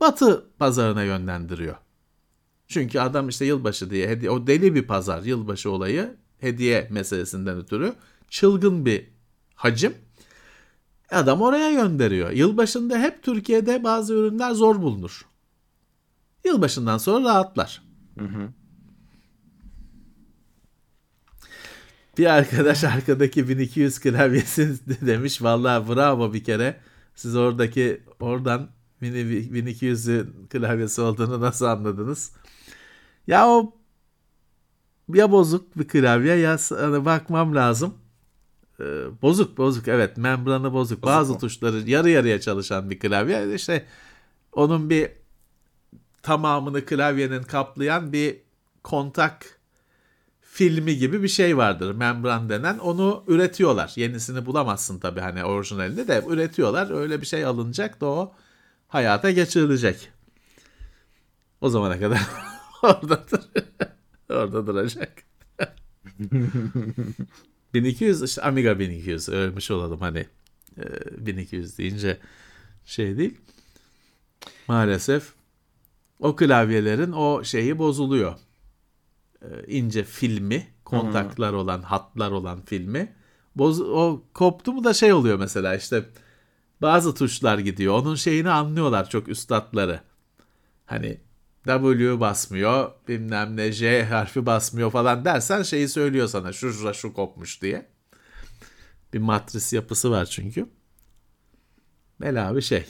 [0.00, 1.76] Batı pazarına yönlendiriyor.
[2.68, 7.92] Çünkü adam işte yılbaşı diye hediye, o deli bir pazar yılbaşı olayı hediye meselesinden ötürü
[8.28, 9.06] çılgın bir
[9.54, 9.94] hacim.
[11.12, 12.30] Adam oraya gönderiyor.
[12.30, 15.26] Yılbaşında hep Türkiye'de bazı ürünler zor bulunur.
[16.44, 17.82] Yılbaşından sonra rahatlar.
[22.18, 24.74] Bir arkadaş arkadaki 1200 klavyesi
[25.06, 25.42] demiş.
[25.42, 26.80] Vallahi bravo bir kere.
[27.14, 28.68] Siz oradaki oradan
[29.02, 32.32] 1200'ün klavyesi olduğunu nasıl anladınız?
[33.26, 33.74] Ya o
[35.14, 37.94] ya bozuk bir klavye ya sana bakmam lazım.
[38.80, 38.84] Ee,
[39.22, 41.02] bozuk bozuk evet membranı bozuk.
[41.02, 41.38] Bazı mu?
[41.38, 43.54] tuşları yarı yarıya çalışan bir klavye.
[43.54, 43.86] İşte
[44.52, 45.10] onun bir
[46.22, 48.36] tamamını klavyenin kaplayan bir
[48.82, 49.58] kontak
[50.40, 52.78] filmi gibi bir şey vardır membran denen.
[52.78, 53.92] Onu üretiyorlar.
[53.96, 56.90] Yenisini bulamazsın tabii hani orijinalini de üretiyorlar.
[57.00, 58.34] Öyle bir şey alınacak da o
[58.88, 60.10] hayata geçirilecek.
[61.60, 62.20] O zamana kadar
[62.82, 63.62] orada dur-
[64.34, 65.12] orada duracak.
[67.74, 70.26] 1200 işte Amiga 1200 ölmüş olalım hani
[70.78, 72.18] e, 1200 deyince
[72.84, 73.40] şey değil.
[74.68, 75.32] Maalesef
[76.18, 78.34] o klavyelerin o şeyi bozuluyor.
[79.42, 83.14] E, ince filmi, kontaklar olan, hatlar olan filmi.
[83.56, 86.04] Boz, o koptu mu da şey oluyor mesela işte
[86.82, 87.94] bazı tuşlar gidiyor.
[87.94, 90.00] Onun şeyini anlıyorlar çok üstadları.
[90.86, 91.20] Hani
[91.66, 97.12] W basmıyor, bilmem ne J harfi basmıyor falan dersen şeyi söylüyor sana şu şu şu
[97.14, 97.86] kopmuş diye.
[99.12, 100.66] Bir matris yapısı var çünkü.
[102.20, 102.86] Bela bir şey.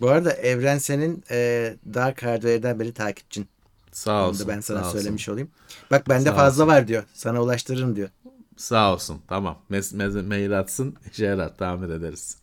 [0.00, 3.48] Bu arada Evren senin e, Dark Hardware'den beri takipçin.
[3.92, 4.48] Sağ Onu olsun.
[4.48, 5.32] da ben sana söylemiş olsun.
[5.32, 5.50] olayım.
[5.90, 7.04] Bak bende Sağ fazla var diyor.
[7.14, 8.08] Sana ulaştırırım diyor.
[8.56, 9.22] Sağ olsun.
[9.28, 9.58] Tamam.
[9.68, 10.96] Mes me- mail atsın.
[11.16, 11.56] yarar.
[11.58, 12.38] Tamir ederiz.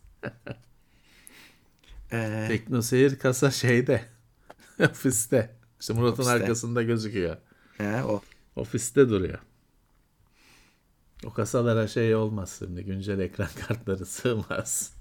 [2.11, 4.01] Ee, Tekno seyir kasa şeyde.
[4.91, 5.55] Ofiste.
[5.79, 6.31] İşte Murat'ın Ofiste.
[6.31, 7.37] arkasında gözüküyor.
[7.77, 8.21] he, o.
[8.55, 9.39] Ofiste duruyor.
[11.25, 12.83] O kasalara şey olmaz şimdi.
[12.85, 14.93] Güncel ekran kartları sığmaz.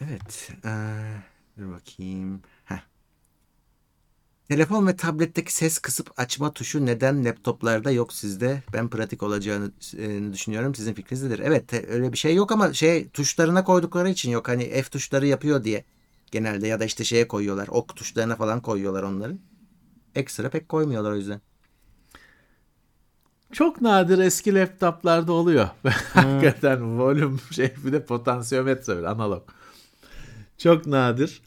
[0.00, 0.52] Evet.
[0.64, 1.16] Ee,
[1.58, 2.42] dur bakayım.
[4.50, 8.62] Telefon ve tabletteki ses kısıp açma tuşu neden laptoplarda yok sizde?
[8.72, 10.74] Ben pratik olacağını e, düşünüyorum.
[10.74, 11.40] Sizin fikriniz nedir?
[11.44, 14.48] Evet te- öyle bir şey yok ama şey tuşlarına koydukları için yok.
[14.48, 15.84] Hani F tuşları yapıyor diye
[16.30, 17.68] genelde ya da işte şeye koyuyorlar.
[17.68, 19.36] Ok tuşlarına falan koyuyorlar onları.
[20.14, 21.40] Ekstra pek koymuyorlar o yüzden.
[23.52, 25.68] Çok nadir eski laptoplarda oluyor.
[26.12, 29.42] Hakikaten volüm şey bir de potansiyometre böyle analog.
[30.58, 31.42] Çok nadir.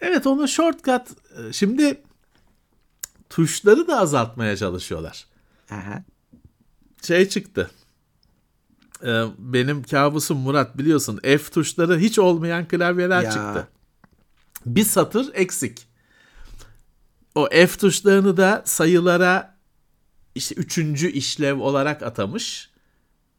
[0.00, 1.02] Evet onu shortcut
[1.38, 2.02] e, şimdi
[3.30, 5.26] tuşları da azaltmaya çalışıyorlar.
[5.70, 6.04] Aha.
[7.02, 7.70] Şey çıktı.
[9.04, 13.30] E, Benim kabusum Murat biliyorsun F tuşları hiç olmayan klavyeler Ya.
[13.30, 13.68] çıktı.
[14.66, 15.88] Bir satır eksik.
[17.34, 19.56] O F tuşlarını da sayılara
[20.34, 22.70] işte üçüncü işlev olarak atamış.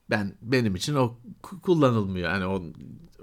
[0.10, 2.32] Ben benim için o ku- kullanılmıyor.
[2.32, 2.64] Yani o,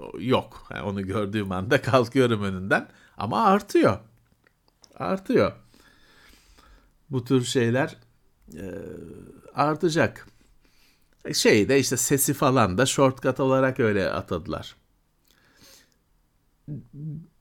[0.01, 0.69] o yok.
[0.71, 2.89] Yani onu gördüğüm anda kalkıyorum önünden.
[3.17, 3.99] Ama artıyor.
[4.95, 5.53] Artıyor.
[7.11, 7.97] Bu tür şeyler
[8.55, 8.65] e,
[9.55, 10.27] artacak.
[11.33, 14.77] Şey de işte sesi falan da shortcut olarak öyle atadılar.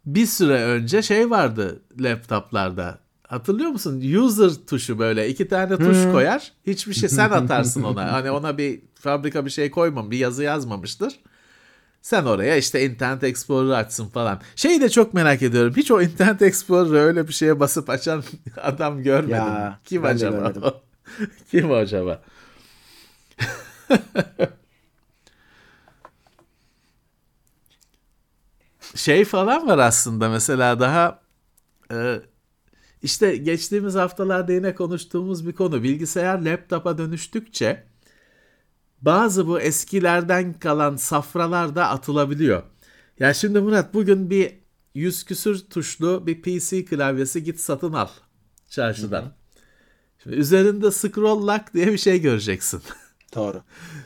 [0.06, 3.00] Bir süre önce şey vardı laptoplarda.
[3.28, 4.14] Hatırlıyor musun?
[4.16, 6.52] User tuşu böyle iki tane tuş koyar.
[6.68, 8.12] Hiçbir şey sen atarsın ona.
[8.12, 11.20] Hani ona bir fabrika bir şey koymam, bir yazı yazmamıştır.
[12.06, 14.42] Sen oraya işte Internet Explorer açsın falan.
[14.56, 15.74] Şeyi de çok merak ediyorum.
[15.78, 18.24] Hiç o Internet Explorer'ı öyle bir şeye basıp açan
[18.62, 19.36] adam görmedim.
[19.36, 20.54] Ya, Kim acaba?
[21.52, 22.22] Kim acaba?
[28.96, 31.22] şey falan var aslında mesela daha
[31.92, 32.20] e,
[33.04, 37.95] işte geçtiğimiz haftalarda yine konuştuğumuz bir konu bilgisayar laptopa dönüştükçe
[39.06, 42.64] bazı bu eskilerden kalan safralar da atılabiliyor.
[43.20, 44.54] Ya şimdi Murat bugün bir
[44.96, 48.08] yüz küsür tuşlu bir PC klavyesi git satın al
[48.70, 49.34] çarşıdan.
[50.24, 52.82] Şimdi üzerinde scroll lock diye bir şey göreceksin.
[53.36, 53.62] Doğru.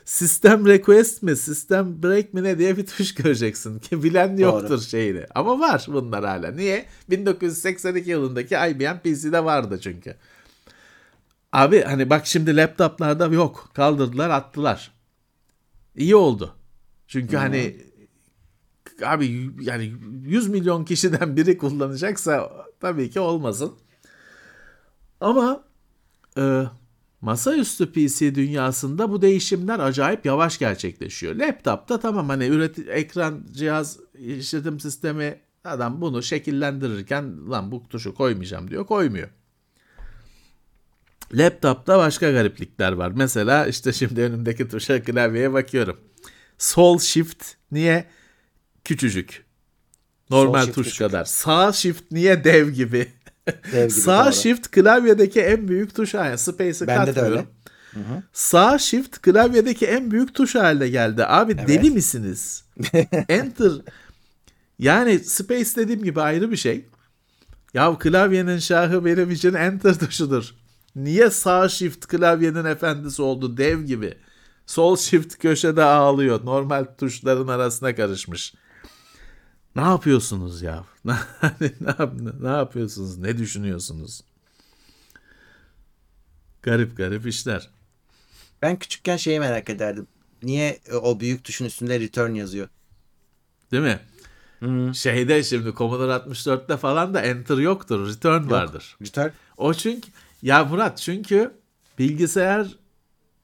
[0.05, 4.81] System request mi, system break mi ne diye bir tuş göreceksin ki bilen yoktur Doğru.
[4.81, 5.25] şeyini.
[5.35, 6.51] Ama var bunlar hala.
[6.51, 6.85] Niye?
[7.09, 10.15] 1982 yılındaki IBM PC'de vardı çünkü.
[11.51, 13.69] Abi hani bak şimdi laptoplarda yok.
[13.73, 14.91] Kaldırdılar attılar.
[15.95, 16.55] İyi oldu.
[17.07, 17.77] Çünkü hani
[19.05, 19.93] abi yani
[20.23, 23.73] 100 milyon kişiden biri kullanacaksa tabii ki olmasın.
[25.21, 25.63] Ama
[26.37, 26.63] e,
[27.21, 31.35] masaüstü PC dünyasında bu değişimler acayip yavaş gerçekleşiyor.
[31.35, 38.71] Laptopta tamam hani üret ekran cihaz işletim sistemi adam bunu şekillendirirken lan bu tuşu koymayacağım
[38.71, 39.29] diyor koymuyor.
[41.33, 43.11] Laptopta başka gariplikler var.
[43.15, 45.97] Mesela işte şimdi önümdeki tuşa klavyeye bakıyorum.
[46.57, 48.05] Sol shift niye
[48.85, 49.45] küçücük?
[50.29, 50.99] Normal shift tuş küçük.
[50.99, 51.25] kadar.
[51.25, 53.07] Sağ shift niye dev gibi?
[53.71, 54.33] Dev gibi, Sağ doğru.
[54.33, 56.37] shift klavyedeki en büyük tuş haline.
[56.37, 57.47] Space'i Bende de katmıyorum.
[57.95, 58.23] öyle.
[58.33, 61.25] Sağ shift klavyedeki en büyük tuş haline geldi.
[61.25, 62.63] Abi deli misiniz?
[63.29, 63.71] Enter.
[64.79, 66.85] Yani space dediğim gibi ayrı bir şey.
[67.73, 70.55] Ya klavyenin şahı benim için enter tuşudur.
[70.95, 74.17] Niye sağ shift klavyenin efendisi oldu dev gibi?
[74.65, 76.45] Sol shift köşede ağlıyor.
[76.45, 78.53] Normal tuşların arasına karışmış.
[79.75, 80.83] Ne yapıyorsunuz ya?
[81.05, 81.13] ne,
[81.87, 83.17] yap- ne yapıyorsunuz?
[83.17, 84.21] Ne düşünüyorsunuz?
[86.61, 87.69] Garip garip işler.
[88.61, 90.07] Ben küçükken şeyi merak ederdim.
[90.43, 92.69] Niye e, o büyük tuşun üstünde return yazıyor?
[93.71, 93.99] Değil mi?
[94.93, 98.09] Şeyde şimdi Commodore 64'te falan da enter yoktur.
[98.09, 98.97] Return vardır.
[99.01, 99.29] Return.
[99.57, 100.09] O çünkü
[100.41, 101.51] ya Murat çünkü
[101.99, 102.67] bilgisayar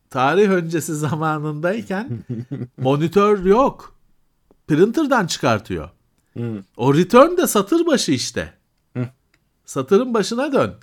[0.09, 2.19] tarih öncesi zamanındayken
[2.77, 3.95] monitör yok.
[4.67, 5.89] Printer'dan çıkartıyor.
[6.33, 6.63] Hmm.
[6.77, 8.53] O return de satır başı işte.
[9.65, 10.75] Satırın başına dön.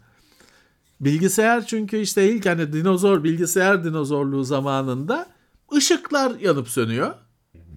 [1.01, 5.27] Bilgisayar çünkü işte ilk hani dinozor bilgisayar dinozorluğu zamanında
[5.75, 7.15] ışıklar yanıp sönüyor.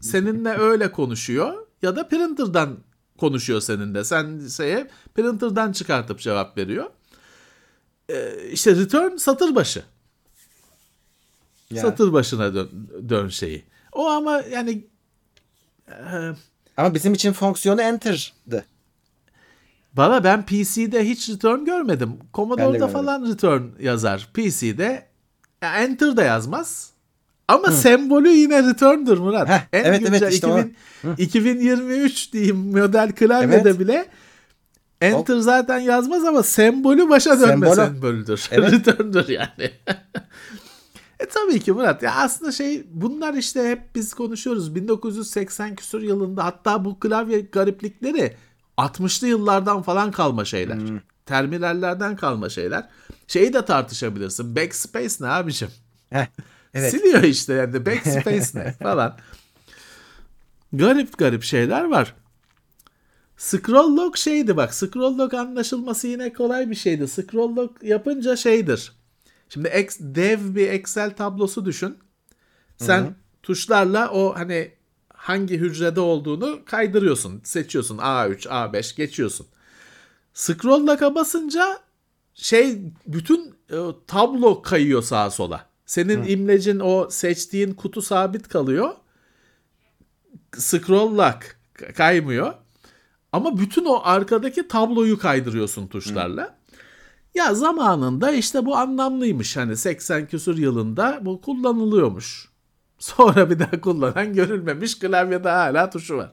[0.02, 2.78] Seninle öyle konuşuyor ya da printer'dan
[3.18, 4.04] konuşuyor seninle.
[4.04, 6.86] Sen şeye printer'dan çıkartıp cevap veriyor.
[8.10, 9.84] Ee, işte return satır başı.
[11.72, 11.82] Ya.
[11.82, 12.70] Satır başına dön,
[13.10, 13.64] dön şeyi.
[13.92, 14.84] O ama yani
[15.88, 15.96] e,
[16.78, 18.66] Ama bizim için fonksiyonu enter'dı.
[19.96, 22.20] Valla ben PC'de hiç return görmedim.
[22.34, 24.30] Commodore'da falan return yazar.
[24.34, 25.06] PC'de
[25.62, 26.92] ya enter da yazmaz.
[27.48, 29.50] Ama sembolü yine return'dur Murat.
[29.50, 30.60] Heh, en evet, evet, güncel işte o.
[30.60, 33.80] 2000 2023 diyeyim model klavyede Evet.
[33.80, 34.06] bile
[35.02, 37.76] enter zaten yazmaz ama sembolü başa dönme Sembolü.
[37.76, 38.48] sembolüdür.
[38.52, 38.72] Evet.
[38.88, 39.50] return'dur yani.
[41.20, 42.04] e tabii ki Murat.
[42.04, 44.76] Ya aslında şey bunlar işte hep biz konuşuyoruz.
[44.76, 48.36] 1980 küsur yılında hatta bu klavye gariplikleri
[48.78, 50.76] 60'lı yıllardan falan kalma şeyler.
[50.76, 51.00] Hmm.
[51.26, 52.90] Terminallerden kalma şeyler.
[53.28, 54.56] Şeyi de tartışabilirsin.
[54.56, 55.70] Backspace ne abicim?
[56.10, 56.26] Heh,
[56.74, 56.92] evet.
[56.92, 59.18] Siliyor işte yani backspace ne falan.
[60.74, 62.16] Garip garip şeyler var.
[63.38, 64.74] Scroll log şeydi bak.
[64.74, 67.08] Scroll log anlaşılması yine kolay bir şeydi.
[67.08, 68.92] Scroll log yapınca şeydir.
[69.50, 71.98] Şimdi ex, dev bir Excel tablosu düşün.
[72.78, 74.72] Sen tuşlarla o hani
[75.14, 77.42] hangi hücrede olduğunu kaydırıyorsun.
[77.44, 79.48] Seçiyorsun A3, A5 geçiyorsun.
[80.34, 81.80] Scroll log'a basınca
[82.34, 85.70] şey bütün e, tablo kayıyor sağa sola.
[85.86, 88.92] Senin imlecin o seçtiğin kutu sabit kalıyor.
[90.58, 91.58] Scroll lock
[91.96, 92.54] kaymıyor.
[93.36, 96.56] Ama bütün o arkadaki tabloyu kaydırıyorsun tuşlarla.
[97.36, 99.58] Ya zamanında işte bu anlamlıymış.
[99.58, 102.50] Hani 80 küsur yılında bu kullanılıyormuş.
[103.00, 105.00] Sonra bir daha kullanan görülmemiş.
[105.00, 106.32] Klavyede hala tuşu var.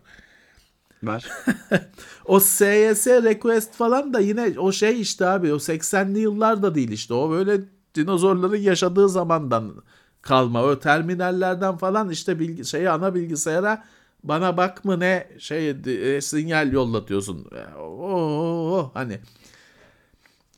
[1.02, 1.28] Var.
[2.24, 7.14] O SYS request falan da yine o şey işte abi o 80'li yıllarda değil işte
[7.14, 7.60] o böyle
[7.94, 9.74] dinozorların yaşadığı zamandan
[10.22, 13.84] kalma o terminallerden falan işte bilgi şeyi ana bilgisayara
[14.24, 17.50] bana bak mı ne şey e, sinyal yollatıyorsun.
[17.78, 19.20] Oo, hani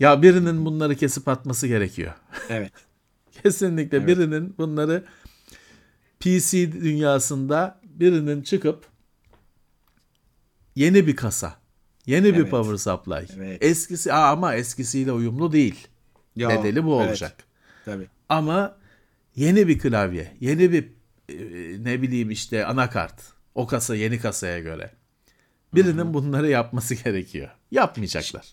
[0.01, 2.12] ya birinin bunları kesip atması gerekiyor.
[2.49, 2.73] Evet.
[3.43, 4.09] Kesinlikle Evet.
[4.09, 5.05] birinin bunları
[6.20, 8.86] PC dünyasında birinin çıkıp
[10.77, 11.57] yeni bir kasa,
[12.07, 12.51] yeni bir Evet.
[12.51, 13.36] power supply.
[13.36, 13.65] Evet.
[13.65, 15.89] Eskisi Aa, ama eskisiyle uyumlu değil.
[16.36, 17.36] Ya, Bedeli bu evet, olacak.
[17.85, 18.07] Tabii.
[18.28, 18.77] Ama
[19.36, 20.89] yeni bir klavye, yeni bir
[21.28, 21.35] e,
[21.85, 23.34] ne bileyim işte anakart.
[23.55, 24.90] O kasa yeni kasaya göre.
[25.74, 27.48] Birinin bunları yapması gerekiyor.
[27.70, 28.47] Yapmayacaklar.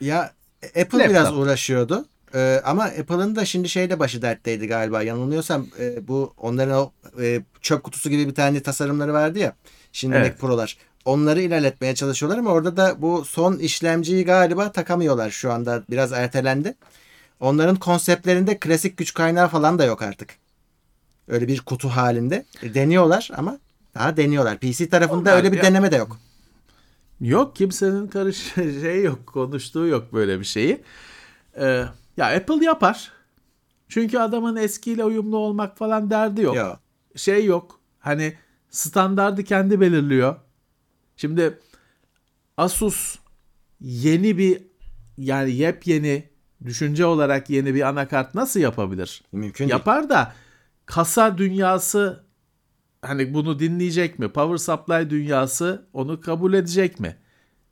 [0.00, 0.32] Ya
[0.64, 1.10] Apple Laptop.
[1.10, 2.06] biraz uğraşıyordu.
[2.34, 5.02] Ee, ama Apple'ın da şimdi şeyle başı dertteydi galiba.
[5.02, 6.92] Yanılmıyorsam e, bu onların o
[7.22, 9.52] e, çöp kutusu gibi bir tane tasarımları vardı ya.
[9.92, 10.38] Şimdi Evet.
[10.40, 10.76] Pro'lar.
[11.04, 15.82] Onları ilerletmeye çalışıyorlar ama orada da bu son işlemciyi galiba takamıyorlar şu anda.
[15.90, 16.74] Biraz ertelendi.
[17.40, 20.30] Onların konseptlerinde klasik güç kaynağı falan da yok artık.
[21.28, 22.44] Öyle bir kutu halinde.
[22.62, 23.58] E, deniyorlar ama
[23.94, 24.58] daha deniyorlar.
[24.58, 26.18] PC tarafında Onlar öyle bir ya- deneme de yok.
[27.20, 30.82] Yok kimsenin karış şey yok konuştuğu yok böyle bir şeyi.
[31.56, 31.84] Ee,
[32.16, 33.12] ya Apple yapar.
[33.88, 36.56] Çünkü adamın eskiyle uyumlu olmak falan derdi yok.
[36.56, 36.80] Yok.
[37.16, 37.80] Şey yok.
[37.98, 38.34] Hani
[38.70, 40.36] standardı kendi belirliyor.
[41.16, 41.58] Şimdi
[42.56, 43.18] Asus
[43.80, 44.62] yeni bir
[45.18, 46.28] yani yepyeni
[46.64, 49.22] düşünce olarak yeni bir anakart nasıl yapabilir?
[49.32, 49.70] Mümkün değil.
[49.70, 50.32] Yapar da
[50.86, 52.24] kasa dünyası
[53.02, 54.28] hani bunu dinleyecek mi?
[54.28, 57.16] Power supply dünyası onu kabul edecek mi?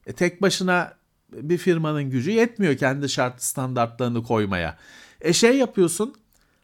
[0.07, 0.95] E, tek başına
[1.33, 4.79] bir firmanın gücü yetmiyor kendi şart standartlarını koymaya.
[5.21, 6.15] E şey yapıyorsun.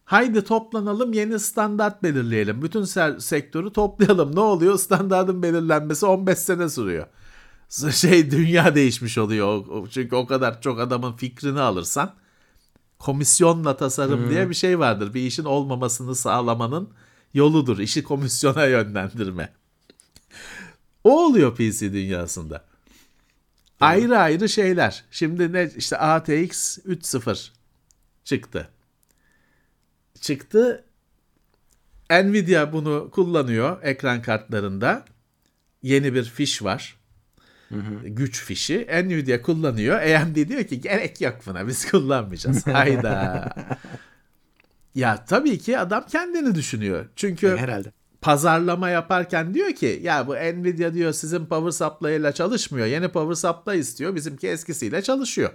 [0.05, 2.63] Haydi toplanalım yeni standart belirleyelim.
[2.63, 2.85] Bütün
[3.19, 4.37] sektörü toplayalım.
[4.37, 4.79] Ne oluyor?
[4.79, 7.07] Standartın belirlenmesi 15 sene sürüyor.
[7.93, 9.65] Şey dünya değişmiş oluyor.
[9.91, 12.15] Çünkü o kadar çok adamın fikrini alırsan
[12.99, 15.15] komisyonla tasarım diye bir şey vardır.
[15.15, 16.89] Bir işin olmamasını sağlamanın
[17.37, 17.79] yoludur.
[17.79, 19.53] İşi komisyona yönlendirme.
[21.05, 22.65] O oluyor PC dünyasında.
[23.81, 25.05] Ayrı ayrı şeyler.
[25.11, 27.51] Şimdi ne işte ATX 3.0
[28.25, 28.69] çıktı.
[30.21, 30.85] Çıktı.
[32.11, 35.05] Nvidia bunu kullanıyor ekran kartlarında.
[35.83, 36.97] Yeni bir fiş var.
[38.05, 38.87] Güç fişi.
[39.05, 40.01] Nvidia kullanıyor.
[40.03, 42.67] AMD diyor ki gerek yok buna biz kullanmayacağız.
[42.73, 43.49] Hayda.
[44.97, 47.07] Ya tabii ki adam kendini düşünüyor.
[47.17, 47.93] Çünkü Herhalde.
[48.21, 52.87] pazarlama yaparken diyor ki ya bu Nvidia diyor sizin power supply ile çalışmıyor.
[52.87, 54.15] Yeni power supply istiyor.
[54.15, 55.51] Bizimki eskisiyle çalışıyor.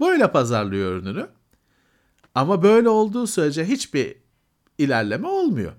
[0.00, 1.26] Böyle pazarlıyor ürününü.
[2.34, 4.16] Ama böyle olduğu sürece hiçbir
[4.78, 5.72] ilerleme olmuyor.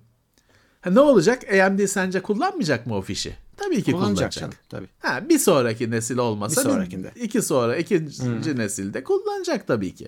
[0.82, 1.54] Ha, ne olacak?
[1.54, 3.36] AMD sence kullanmayacak mı o fişi?
[3.58, 4.32] Tabii ki kullanacak.
[4.32, 4.88] canım, tabii.
[5.00, 7.12] Ha, bir sonraki nesil olmasa Bir sonrakinde.
[7.16, 10.08] iki sonra ikinci nesilde kullanacak tabii ki.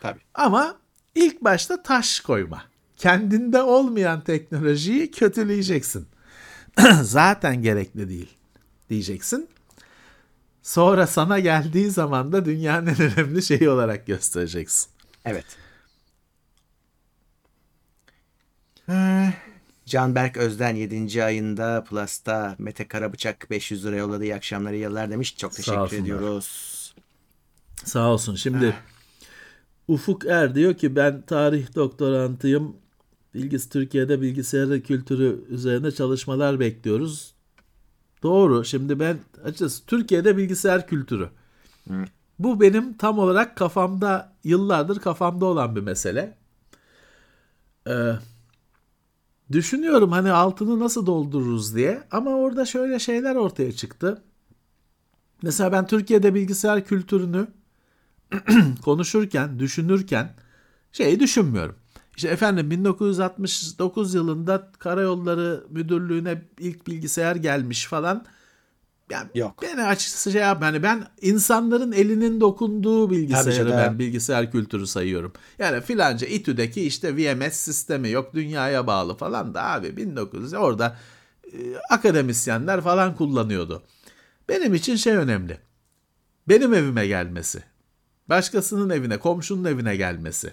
[0.00, 0.20] Tabii.
[0.34, 0.76] Ama
[1.14, 2.64] ilk başta taş koyma.
[2.96, 6.06] Kendinde olmayan teknolojiyi kötüleyeceksin.
[7.02, 8.30] Zaten gerekli değil
[8.90, 9.48] diyeceksin.
[10.62, 14.90] Sonra sana geldiği zaman da dünyanın en önemli şeyi olarak göstereceksin.
[15.24, 15.44] Evet.
[18.88, 19.32] Ee,
[19.86, 21.24] Canberk Özden 7.
[21.24, 24.24] ayında Plus'ta Mete Karabıçak 500 lira yolladı.
[24.24, 25.36] İyi akşamlar, iyi yıllar demiş.
[25.36, 26.02] Çok teşekkür olsunlar.
[26.02, 26.94] ediyoruz.
[27.84, 28.34] Sağ olsun.
[28.34, 28.74] Şimdi
[29.88, 32.76] Ufuk Er diyor ki ben tarih doktorantıyım.
[33.34, 37.34] Bilgis Türkiye'de bilgisayar kültürü üzerine çalışmalar bekliyoruz.
[38.22, 38.64] Doğru.
[38.64, 41.28] Şimdi ben açıkçası Türkiye'de bilgisayar kültürü.
[42.38, 46.36] Bu benim tam olarak kafamda yıllardır kafamda olan bir mesele.
[47.88, 48.12] Ee,
[49.52, 54.22] düşünüyorum hani altını nasıl doldururuz diye ama orada şöyle şeyler ortaya çıktı.
[55.42, 57.46] Mesela ben Türkiye'de bilgisayar kültürünü
[58.84, 60.34] konuşurken, düşünürken
[60.92, 61.76] şeyi düşünmüyorum.
[62.16, 68.26] İşte efendim 1969 yılında Karayolları Müdürlüğü'ne ilk bilgisayar gelmiş falan.
[69.10, 69.62] Yani Yok.
[69.62, 75.32] Beni açıkçası şey yap hani ben insanların elinin dokunduğu bilgisayarı ben bilgisayar kültürü sayıyorum.
[75.58, 80.96] Yani filanca İTÜ'deki işte VMS sistemi yok dünyaya bağlı falan da abi 1900 orada
[81.52, 81.58] e,
[81.90, 83.82] akademisyenler falan kullanıyordu.
[84.48, 85.58] Benim için şey önemli.
[86.48, 87.62] Benim evime gelmesi.
[88.28, 90.52] Başkasının evine, komşunun evine gelmesi.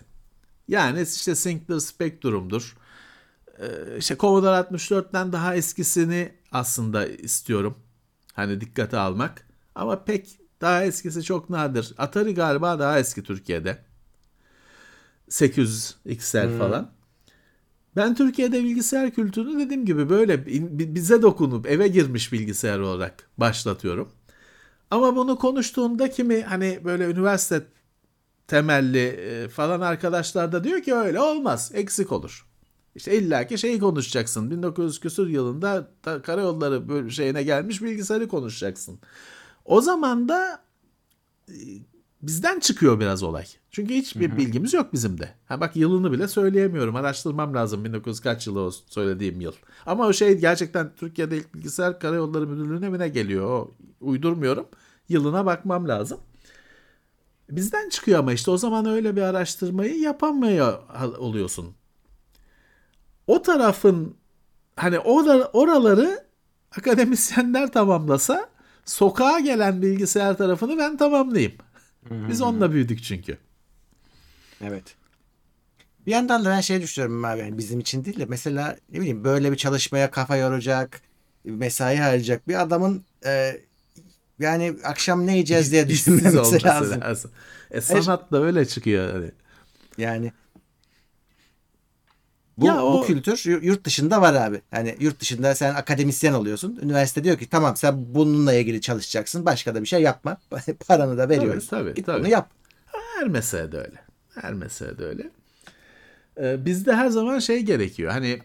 [0.67, 2.77] Yani işte Sinclair Spectrum'dur.
[3.59, 7.77] Ee, işte Commodore 64'ten daha eskisini aslında istiyorum.
[8.33, 9.47] Hani dikkate almak.
[9.75, 11.93] Ama pek daha eskisi çok nadir.
[11.97, 13.77] Atari galiba daha eski Türkiye'de.
[15.29, 16.91] 800 XL falan.
[17.95, 24.11] Ben Türkiye'de bilgisayar kültürünü dediğim gibi böyle bi- bize dokunup eve girmiş bilgisayar olarak başlatıyorum.
[24.91, 27.63] Ama bunu konuştuğunda kimi hani böyle üniversite
[28.47, 31.71] temelli e, falan arkadaşlar da diyor ki öyle olmaz.
[31.73, 32.45] Eksik olur.
[32.95, 34.51] İşte illaki şeyi konuşacaksın.
[34.51, 38.99] 1900 küsur yılında da karayolları şeyine gelmiş bilgisayarı konuşacaksın.
[39.65, 40.61] O zaman da
[41.47, 41.53] e,
[42.21, 43.45] bizden çıkıyor biraz olay.
[43.71, 45.29] Çünkü hiçbir bilgimiz yok bizim de.
[45.47, 46.95] Ha bak yılını bile söyleyemiyorum.
[46.95, 49.53] Araştırmam lazım 1900 kaç yılı o söylediğim yıl.
[49.85, 53.45] Ama o şey gerçekten Türkiye'de ilk bilgisayar karayolları müdürlüğüne mi ne geliyor?
[53.49, 53.71] O
[54.01, 54.67] uydurmuyorum.
[55.09, 56.19] Yılına bakmam lazım.
[57.49, 60.79] Bizden çıkıyor ama işte o zaman öyle bir araştırmayı yapamıyor
[61.17, 61.67] oluyorsun.
[63.27, 64.15] O tarafın
[64.75, 66.23] hani ora- oraları
[66.77, 68.49] akademisyenler tamamlasa
[68.85, 71.53] sokağa gelen bilgisayar tarafını ben tamamlayayım.
[72.11, 73.37] Biz onunla büyüdük çünkü.
[74.61, 74.95] Evet.
[76.05, 79.23] Bir yandan da ben şey düşünüyorum abi yani bizim için değil de mesela ne bileyim
[79.23, 81.01] böyle bir çalışmaya kafa yoracak,
[81.45, 83.61] mesai harcayacak bir adamın e,
[84.39, 87.01] yani akşam ne yiyeceğiz diye olması lazım.
[87.01, 87.31] lazım.
[87.71, 89.13] E, sanat da öyle çıkıyor.
[89.13, 89.31] Hani.
[89.97, 90.31] Yani
[92.61, 94.61] bu, Ya o- bu kültür yu- yurt dışında var abi.
[94.73, 96.79] Yani yurt dışında sen akademisyen oluyorsun.
[96.81, 99.45] Üniversite diyor ki tamam sen bununla ilgili çalışacaksın.
[99.45, 100.37] Başka da bir şey yapma.
[100.87, 101.67] Paranı da veriyoruz.
[101.67, 102.19] Tabii, tabii, Git tabii.
[102.19, 102.49] bunu yap.
[103.15, 104.03] Her meselede öyle.
[104.41, 105.29] Her meselede öyle.
[106.41, 108.11] Ee, bizde her zaman şey gerekiyor.
[108.11, 108.39] Hani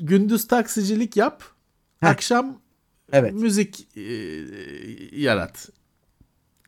[0.00, 1.42] gündüz taksicilik yap,
[2.00, 2.08] Heh.
[2.08, 2.60] akşam
[3.12, 3.32] Evet.
[3.34, 4.02] müzik e,
[5.20, 5.68] yarat.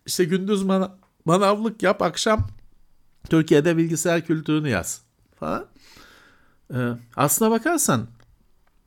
[0.07, 2.49] İşte gündüz mana- manavlık yap, akşam
[3.31, 5.01] Türkiye'de bilgisayar kültürünü yaz
[5.41, 5.67] falan.
[6.75, 8.07] Ee, aslına bakarsan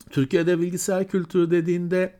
[0.09, 2.19] Türkiye'de bilgisayar kültürü dediğinde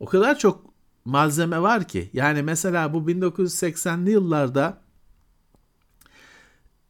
[0.00, 2.10] o kadar çok malzeme var ki.
[2.12, 4.78] Yani mesela bu 1980'li yıllarda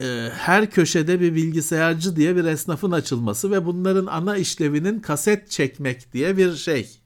[0.00, 6.12] e, her köşede bir bilgisayarcı diye bir esnafın açılması ve bunların ana işlevinin kaset çekmek
[6.12, 6.98] diye bir şey.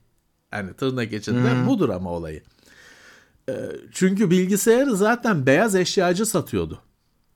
[0.53, 2.43] Yani tırnak içinde budur ama olayı.
[3.49, 3.53] E,
[3.91, 6.81] çünkü bilgisayarı zaten beyaz eşyacı satıyordu.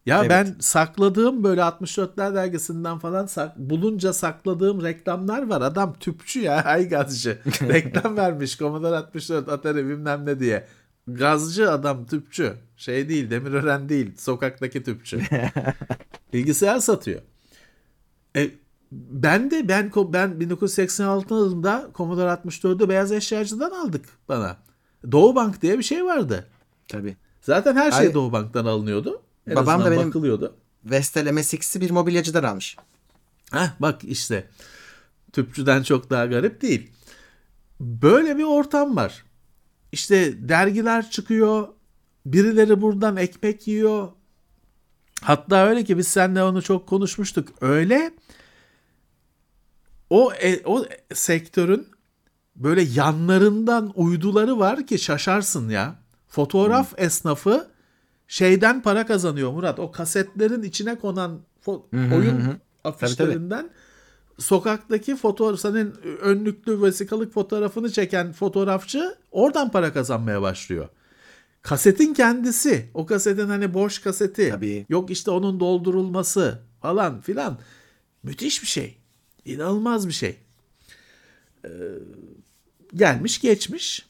[0.05, 0.29] Ya Evet.
[0.29, 5.61] ben sakladığım böyle 64'ler dergisinden falan sak- bulunca sakladığım reklamlar var.
[5.61, 7.37] Adam tüpçü ya ay gazcı.
[7.61, 10.67] Reklam vermiş Commodore 64 Atari bilmem ne diye.
[11.07, 12.53] Gazcı adam tüpçü.
[12.77, 15.21] Şey değil Demirören değil sokaktaki tüpçü.
[16.33, 17.21] Bilgisayar satıyor.
[18.35, 18.51] E,
[18.91, 24.57] ben de ben ben 1986 yılında Commodore 64'ü beyaz eşyacıdan aldık bana.
[25.11, 26.47] Doğu Bank diye bir şey vardı.
[26.87, 27.17] Tabii.
[27.41, 29.21] Zaten her şey Ay- Doğu Bank'tan alınıyordu.
[29.47, 30.55] En Babam da benim- bakılıyordu.
[30.85, 32.77] Vestel MSX'i bir mobilyacıdan almış.
[33.51, 34.47] Heh, bak işte
[35.33, 36.91] tüpçüden çok daha garip değil.
[37.79, 39.23] Böyle bir ortam var.
[39.91, 41.67] İşte dergiler çıkıyor.
[42.25, 44.09] birileri buradan ekmek yiyor.
[45.21, 47.49] Hatta öyle ki biz seninle onu çok konuşmuştuk.
[47.61, 48.11] Öyle
[50.09, 51.87] o e, o sektörün
[52.55, 55.95] böyle yanlarından uyduları var ki şaşarsın ya.
[56.27, 57.05] Fotoğraf hmm.
[57.05, 57.72] esnafı
[58.27, 59.79] şeyden para kazanıyor Murat.
[59.79, 61.41] O kasetlerin içine konan
[61.89, 62.41] oyun
[62.83, 64.41] afişlerinden tabii, tabii.
[64.41, 70.89] sokaktaki fotoğraf senin önlüklü vesikalık fotoğrafını çeken fotoğrafçı oradan para kazanmaya başlıyor.
[71.61, 74.85] Kasetin kendisi, o kasetin hani boş kaseti, tabii.
[74.89, 77.59] yok işte onun doldurulması falan filan
[78.23, 78.97] müthiş bir şey.
[79.45, 80.37] İnanılmaz bir şey.
[81.65, 81.69] Ee,
[82.95, 84.05] gelmiş geçmiş.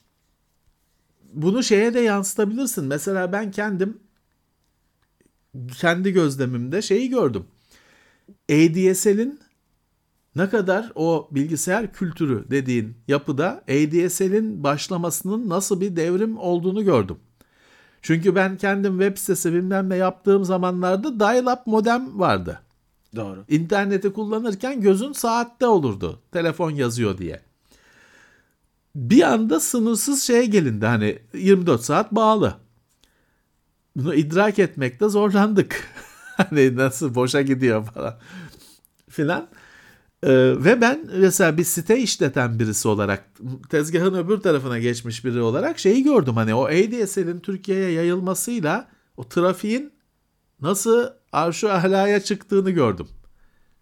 [1.34, 2.86] Bunu şeye de yansıtabilirsin.
[2.86, 4.00] Mesela ben kendim
[5.78, 7.46] kendi gözlemimde şeyi gördüm.
[8.52, 9.40] ADSL'in
[10.36, 17.18] ne kadar o bilgisayar kültürü dediğin yapıda ADSL'in başlamasının nasıl bir devrim olduğunu gördüm.
[18.02, 22.60] Çünkü ben kendim web sitesi bilmem ne yaptığım zamanlarda dial-up modem vardı.
[23.16, 23.46] Doğru.
[23.48, 26.20] İnterneti kullanırken gözün saatte olurdu.
[26.32, 27.42] Telefon yazıyor diye.
[28.96, 32.56] Bir anda sınırsız şeye gelindi hani 24 saat bağlı.
[33.96, 35.88] Bunu idrak etmekte zorlandık.
[36.38, 38.20] hani nasıl boşa gidiyor falan
[39.10, 39.50] filan.
[40.24, 43.24] Ee, ve ben mesela bir site işleten birisi olarak
[43.70, 46.36] tezgahın öbür tarafına geçmiş biri olarak şeyi gördüm.
[46.36, 48.88] Hani o ADSL'in Türkiye'ye yayılmasıyla
[49.18, 49.94] o trafiğin
[50.62, 53.08] nasıl arşu ahlaya çıktığını gördüm.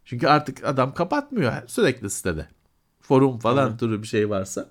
[0.06, 2.48] Çünkü artık adam kapatmıyor sürekli sitede.
[3.02, 3.80] Forum falan evet.
[3.80, 4.70] türü bir şey varsa.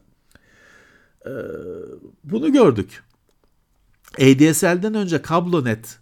[1.27, 1.31] Ee,
[2.25, 3.05] bunu gördük.
[4.15, 5.99] ADSL'den önce kablonet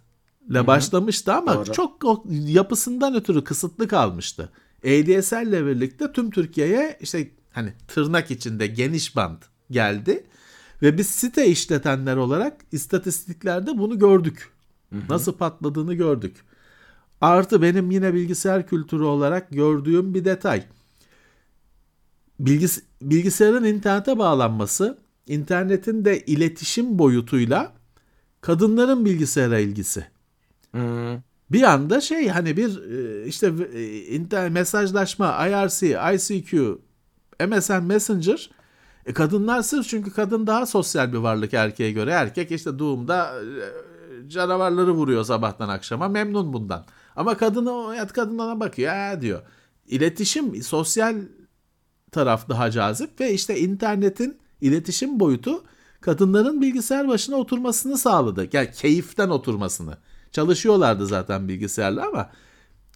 [0.49, 1.71] ile başlamıştı ama Doğru.
[1.73, 4.49] çok yapısından ötürü kısıtlı kalmıştı.
[4.79, 9.41] ADSL ile birlikte tüm Türkiye'ye işte hani tırnak içinde geniş band
[9.71, 10.23] geldi
[10.81, 14.51] ve biz site işletenler olarak istatistiklerde bunu gördük.
[14.89, 15.01] Hı hı.
[15.09, 16.35] Nasıl patladığını gördük.
[17.21, 20.63] Artı benim yine bilgisayar kültürü olarak gördüğüm bir detay.
[22.39, 27.78] Bilgis bilgisayarın internete bağlanması, internetin de iletişim boyutuyla
[28.41, 30.07] kadınların bilgisayara ilgisi.
[30.71, 31.21] Hmm.
[31.51, 36.79] Bir anda şey hani bir e, işte e, internet mesajlaşma, IRC, ICQ,
[37.47, 38.49] MSN Messenger
[39.05, 42.11] e, kadınlar sırf çünkü kadın daha sosyal bir varlık erkeğe göre.
[42.11, 43.33] Erkek işte doğumda
[44.25, 46.85] e, canavarları vuruyor sabahtan akşama memnun bundan.
[47.15, 49.41] Ama kadın o yat kadın ona bakıyor ya diyor.
[49.87, 51.15] İletişim sosyal
[52.11, 55.63] taraf daha cazip ve işte internetin iletişim boyutu
[56.01, 58.49] kadınların bilgisayar başına oturmasını sağladı.
[58.53, 59.97] Yani keyiften oturmasını.
[60.31, 62.31] Çalışıyorlardı zaten bilgisayarla ama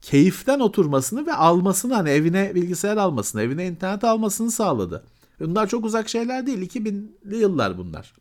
[0.02, 5.04] keyiften oturmasını ve almasını hani evine bilgisayar almasını, evine internet almasını sağladı.
[5.40, 6.70] Bunlar çok uzak şeyler değil.
[6.70, 8.14] 2000'li yıllar bunlar.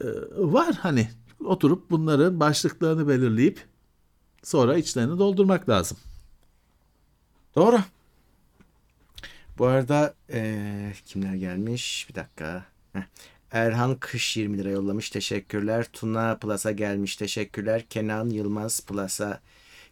[0.00, 0.04] Ee,
[0.36, 1.08] var hani
[1.44, 3.64] oturup bunların başlıklarını belirleyip
[4.42, 5.98] sonra içlerini doldurmak lazım.
[7.56, 7.80] Doğru.
[9.58, 12.06] Bu arada ee, kimler gelmiş?
[12.08, 12.64] Bir dakika.
[13.50, 15.10] Erhan Kış 20 lira yollamış.
[15.10, 15.86] Teşekkürler.
[15.92, 17.16] Tuna Plus'a gelmiş.
[17.16, 17.84] Teşekkürler.
[17.90, 19.40] Kenan Yılmaz Plus'a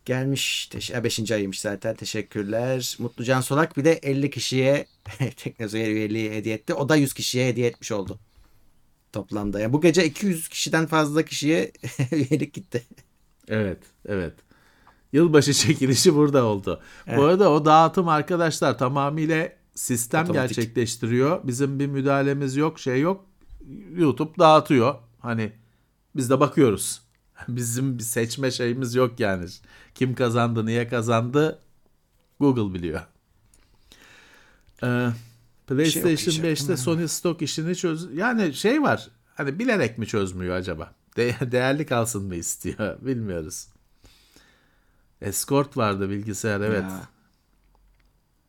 [0.04, 0.66] gelmiş.
[0.66, 1.30] Teş 5.
[1.30, 1.94] ayıymış zaten.
[1.96, 2.96] Teşekkürler.
[2.98, 4.86] Mutlucan Solak bir de 50 kişiye
[5.36, 6.74] teknoloji üyeliği hediye etti.
[6.74, 8.18] O da 100 kişiye hediye etmiş oldu.
[9.12, 9.60] Toplamda.
[9.60, 11.72] Yani bu gece 200 kişiden fazla kişiye
[12.12, 12.82] üyelik gitti.
[13.48, 13.78] Evet,
[14.08, 14.32] evet.
[15.12, 16.80] Yılbaşı çekilişi burada oldu.
[17.06, 17.18] Evet.
[17.18, 20.56] Bu arada o dağıtım arkadaşlar tamamıyla sistem Otomatik.
[20.56, 21.40] gerçekleştiriyor.
[21.46, 23.24] Bizim bir müdahalemiz yok, şey yok.
[23.96, 24.94] YouTube dağıtıyor.
[25.20, 25.52] Hani
[26.16, 27.02] biz de bakıyoruz.
[27.48, 29.46] Bizim bir seçme şeyimiz yok yani.
[29.94, 31.58] Kim kazandı, niye kazandı
[32.40, 33.00] Google biliyor.
[34.82, 35.08] Ee,
[35.66, 38.14] PlayStation şey 5'te Sony Stock işini çöz...
[38.14, 39.08] Yani şey var.
[39.34, 40.92] Hani bilerek mi çözmüyor acaba?
[41.16, 42.96] De- değerli kalsın mı istiyor?
[43.02, 43.68] Bilmiyoruz.
[45.20, 46.82] Escort vardı bilgisayar evet.
[46.82, 47.08] Ya.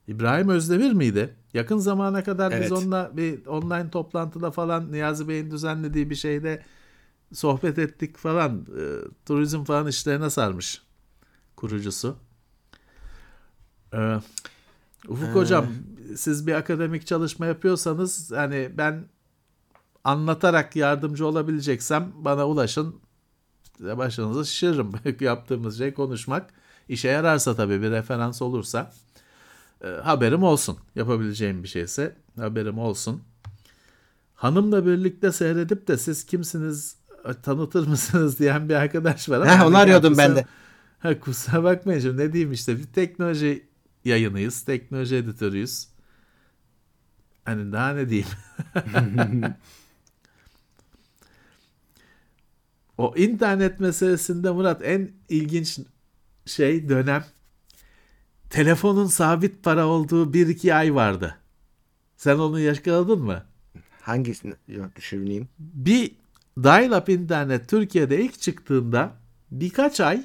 [0.10, 1.36] İbrahim Özdemir miydi?
[1.54, 2.64] Yakın zamana kadar evet.
[2.64, 6.64] biz onunla bir online toplantıda falan Niyazi Bey'in düzenlediği bir şeyde
[7.34, 8.66] sohbet ettik falan.
[8.80, 8.84] E,
[9.26, 10.82] turizm falan işlerine sarmış
[11.56, 12.16] kurucusu.
[13.94, 14.20] E,
[15.08, 15.34] Ufuk ee.
[15.34, 15.66] Hocam
[16.16, 19.06] siz bir akademik çalışma yapıyorsanız hani ben
[20.04, 22.96] anlatarak yardımcı olabileceksem bana ulaşın.
[23.78, 24.92] Size başınızı şişiririm.
[25.20, 26.54] Yaptığımız şey konuşmak.
[26.88, 28.92] İşe yararsa tabii bir referans olursa
[29.84, 30.78] e, haberim olsun.
[30.96, 33.24] Yapabileceğim bir şeyse haberim olsun.
[34.36, 39.50] Hanımla birlikte seyredip de siz kimsiniz e, tanıtır mısınız diyen bir arkadaş var.
[39.50, 40.46] Heh, onu arıyordum ben de.
[41.00, 43.70] Ha, kusura bakmayın şimdi ne diyeyim işte bir teknoloji
[44.06, 44.62] yayınıyız.
[44.62, 45.88] Teknoloji editörüyüz.
[47.46, 48.28] Hani daha ne diyeyim.
[53.00, 55.80] O internet meselesinde Murat en ilginç
[56.46, 57.26] şey dönem
[58.50, 61.36] telefonun sabit para olduğu bir iki ay vardı.
[62.18, 63.44] Sen onu yakaladın mı?
[64.02, 65.50] Hangisini yok, düşüneyim?
[65.60, 66.12] Bir
[66.58, 69.12] dial-up internet Türkiye'de ilk çıktığında
[69.52, 70.24] birkaç ay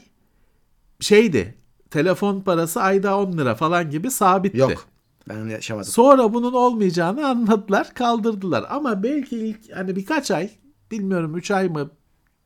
[1.00, 1.54] şeydi.
[1.90, 4.58] Telefon parası ayda 10 lira falan gibi sabitti.
[4.58, 4.86] Yok.
[5.28, 5.90] Ben yaşamadım.
[5.90, 8.64] Sonra bunun olmayacağını anladılar, kaldırdılar.
[8.68, 10.50] Ama belki ilk hani birkaç ay,
[10.90, 11.90] bilmiyorum 3 ay mı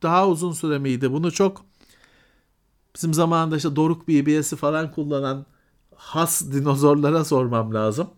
[0.02, 1.12] daha uzun süre miydi?
[1.12, 1.64] Bunu çok
[2.94, 5.46] bizim zamanında işte Doruk BBS'i falan kullanan
[5.98, 8.10] has dinozorlara sormam lazım.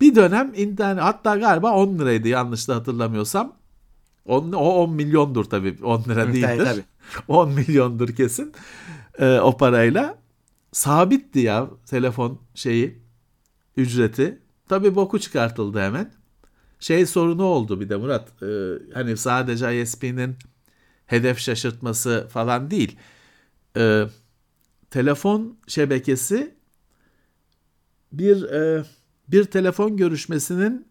[0.00, 3.52] Bir dönem internet hatta galiba 10 liraydı yanlış da hatırlamıyorsam.
[4.26, 6.48] 10, o 10 milyondur tabii 10 lira değildir.
[6.48, 6.84] tabii, tabii.
[7.28, 8.52] 10 milyondur kesin
[9.18, 10.18] Ee, o parayla.
[10.72, 12.98] Sabitti ya telefon şeyi
[13.76, 14.38] ücreti.
[14.68, 16.12] Tabii boku çıkartıldı hemen.
[16.80, 18.42] Şey sorunu oldu bir de Murat.
[18.42, 18.46] e,
[18.94, 20.36] hani sadece ISP'nin
[21.06, 22.96] hedef şaşırtması falan değil.
[23.76, 24.04] E,
[24.90, 26.54] telefon şebekesi
[28.12, 28.84] bir e,
[29.28, 30.88] bir telefon görüşmesinin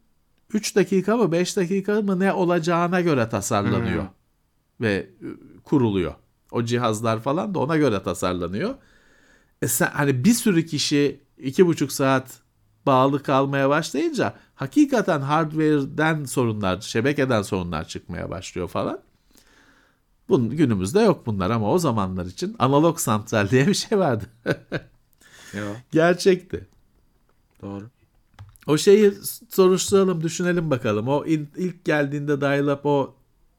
[0.53, 4.09] 3 dakika mı 5 dakika mı ne olacağına göre tasarlanıyor Hmm.
[4.81, 5.27] ve e,
[5.63, 6.15] kuruluyor.
[6.51, 8.75] O cihazlar falan da ona göre tasarlanıyor.
[9.61, 12.39] E sen, hani bir sürü kişi iki buçuk saat
[12.85, 19.01] bağlı kalmaya başlayınca hakikaten hardware'den sorunlar, şebekeden sorunlar çıkmaya başlıyor falan.
[20.29, 24.25] Bunun günümüzde yok bunlar ama o zamanlar için analog santral diye bir şey vardı.
[25.91, 26.67] Gerçekti.
[27.61, 27.89] Doğru.
[28.67, 29.13] O şeyi
[29.49, 31.07] soruşturalım, düşünelim bakalım.
[31.07, 33.15] O ilk geldiğinde dial-up o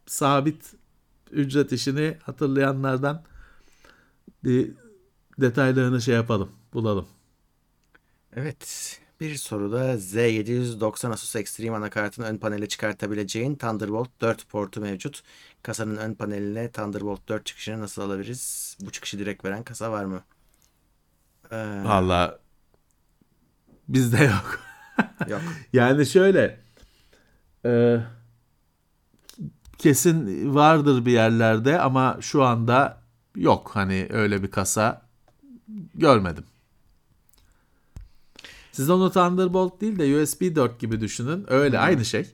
[0.07, 0.73] sabit
[1.31, 3.23] ücret işini hatırlayanlardan
[4.45, 4.71] bir
[5.41, 7.07] detaylarını şey yapalım, bulalım.
[8.37, 9.01] Evet.
[9.21, 15.23] Bir soruda Z790 Asus Extreme anakartın ön panele çıkartabileceğin Thunderbolt 4 portu mevcut.
[15.63, 18.77] Kasanın ön paneline Thunderbolt 4 çıkışını nasıl alabiliriz?
[18.81, 20.23] Bu çıkışı direkt veren kasa var mı?
[21.51, 22.39] Ee, Valla
[23.89, 24.61] bizde yok.
[25.29, 25.43] yok.
[25.73, 26.61] Yani şöyle
[27.65, 28.01] e,
[29.79, 33.01] kesin vardır bir yerlerde ama şu anda
[33.37, 33.71] yok.
[33.75, 35.03] Hani öyle bir kasa
[35.95, 36.45] görmedim.
[38.73, 41.45] Siz onu Thunderbolt değil de USB 4 gibi düşünün.
[41.49, 42.27] Öyle aynı şey.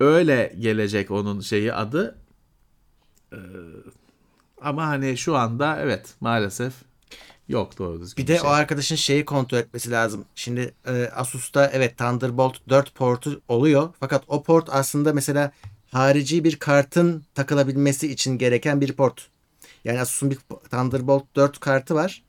[0.00, 2.18] Öyle gelecek onun şeyi adı.
[3.32, 3.36] Ee,
[4.62, 6.72] ama hani şu anda evet maalesef
[7.48, 8.48] yok doğru düzgün Bir de şey.
[8.48, 10.24] o arkadaşın şeyi kontrol etmesi lazım.
[10.34, 13.88] Şimdi e, Asus'ta evet Thunderbolt 4 portu oluyor.
[14.00, 15.52] Fakat o port aslında mesela
[15.90, 19.28] harici bir kartın takılabilmesi için gereken bir port.
[19.84, 20.38] Yani Asus'un bir
[20.70, 22.22] Thunderbolt 4 kartı var.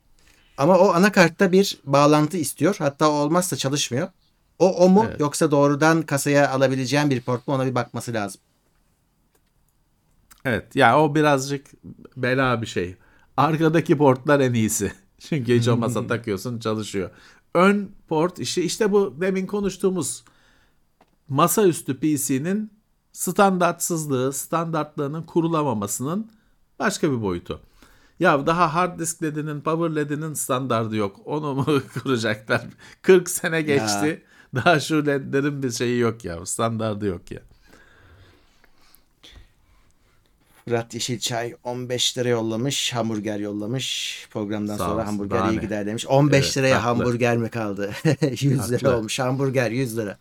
[0.57, 2.75] Ama o anakartta bir bağlantı istiyor.
[2.79, 4.07] Hatta olmazsa çalışmıyor.
[4.59, 5.19] O o mu Evet.
[5.19, 8.41] yoksa doğrudan kasaya alabileceğin bir port mu ona bir bakması lazım.
[10.45, 11.67] Evet ya o birazcık
[12.17, 12.95] bela bir şey.
[13.37, 14.91] Arkadaki portlar en iyisi.
[15.19, 17.09] Çünkü hiç olmazsa takıyorsun çalışıyor.
[17.53, 20.23] Ön port işi işte bu demin konuştuğumuz
[21.29, 22.71] masaüstü PC'nin
[23.11, 26.31] standartsızlığı, standartlığının kurulamamasının
[26.79, 27.61] başka bir boyutu.
[28.19, 31.19] Ya daha hard disk ledinin, power ledinin standardı yok.
[31.25, 32.61] Onu mu kuracaklar?
[33.01, 34.23] 40 sene geçti.
[34.55, 36.45] Daha şu ledlerin bir şeyi yok ya.
[36.45, 37.41] Standardı yok ya.
[40.65, 42.93] Fırat Yeşilçay 15 lira yollamış.
[42.93, 44.27] Hamburger yollamış.
[44.31, 46.05] Programdan Sağ sonra olsun, hamburger iyi gider demiş.
[46.07, 47.03] 15 Evet, liraya haklı.
[47.03, 47.91] hamburger mi kaldı?
[48.31, 48.97] 100 lira Haklı.
[48.97, 49.19] olmuş.
[49.19, 50.17] Hamburger 100 lira.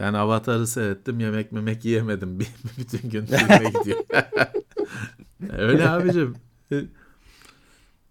[0.00, 1.20] Ben Avatar'ı seyrettim.
[1.20, 2.38] Yemek memek yiyemedim.
[2.78, 4.04] Bütün gün filme gidiyor.
[5.52, 6.36] Öyle abicim.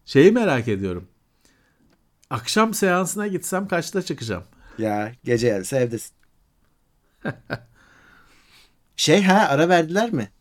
[0.06, 1.08] Şeyi merak ediyorum.
[2.30, 4.44] Akşam seansına gitsem kaçta çıkacağım?
[4.78, 6.16] Ya gece yarısı evdesin.
[8.96, 10.32] şey ha ara verdiler mi?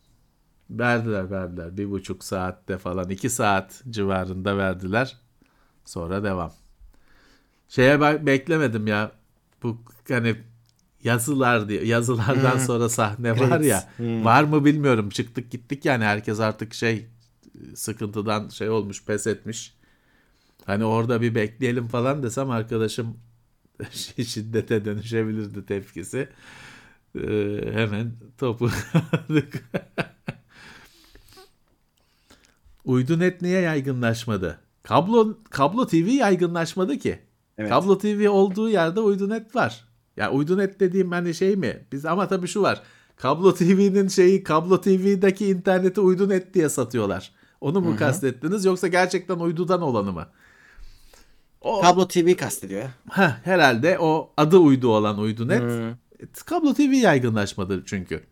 [0.69, 1.77] Verdiler verdiler.
[1.77, 3.09] Bir buçuk saatte falan.
[3.09, 5.17] iki saat civarında verdiler.
[5.85, 6.53] Sonra devam.
[7.69, 9.11] Şeye bak beklemedim ya.
[9.63, 10.35] Bu hani
[11.03, 13.69] yazılar diye yazılardan sonra sahne var Credits.
[13.69, 13.89] ya.
[13.97, 14.25] Hmm.
[14.25, 15.09] Var mı bilmiyorum.
[15.09, 17.07] Çıktık gittik yani herkes artık şey
[17.75, 19.73] sıkıntıdan şey olmuş pes etmiş.
[20.65, 23.17] Hani orada bir bekleyelim falan desem arkadaşım
[24.25, 26.29] şiddete dönüşebilirdi tepkisi.
[27.15, 28.69] Ee, hemen topu
[29.03, 29.63] aldık.
[32.85, 34.59] Uydunet niye yaygınlaşmadı?
[34.83, 37.19] Kablo kablo TV yaygınlaşmadı ki.
[37.57, 37.69] Evet.
[37.69, 39.85] Kablo TV olduğu yerde uydunet var.
[40.17, 41.85] Ya uydunet dediğim hani şey mi?
[41.91, 42.83] Biz ama tabii şu var.
[43.15, 47.31] Kablo TV'nin şeyi kablo TV'deki interneti uydunet diye satıyorlar.
[47.61, 50.27] Onu mu kastettiniz yoksa gerçekten uydudan olanı mı?
[51.61, 52.91] O, Kablo TV kastediyor ya.
[53.11, 55.61] Heh, herhalde o adı uydu olan uydunet.
[55.61, 55.95] Hmm.
[56.45, 58.23] Kablo TV yaygınlaşmadı çünkü.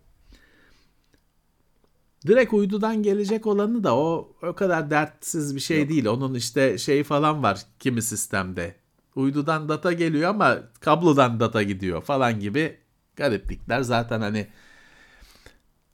[2.28, 6.06] Direkt uydudan gelecek olanı da o o kadar dertsiz bir şey değil.
[6.06, 8.76] Onun işte şey falan var kimi sistemde.
[9.16, 12.78] Uydudan data geliyor ama kablodan data gidiyor falan gibi
[13.16, 13.82] gariplikler.
[13.82, 14.48] Zaten hani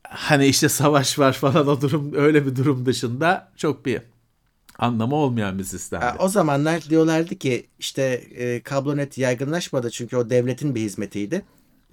[0.03, 4.02] hani işte savaş var falan o durum öyle bir durum dışında çok bir
[4.80, 6.06] anlamı olmayan bir sistemde.
[6.06, 8.03] Ha, o zamanlar diyorlardı ki işte
[8.35, 11.45] e, kablonet yaygınlaşmadı çünkü o devletin bir hizmetiydi.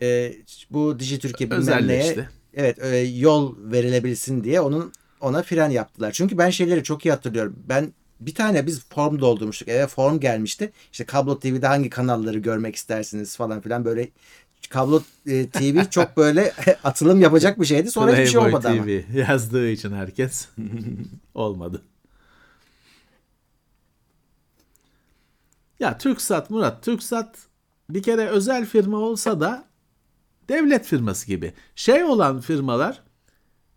[0.02, 0.32] E,
[0.70, 6.12] bu Dijitürk'e bilmem neye evet e, yol verilebilsin diye onun ona fren yaptılar.
[6.12, 7.56] Çünkü ben şeyleri çok iyi hatırlıyorum.
[7.68, 7.92] Ben
[8.26, 9.68] bir tane biz form doldurmuştuk.
[9.68, 10.72] Eve form gelmişti.
[10.92, 14.08] İşte Kablo TV'de hangi kanalları görmek istersiniz falan filan böyle
[14.70, 16.52] Kablo e, TV çok böyle
[16.84, 17.90] atılım yapacak bir şeydi.
[17.90, 18.84] Sonra hiçbir şey Playboy olmadı ama.
[18.84, 20.48] TV yazdığı için herkes
[21.34, 21.82] olmadı.
[25.80, 27.38] Ya TürkSat Murat, TürkSat
[27.90, 29.64] bir kere özel firma olsa da
[30.48, 31.52] devlet firması gibi.
[31.74, 33.02] Şey olan firmalar,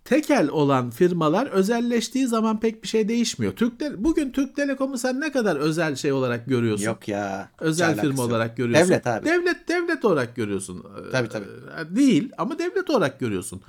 [0.07, 3.53] tekel olan firmalar özelleştiği zaman pek bir şey değişmiyor.
[3.55, 6.85] Türk Te- bugün Türk Telekom'u sen ne kadar özel şey olarak görüyorsun?
[6.85, 7.49] Yok ya.
[7.59, 8.29] özel firma alakası yok.
[8.29, 8.89] olarak görüyorsun.
[8.89, 9.25] Devlet abi.
[9.25, 10.85] Devlet devlet olarak görüyorsun.
[11.11, 11.45] Tabii, tabii.
[11.45, 13.61] Ee, Değil ama devlet olarak görüyorsun.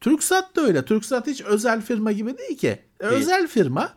[0.00, 0.84] TürkSat da öyle.
[0.84, 2.78] TürkSat hiç özel firma gibi değil ki.
[3.00, 3.92] E, Özel firma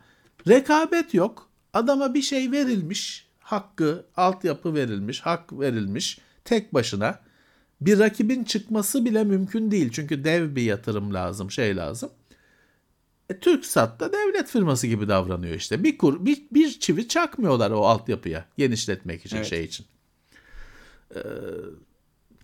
[0.47, 1.49] rekabet yok.
[1.73, 3.27] Adama bir şey verilmiş.
[3.39, 7.19] Hakkı, altyapı verilmiş, hak verilmiş tek başına.
[7.85, 9.89] Bir rakibin çıkması bile mümkün değil.
[9.91, 12.09] Çünkü dev bir yatırım lazım, şey lazım.
[13.29, 15.83] E, TürkSat da devlet firması gibi davranıyor işte.
[15.83, 19.45] Bir kur bir, bir çivi çakmıyorlar o altyapıya genişletmek için Evet.
[19.45, 19.85] şey için.
[21.15, 21.19] Ee,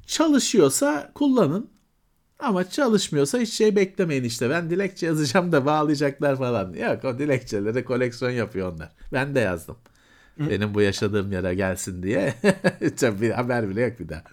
[0.06, 1.70] çalışıyorsa kullanın.
[2.40, 4.50] Ama çalışmıyorsa hiç şey beklemeyin işte.
[4.50, 6.74] Ben dilekçe yazacağım da bağlayacaklar falan.
[6.74, 8.90] Yok o dilekçeleri koleksiyon yapıyor onlar.
[9.14, 9.78] Ben de yazdım.
[10.40, 12.34] Benim bu yaşadığım yere gelsin diye.
[13.22, 14.24] Bir haber bile yok bir daha.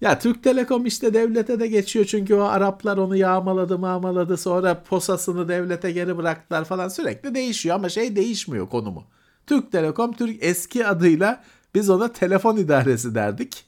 [0.00, 5.48] Ya Türk Telekom işte devlete de geçiyor çünkü o Araplar onu yağmaladı mağmaladı sonra posasını
[5.48, 9.04] devlete geri bıraktılar falan sürekli değişiyor ama şey değişmiyor konumu.
[9.46, 11.42] Türk Telekom Türk eski adıyla
[11.74, 13.64] biz ona telefon idaresi derdik.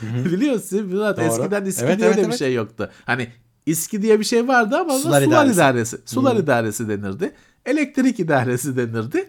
[0.24, 1.24] Biliyorsun Murat Doğru.
[1.24, 2.38] eskiden İSKİ Evet, diye evet, de bir evet.
[2.38, 2.90] şey yoktu.
[3.04, 3.28] Hani
[3.66, 5.54] İSKİ diye bir şey vardı ama Sular sular, idaresi.
[5.54, 5.98] idaresi.
[6.06, 7.32] Sular idaresi denirdi.
[7.66, 9.28] Elektrik idaresi denirdi.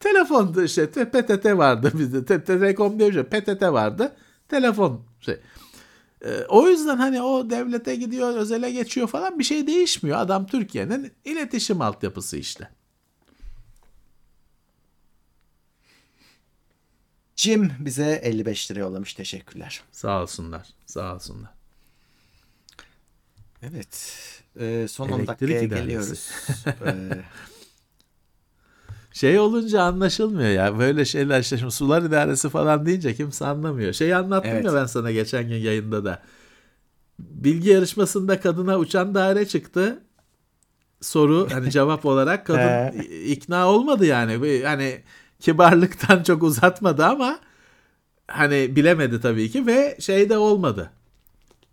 [0.00, 2.24] Telefonda işte te- PTT vardı bizde.
[2.24, 3.22] Te- Telekom diye bir şey.
[3.22, 4.16] PTT vardı.
[4.48, 5.40] Telefon şey.
[6.24, 10.18] Ee, o yüzden hani o devlete gidiyor, özele geçiyor falan bir şey değişmiyor.
[10.18, 12.68] Adam Türkiye'nin iletişim altyapısı işte.
[17.36, 19.14] Jim bize 55 lira yollamış.
[19.14, 19.82] Teşekkürler.
[19.92, 20.68] Sağ olsunlar.
[20.86, 21.50] Sağ olsunlar.
[23.62, 24.12] Evet.
[24.60, 25.84] Ee, son 10 Elektrik dakikaya idaresi.
[25.84, 26.30] geliyoruz.
[26.86, 27.22] Ee,
[29.16, 30.78] Şey olunca anlaşılmıyor ya.
[30.78, 33.92] Böyle şeyler işte şimdi sular idaresi falan deyince kimse anlamıyor.
[33.92, 34.64] Şeyi anlattım Evet.
[34.64, 36.22] ya ben sana geçen gün yayında da.
[37.18, 40.02] Bilgi yarışmasında kadına uçan daire çıktı.
[41.00, 44.62] Soru hani cevap olarak kadın ikna olmadı yani.
[44.64, 45.02] Hani
[45.40, 47.38] kibarlıktan çok uzatmadı ama
[48.28, 50.90] hani bilemedi tabii ki ve şey de olmadı.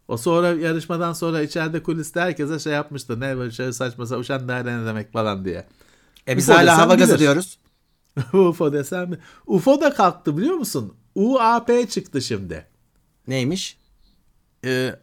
[0.08, 3.20] O sonra yarışmadan sonra içeride kuliste herkese şey yapmıştı.
[3.20, 5.66] Ne böyle şey saçma uçan daire ne demek falan diye.
[6.28, 7.60] E biz UFO hala hava gazı diyoruz.
[8.34, 9.18] UFO desem mi?
[9.48, 10.94] UFO da kalktı biliyor musun?
[11.16, 12.66] UAP çıktı şimdi.
[13.28, 13.78] Neymiş?
[14.66, 14.96] Ee,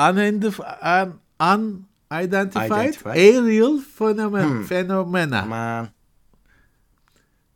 [0.00, 1.08] unidentified,
[1.40, 3.06] un, unidentified Identified.
[3.10, 4.64] aerial phenomen, Hmm.
[4.66, 5.42] phenomena.
[5.42, 5.88] Aman.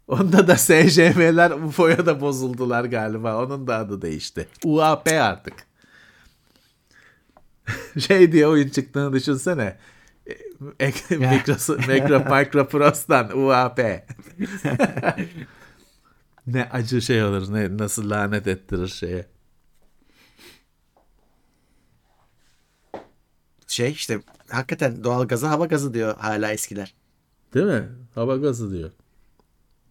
[0.09, 3.45] Onda da SJV'ler UFO'ya da bozuldular galiba.
[3.45, 4.49] Onun da adı değişti.
[4.65, 5.55] UAP artık.
[7.99, 9.77] şey diye oyun çıktığını düşünsene.
[10.61, 13.79] Mikro, Mikro, Micro Pros'tan UAP.
[16.47, 17.53] ne acı şey olur.
[17.55, 19.27] Ne, nasıl lanet ettirir şeye.
[23.67, 26.95] Şey işte hakikaten doğal gazı hava gazı diyor hala eskiler.
[27.55, 27.89] Değil mi?
[28.15, 28.91] Hava gazı diyor.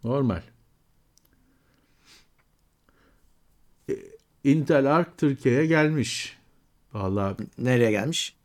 [0.03, 0.41] Normal.
[3.89, 3.93] E,
[4.43, 6.37] Intel Arc Türkiye'ye gelmiş.
[6.93, 8.35] Vallahi Nereye gelmiş?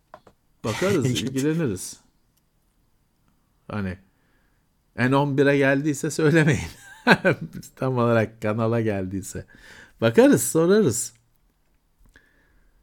[0.65, 2.00] bakarız, ilgileniriz.
[3.71, 3.99] Hani
[4.97, 6.69] N11'e geldiyse söylemeyin.
[7.77, 9.45] Tam olarak kanala geldiyse.
[10.01, 11.13] Bakarız, sorarız.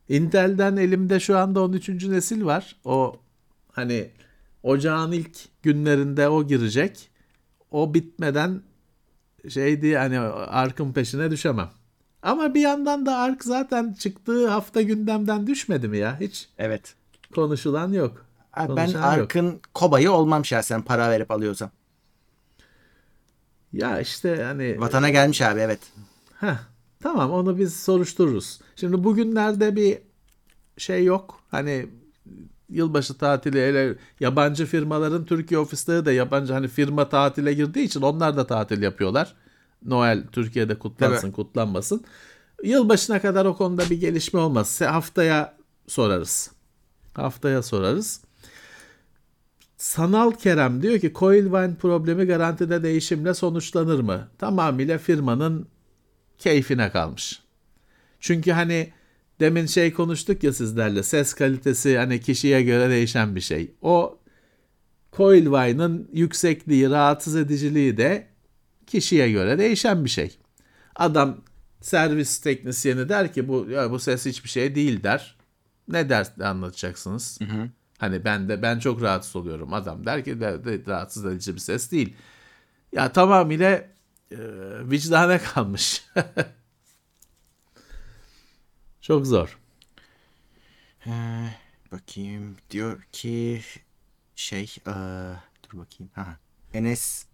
[0.09, 1.89] Intel'den elimde şu anda 13.
[1.89, 2.75] nesil var.
[2.85, 3.19] O
[3.71, 4.09] hani
[4.63, 7.09] ocağın ilk günlerinde o girecek.
[7.71, 8.61] O bitmeden
[9.49, 11.69] şey diye hani Ark'ın peşine düşemem.
[12.21, 16.19] Ama bir yandan da Ark zaten çıktığı hafta gündemden düşmedi mi ya?
[16.19, 16.95] Hiç Evet.
[17.35, 18.25] konuşulan yok.
[18.59, 19.03] Ben Konuşan yok.
[19.03, 21.69] Ark'ın kobayı olmam şahsen para verip alıyorsam.
[23.73, 25.79] Ya işte hani Vatana gelmiş abi evet.
[26.39, 26.57] Heh,
[27.03, 28.59] tamam onu biz soruştururuz.
[28.75, 29.97] Şimdi bugünlerde bir
[30.77, 31.39] şey yok.
[31.51, 31.89] Hani
[32.69, 38.37] yılbaşı tatili hele yabancı firmaların Türkiye ofisleri de yabancı hani firma tatile girdiği için onlar
[38.37, 39.35] da tatil yapıyorlar.
[39.85, 41.35] Noel Türkiye'de kutlansın Evet.
[41.35, 42.03] kutlanmasın.
[42.63, 44.81] Yılbaşına kadar o konuda bir gelişme olmaz.
[44.81, 45.57] Haftaya
[45.87, 46.51] sorarız.
[47.13, 48.21] Haftaya sorarız.
[49.77, 54.27] Sanal Kerem diyor ki Coilvine problemi garantide değişimle sonuçlanır mı?
[54.37, 55.67] Tamamıyla firmanın
[56.37, 57.41] keyfine kalmış.
[58.19, 58.89] Çünkü hani
[59.39, 63.71] demin şey konuştuk ya sizlerle ses kalitesi hani kişiye göre değişen bir şey.
[63.81, 64.19] O
[65.13, 68.27] Coilvine'ın yüksekliği, rahatsız ediciliği de
[68.87, 70.37] kişiye göre değişen bir şey.
[70.95, 71.37] Adam
[71.81, 75.37] servis teknisyeni der ki bu ya bu ses hiçbir şey değil der.
[75.87, 77.39] Ne der anlatacaksınız?
[77.97, 79.73] Hani ben de ben çok rahatsız oluyorum.
[79.73, 82.15] Adam der ki de, de rahatsız edici bir ses değil.
[82.91, 83.71] Ya tamamıyla
[84.31, 84.37] e,
[84.89, 86.05] vicdana kalmış.
[89.01, 89.57] çok zor.
[91.07, 91.49] Ee,
[91.91, 93.61] bakayım diyor ki
[94.35, 94.91] şey ee,
[95.63, 96.11] dur bakayım.
[96.13, 96.37] Ha.
[96.73, 97.26] Enes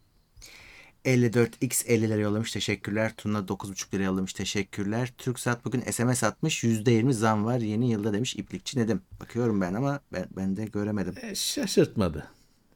[1.05, 2.51] 54x 50 lira yollamış.
[2.51, 3.13] Teşekkürler.
[3.17, 4.33] Tuna 9,5 lira yollamış.
[4.33, 5.13] Teşekkürler.
[5.17, 6.63] Türksat bugün SMS atmış.
[6.63, 8.35] %20 zam var yeni yılda demiş.
[8.35, 9.01] İplikçi Nedim.
[9.21, 11.13] Bakıyorum ben ama ben, ben de göremedim.
[11.21, 12.27] E, şaşırtmadı.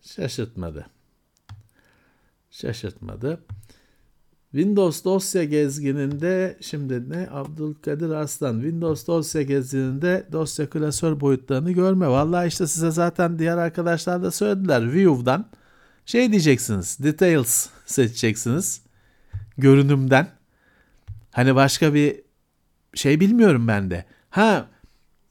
[0.02, 0.88] Şaşırtmadı.
[2.52, 3.40] Şaşırtmadı.
[4.52, 12.08] Windows dosya gezgininde şimdi ne Abdülkadir Arslan Windows dosya gezgininde dosya klasör boyutlarını görme.
[12.08, 14.94] Vallahi işte size zaten diğer arkadaşlar da söylediler.
[14.94, 15.46] View'dan
[16.08, 16.98] şey diyeceksiniz.
[17.00, 18.82] Details seçeceksiniz.
[19.58, 20.28] Görünümden.
[21.32, 22.22] Hani başka bir
[22.94, 24.06] şey bilmiyorum ben de.
[24.30, 24.70] Ha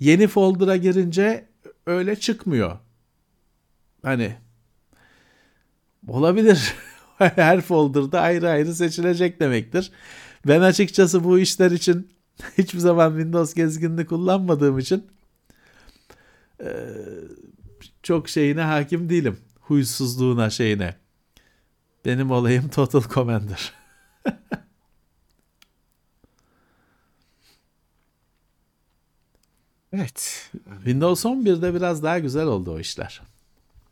[0.00, 1.48] yeni folder'a girince
[1.86, 2.78] öyle çıkmıyor.
[4.02, 4.36] Hani
[6.08, 6.74] olabilir.
[7.18, 9.92] Her folder'da ayrı ayrı seçilecek demektir.
[10.46, 12.10] Ben açıkçası bu işler için
[12.58, 15.06] hiçbir zaman Windows gezginini kullanmadığım için
[18.02, 19.38] çok şeyine hakim değilim.
[19.66, 20.94] Huysuzluğuna şeyine.
[22.04, 23.72] Benim olayım Total Commander.
[29.92, 30.50] Evet.
[30.76, 33.22] Windows 11'de biraz daha güzel oldu o işler.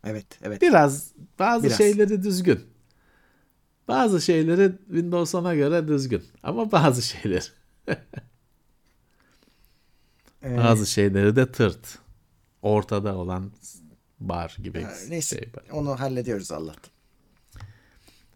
[0.03, 0.25] Evet.
[0.43, 0.61] Evet.
[0.61, 1.77] Biraz bazı Biraz.
[1.77, 2.59] şeyleri düzgün.
[3.87, 6.23] Bazı şeyleri Windows 10'a göre düzgün.
[6.43, 7.51] Ama bazı şeyler.
[10.43, 11.99] Ee, Bazı şeyleri de tırt.
[12.61, 13.51] Ortada olan
[14.19, 15.35] bar gibi ha, neyse.
[15.37, 15.63] şey var.
[15.71, 16.91] Onu hallediyoruz Allah'tan.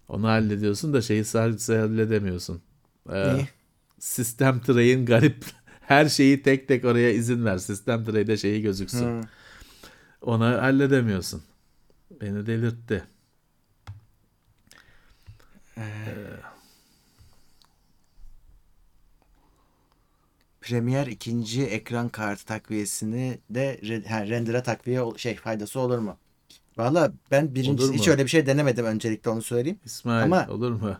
[0.07, 2.61] Onu hallediyorsun da şeyi sadece halledemiyorsun.
[3.09, 3.47] Ee, Neyi?
[3.99, 5.45] sistem tray'in garip
[5.81, 7.57] her şeyi tek tek oraya izin ver.
[7.57, 9.21] Sistem tray'de şeyi gözüksün.
[9.21, 9.27] Hı.
[10.21, 11.43] Onu halledemiyorsun.
[12.21, 13.03] Beni delirtti.
[20.61, 26.17] Premiere ikinci ekran kartı takviyesini de ha, render'a takviye şey faydası olur mu?
[26.77, 29.79] Valla ben birinci Olur hiç öyle bir şey denemedim öncelikle onu söyleyeyim.
[29.85, 30.97] İsmail Ama- olur mu?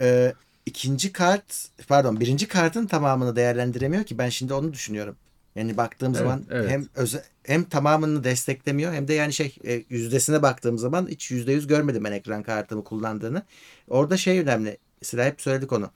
[0.00, 0.34] Ee,
[0.66, 5.16] ikinci kart pardon birinci kartın tamamını değerlendiremiyor ki ben şimdi onu düşünüyorum.
[5.56, 6.70] Yani baktığım Evet, zaman evet.
[6.70, 11.52] hem öze, hem tamamını desteklemiyor hem de yani şey e, yüzdesine baktığım zaman hiç yüzde
[11.52, 13.42] yüz görmedim ben ekran kartımı kullandığını.
[13.88, 14.78] Orada şey önemli.
[15.02, 15.90] Mesela hep söyledik onu.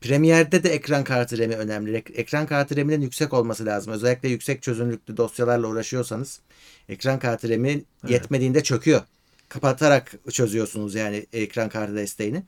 [0.00, 1.96] Premiere'de de ekran kartı RAM'i önemli.
[1.96, 3.92] Ek- Ekran kartı RAM'inin yüksek olması lazım.
[3.92, 6.40] Özellikle yüksek çözünürlüklü dosyalarla uğraşıyorsanız
[6.88, 9.00] ekran kartı RAM'i yetmediğinde çöküyor.
[9.48, 12.42] Kapatarak çözüyorsunuz yani ekran kartı desteğini.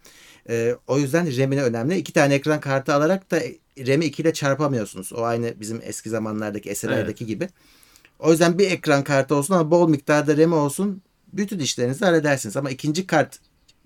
[0.48, 1.96] Ee, o yüzden RAM'ine önemli.
[1.96, 3.40] İki tane ekran kartı alarak da
[3.78, 5.12] RAM'i 2 ile çarpamıyorsunuz.
[5.12, 7.48] O aynı bizim eski zamanlardaki SLR'daki gibi.
[8.18, 11.02] O yüzden bir ekran kartı olsun ama bol miktarda RAM'i olsun.
[11.32, 12.56] Bütün işlerinizi halledersiniz.
[12.56, 13.38] Ama ikinci kart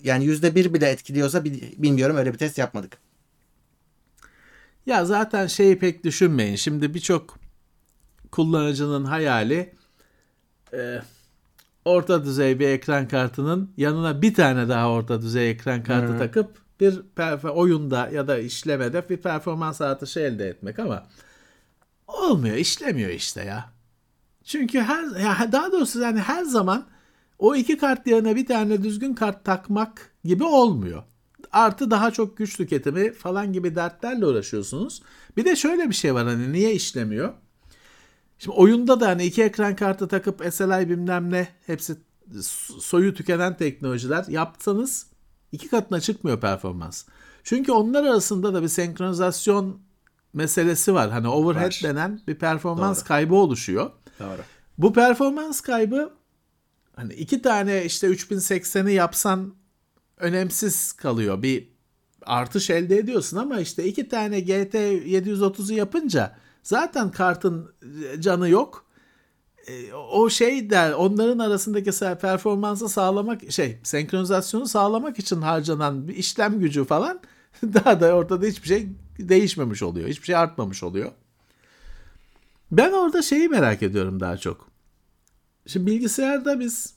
[0.03, 2.99] yani %1 bile etkiliyorsa bil- bilmiyorum öyle bir test yapmadık.
[4.87, 6.57] Ya zaten şeyi pek düşünmeyin.
[6.57, 7.39] Şimdi birçok
[8.31, 9.75] kullanıcının hayali
[10.73, 11.03] e,
[11.85, 16.19] orta düzey bir ekran kartının yanına bir tane daha orta düzey ekran kartı Hı.
[16.19, 17.01] takıp bir
[17.49, 21.07] oyunda ya da işlemede bir performans artışı elde etmek ama
[22.07, 23.71] olmuyor, işlemiyor işte ya.
[24.45, 26.87] Çünkü her ya daha doğrusu yani her zaman
[27.39, 31.03] o iki kart yerine bir tane düzgün kart takmak gibi olmuyor.
[31.55, 35.03] Artı daha çok güç tüketimi falan gibi dertlerle uğraşıyorsunuz.
[35.37, 37.33] Bir de şöyle bir şey var hani niye işlemiyor?
[38.39, 41.97] Şimdi oyunda da hani iki ekran kartı takıp SLI bilmem ne hepsi
[42.81, 45.07] soyu tükenen teknolojiler yapsanız
[45.53, 47.05] iki katına çıkmıyor performans.
[47.45, 49.81] Çünkü onlar arasında da bir senkronizasyon
[50.33, 51.11] meselesi var.
[51.11, 51.81] Hani overhead Var.
[51.83, 53.09] denen bir performans Doğru.
[53.09, 53.91] kaybı oluşuyor.
[54.21, 54.41] Doğru.
[54.79, 56.11] Bu performans kaybı
[56.97, 59.55] hani iki tane işte 3080'i yapsan
[60.17, 61.43] önemsiz kalıyor.
[61.43, 61.69] Bir
[62.23, 67.75] artış elde ediyorsun ama işte iki tane GT 730'u yapınca zaten kartın
[68.21, 68.85] canı yok.
[69.67, 76.61] e, o şey der onların arasındaki performansı sağlamak şey senkronizasyonu sağlamak için harcanan bir işlem
[76.61, 77.21] gücü falan
[77.63, 78.89] daha da ortada hiçbir şey
[79.19, 80.09] değişmemiş oluyor.
[80.09, 81.13] Hiçbir şey artmamış oluyor.
[82.73, 84.69] Ben orada şeyi merak ediyorum daha çok.
[85.67, 86.95] Şimdi bilgisayarda biz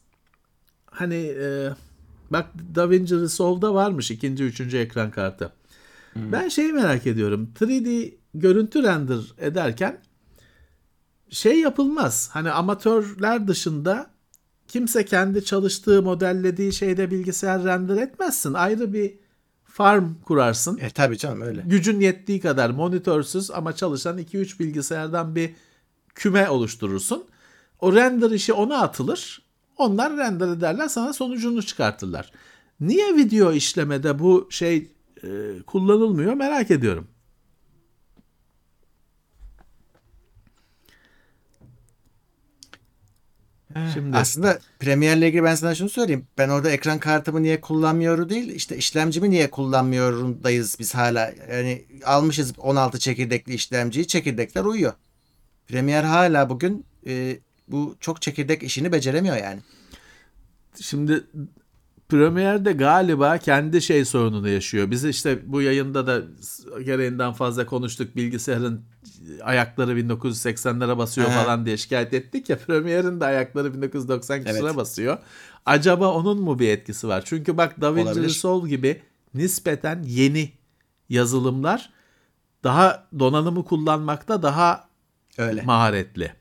[0.85, 1.69] hani e,
[2.32, 2.45] bak
[2.76, 5.54] DaVinci Resolve'da varmış ikinci, üçüncü ekran kartı.
[6.14, 6.32] Hmm.
[6.32, 7.49] Ben şeyi merak ediyorum.
[7.60, 9.98] 3D görüntü render ederken
[11.30, 12.30] şey yapılmaz.
[12.32, 14.12] Hani amatörler dışında
[14.68, 18.54] kimse kendi çalıştığı, modellediği şeyde bilgisayar render etmezsin.
[18.54, 19.14] Ayrı bir
[19.66, 20.78] farm kurarsın.
[20.78, 21.64] E tabii canım öyle.
[21.66, 25.56] Gücün yettiği kadar monitörsüz ama çalışan 2-3 bilgisayardan bir
[26.16, 27.26] küme oluşturursun.
[27.80, 29.47] O render işi ona atılır.
[29.78, 32.32] Onlar render ederler sana sonucunu çıkartırlar.
[32.80, 34.91] Niye video işlemede bu şey
[35.24, 35.28] e,
[35.68, 37.08] kullanılmıyor merak ediyorum.
[43.94, 46.28] Şimdi aslında Premier'le ilgili ben sana şunu söyleyeyim.
[46.38, 51.34] Ben orada ekran kartımı niye kullanmıyorum değil, işte işlemcimi niye kullanmıyorumdayız biz hala.
[51.52, 54.94] Yani almışız 16 çekirdekli işlemciyi, çekirdekler uyuyor.
[55.68, 59.61] Premier hala bugün e, bu çok çekirdek işini beceremiyor yani.
[60.81, 61.23] Şimdi
[62.10, 64.91] Premier'de galiba kendi şey sorununu yaşıyor.
[64.91, 66.22] Biz işte bu yayında da
[66.84, 68.15] gereğinden fazla konuştuk.
[68.15, 68.81] Bilgisayarın
[69.44, 71.34] ayakları 1980'lere basıyor He.
[71.34, 72.57] falan diye şikayet ettik ya.
[72.57, 74.77] Premier'in de ayakları 1990 küsura evet.
[74.77, 75.18] basıyor.
[75.65, 77.23] Acaba onun mu bir etkisi var?
[77.26, 79.02] Çünkü bak DaVinci Resolve gibi
[79.34, 80.52] nispeten yeni
[81.10, 81.89] yazılımlar
[82.64, 84.88] daha donanımı kullanmakta daha
[85.38, 85.61] Öyle.
[85.61, 86.37] maharetli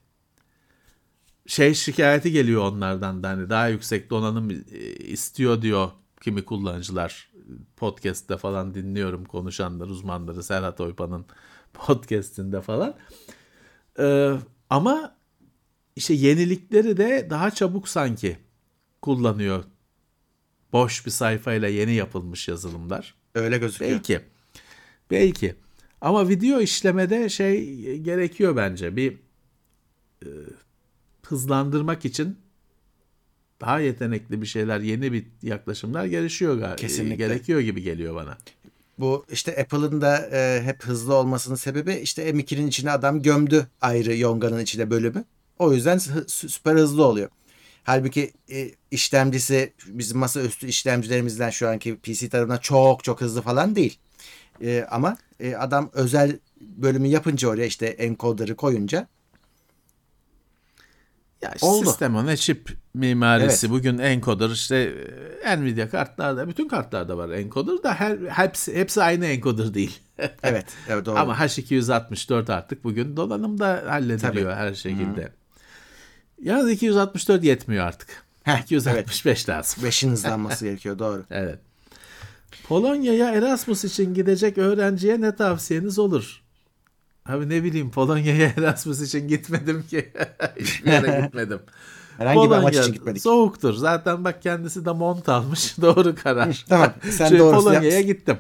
[1.47, 4.55] şey şikayeti geliyor onlardan da hani daha yüksek donanım e,
[4.97, 5.91] istiyor diyor
[6.21, 7.33] kimi kullanıcılar
[7.77, 11.27] podcast'te falan dinliyorum konuşanlar uzmanları Serhat Oypan'ın
[11.73, 12.97] podcast'inde falan.
[13.99, 14.33] Ee,
[14.71, 15.17] ama
[15.97, 18.39] işte yenilikleri de daha çabuk sanki
[19.03, 19.65] kullanıyor.
[20.73, 23.15] Boş bir sayfayla yeni yapılmış yazılımlar.
[23.35, 23.91] Öyle gözüküyor.
[23.91, 24.21] Belki.
[25.11, 25.55] Belki.
[26.01, 28.97] Ama video işlemede şey gerekiyor bence.
[28.97, 29.19] Bir
[30.23, 30.29] e,
[31.27, 32.39] hızlandırmak için
[33.61, 36.77] daha yetenekli bir şeyler, yeni bir yaklaşımlar gelişiyor galiba.
[36.77, 37.17] Kesinlikle.
[37.17, 38.39] Gerekiyor gibi geliyor bana.
[38.99, 44.17] Bu işte Apple'ın da e, hep hızlı olmasının sebebi işte M2'nin içine adam gömdü ayrı
[44.17, 45.25] Yonga'nın içine bölümü.
[45.59, 47.29] O yüzden süper hızlı oluyor.
[47.85, 53.99] Halbuki e, işlemcisi bizim masaüstü işlemcilerimizden şu anki PC tarafından çok çok hızlı falan değil.
[54.63, 59.09] E, ama e, adam özel bölümü yapınca oraya işte encoder'ı koyunca
[61.47, 61.87] ya işte Oldu.
[61.87, 63.67] sistem ona chip mimarisi.
[63.67, 63.75] Evet.
[63.75, 64.93] Bugün encoder işte
[65.45, 69.99] e, Nvidia kartlarda, bütün kartlarda var encoder da her hepsi hepsi aynı encoder değil.
[70.43, 71.19] evet, evet doğru.
[71.19, 74.69] Ama H264 artık bugün donanımda hallediliyor Tabii.
[74.69, 75.23] her şekilde.
[75.23, 76.47] Hmm.
[76.47, 78.09] Yalnız 264 yetmiyor artık.
[78.43, 79.49] Heh, 265 evet.
[79.49, 79.85] lazım.
[79.85, 81.25] 5'in hızlanması gerekiyor doğru.
[81.31, 81.59] Evet.
[82.69, 86.43] Polonya'ya Erasmus için gidecek öğrenciye ne tavsiyeniz olur?
[87.29, 90.13] Abi ne bileyim Polonya'ya Erasmus için gitmedim ki.
[90.61, 91.61] Hiçbir yere gitmedim.
[92.19, 93.23] Herhangi Polonya, bir amaç için gitmedik.
[93.23, 93.75] Soğuktur.
[93.75, 95.79] Zaten bak kendisi de mont almış.
[95.83, 96.65] doğru karar.
[96.69, 96.93] tamam.
[97.11, 98.39] Sen Çünkü Polonya'ya gittim.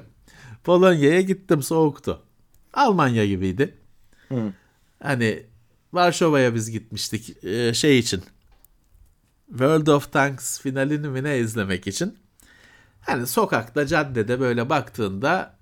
[0.65, 1.63] Polonya'ya gittim.
[1.63, 2.23] Soğuktu.
[2.75, 3.75] Almanya gibiydi.
[4.29, 4.53] Hı.
[5.03, 5.43] Hani
[5.93, 8.23] Varşova'ya biz gitmiştik e, şey için.
[9.49, 12.19] World of Tanks finalini mi ne izlemek için.
[13.01, 15.57] Hani sokakta, caddede böyle baktığında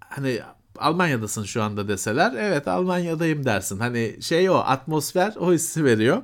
[0.00, 0.40] hani
[0.80, 3.78] Almanya'dasın şu anda deseler evet Almanya'dayım dersin.
[3.78, 6.22] Hani şey o atmosfer o hissi veriyor.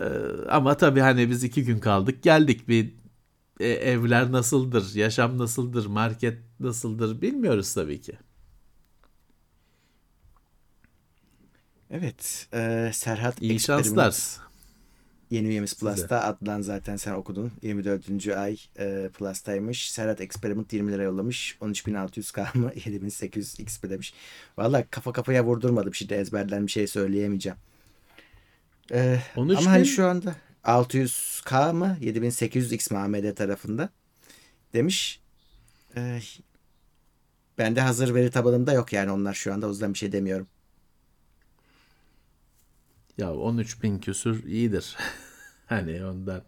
[0.00, 0.04] Ee,
[0.48, 2.94] ama tabii hani biz iki gün kaldık geldik bir
[3.60, 8.18] e, evler nasıldır, yaşam nasıldır, market nasıldır bilmiyoruz tabii ki.
[11.90, 12.48] Evet.
[12.54, 14.38] E, Serhat İyi şanslar
[15.30, 16.24] yeni üyemiz Plus'ta.
[16.24, 17.52] Adnan zaten sen okudun.
[17.62, 18.28] 24.
[18.28, 19.90] ay e, Plus'taymış.
[19.90, 21.56] Serhat Experiment 20 lira yollamış.
[21.60, 22.72] 13.600K mı?
[22.84, 24.14] 7800 XP demiş.
[24.58, 25.94] Valla kafa kafaya vurdurmadım.
[25.94, 27.58] Şimdi ezberden bir şey söyleyemeyeceğim.
[28.92, 29.54] E, ama bin...
[29.54, 30.34] hani şu anda
[30.64, 31.96] 600K mı?
[32.00, 33.88] 7800 X mi AMD tarafında?
[34.74, 35.20] Demiş.
[35.96, 36.20] E,
[37.58, 39.66] bende hazır veri tabanımda yok yani onlar şu anda.
[39.66, 40.46] O yüzden bir şey demiyorum.
[43.18, 44.96] Ya 13 bin küsür iyidir.
[45.66, 46.42] hani ondan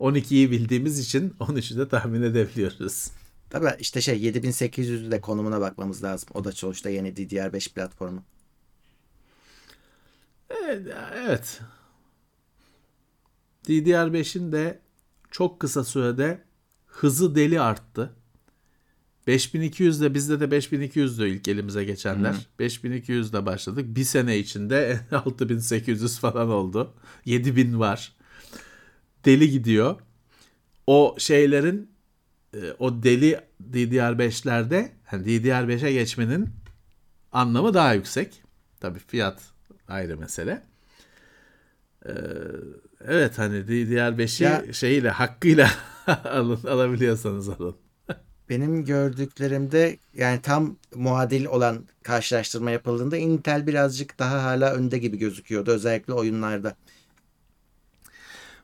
[0.00, 3.10] 12'yi bildiğimiz için 13'ü de tahmin edebiliyoruz.
[3.50, 6.28] Tabii işte şey 7800'ü de konumuna bakmamız lazım.
[6.34, 8.22] O da sonuçta yeni DDR5 platformu.
[10.50, 10.86] Evet.
[11.14, 11.60] evet.
[13.68, 14.80] DDR5'in de
[15.30, 16.44] çok kısa sürede
[16.86, 18.12] hızı deli arttı.
[19.26, 22.34] 5200 de bizde de 5200'dü ilk elimize geçenler.
[22.58, 23.84] 5200 de başladık.
[23.88, 26.94] Bir sene içinde 6800 falan oldu.
[27.24, 28.12] 7000 var.
[29.24, 29.96] Deli gidiyor.
[30.86, 31.90] O şeylerin
[32.54, 33.40] e, o deli
[33.72, 36.48] DDR5'lerde yani DDR5'e geçmenin
[37.32, 38.42] anlamı daha yüksek.
[38.80, 39.42] Tabii fiyat
[39.88, 40.62] ayrı mesele.
[42.06, 42.12] Ee,
[43.04, 45.70] evet hani DDR5'i Ya- şeyiyle hakkıyla
[46.24, 47.76] alın, alabiliyorsanız alın.
[48.48, 55.70] Benim gördüklerimde yani tam muadil olan karşılaştırma yapıldığında Intel birazcık daha hala önde gibi gözüküyordu
[55.70, 56.76] özellikle oyunlarda.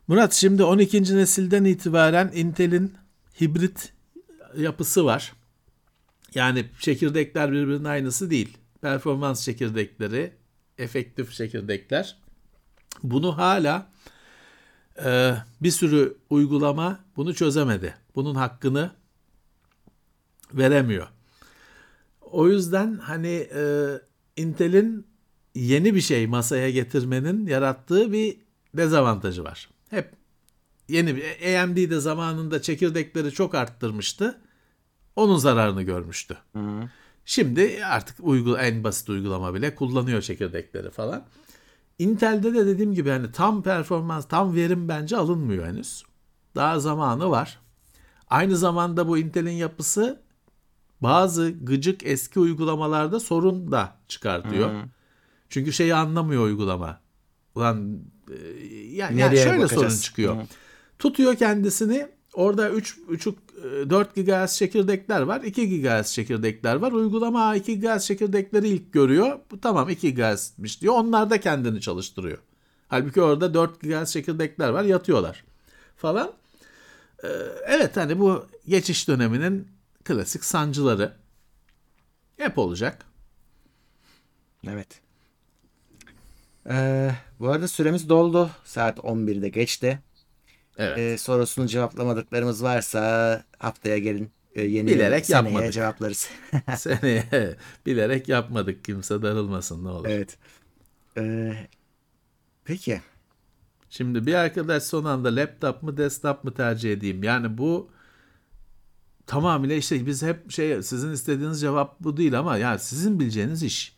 [0.08, 1.16] Murat şimdi 12.
[1.16, 2.94] nesilden itibaren Intel'in
[3.40, 3.92] hibrit
[4.56, 5.32] yapısı var.
[6.34, 8.58] Yani çekirdekler birbirinin aynısı değil.
[8.80, 10.32] Performans çekirdekleri,
[10.78, 12.16] efektif çekirdekler.
[13.02, 13.90] Bunu hala
[15.04, 17.94] e, bir sürü uygulama bunu çözemedi.
[18.14, 18.90] Bunun hakkını
[20.54, 21.08] veremiyor.
[22.20, 23.86] O yüzden hani e,
[24.36, 25.06] Intel'in
[25.54, 28.36] yeni bir şey masaya getirmenin yarattığı bir
[28.74, 29.70] dezavantajı var.
[29.90, 30.12] Hep
[30.88, 31.22] yeni bir
[31.62, 34.40] AMD de zamanında çekirdekleri çok arttırmıştı.
[35.16, 36.36] Onun zararını görmüştü.
[37.24, 41.26] Şimdi artık uygul en basit uygulama bile kullanıyor çekirdekleri falan.
[41.98, 46.04] Intel'de de dediğim gibi hani tam performans, tam verim bence alınmıyor henüz.
[46.54, 47.58] Daha zamanı var.
[48.28, 50.22] Aynı zamanda bu Intel'in yapısı
[51.02, 54.70] bazı gıcık eski uygulamalarda sorun da çıkartıyor.
[55.48, 57.00] Çünkü şeyi anlamıyor uygulama.
[57.54, 57.98] Ulan
[58.30, 58.34] e,
[58.66, 59.82] yani, yani Nereye şöyle bakacağız?
[59.82, 60.36] sorun çıkıyor.
[60.36, 60.40] Hı.
[60.98, 63.26] Tutuyor kendisini orada 3 3
[63.90, 65.40] 4 GHz çekirdekler var.
[65.40, 66.92] 2 GHz çekirdekler var.
[66.92, 69.38] Uygulama "Aa, 2 GHz çekirdekleri ilk görüyor.
[69.50, 70.94] Bu tamam 2 GHz'miş diyor.
[70.94, 72.38] Onlar da kendini çalıştırıyor.
[72.88, 74.84] Halbuki orada 4 GHz çekirdekler var.
[74.84, 75.44] Yatıyorlar
[75.96, 76.32] falan.
[77.24, 77.28] Ee,
[77.66, 79.68] evet hani bu geçiş döneminin
[80.14, 81.12] klasik sancıları
[82.36, 83.04] hep olacak.
[84.68, 85.00] Evet.
[86.70, 87.10] Ee,
[87.40, 88.50] bu arada süremiz doldu.
[88.64, 89.98] Saat 11'de geçti.
[90.78, 90.98] Evet.
[90.98, 94.30] Ee, sorusunu cevaplamadıklarımız varsa haftaya gelin.
[94.54, 95.72] Ee, yeni Bilerek seneye yapmadık.
[95.72, 96.30] cevaplarız.
[96.76, 97.56] Seneye
[97.86, 98.84] bilerek yapmadık.
[98.84, 100.08] Kimse darılmasın ne olur.
[100.08, 100.38] evet.
[101.16, 101.52] Ee,
[102.64, 103.00] peki.
[103.90, 107.22] Şimdi bir arkadaş son anda laptop mu desktop mu tercih edeyim?
[107.22, 107.90] Yani bu
[109.30, 113.96] tamamıyla işte biz hep şey sizin istediğiniz cevap bu değil ama yani sizin bileceğiniz iş.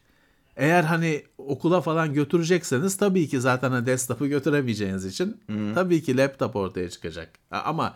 [0.57, 5.41] Eğer hani okula falan götürecekseniz tabii ki zaten hani desktop'u götüremeyeceğiniz için
[5.75, 7.31] tabii ki laptop ortaya çıkacak.
[7.51, 7.95] Ama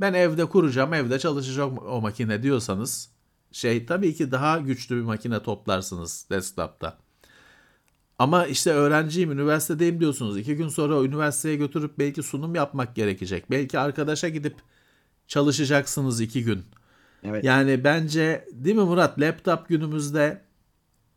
[0.00, 3.10] ben evde kuracağım, evde çalışacak o makine diyorsanız
[3.52, 6.98] şey tabii ki daha güçlü bir makine toplarsınız desktop'ta.
[8.18, 10.38] Ama işte öğrenciyim, üniversitedeyim diyorsunuz.
[10.38, 13.50] İki gün sonra üniversiteye götürüp belki sunum yapmak gerekecek.
[13.50, 14.56] Belki arkadaşa gidip
[15.26, 16.64] çalışacaksınız iki gün.
[17.24, 17.44] Evet.
[17.44, 19.20] Yani bence değil mi Murat?
[19.20, 20.40] Laptop günümüzde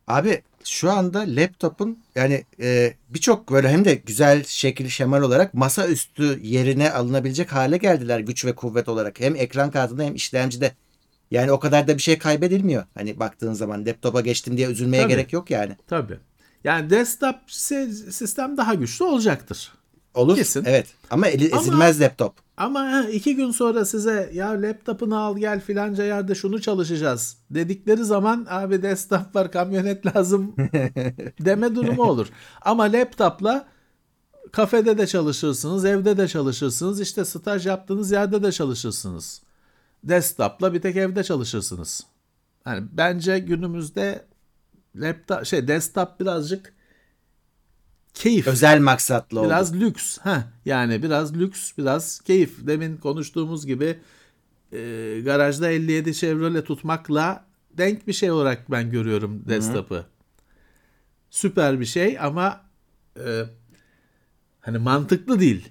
[0.07, 6.39] Abi şu anda laptopun yani e, birçok böyle hem de güzel şekil şemal olarak masaüstü
[6.43, 9.19] yerine alınabilecek hale geldiler güç ve kuvvet olarak.
[9.19, 10.71] Hem ekran kartında hem işlemcide.
[11.31, 12.83] Yani o kadar da bir şey kaybedilmiyor.
[12.95, 15.11] Hani baktığın zaman laptopa geçtim diye üzülmeye Tabii.
[15.11, 15.75] gerek yok yani.
[15.87, 16.17] tabii.
[16.63, 19.71] Yani desktop si- sistem daha güçlü olacaktır.
[20.13, 20.35] Olur.
[20.35, 20.63] Kesin.
[20.65, 20.87] Evet.
[21.09, 22.33] Ama eli, Ama- ezilmez laptop.
[22.61, 28.47] Ama iki gün sonra size ya laptopunu al gel filanca yerde şunu çalışacağız dedikleri zaman
[28.49, 30.55] abi desktop var kamyonet lazım
[31.39, 32.27] deme durumu olur.
[32.61, 33.67] Ama laptopla
[34.51, 39.41] kafede de çalışırsınız, evde de çalışırsınız, işte staj yaptığınız yerde de çalışırsınız.
[40.03, 42.05] Desktopla bir tek evde çalışırsınız.
[42.65, 44.25] Yani bence günümüzde
[44.95, 46.73] laptop şey desktop birazcık
[48.13, 48.47] keyif.
[48.47, 49.47] Özel maksatlı oldu.
[49.47, 50.17] Biraz lüks.
[50.17, 52.67] ha Yani biraz lüks, biraz keyif.
[52.67, 53.99] Demin konuştuğumuz gibi
[54.71, 54.77] e,
[55.25, 57.45] garajda 57 Chevrolet tutmakla
[57.77, 60.05] denk bir şey olarak ben görüyorum desktop'ı.
[61.29, 62.61] Süper bir şey ama
[63.25, 63.41] e,
[64.59, 65.69] hani mantıklı değil.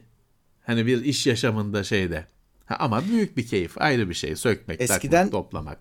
[0.67, 2.27] Hani bir iş yaşamında şeyde.
[2.67, 3.81] Ha, ama büyük bir keyif.
[3.81, 4.37] Ayrı bir şey.
[4.37, 5.79] Sökmek, Eskiden- takmak, toplamak.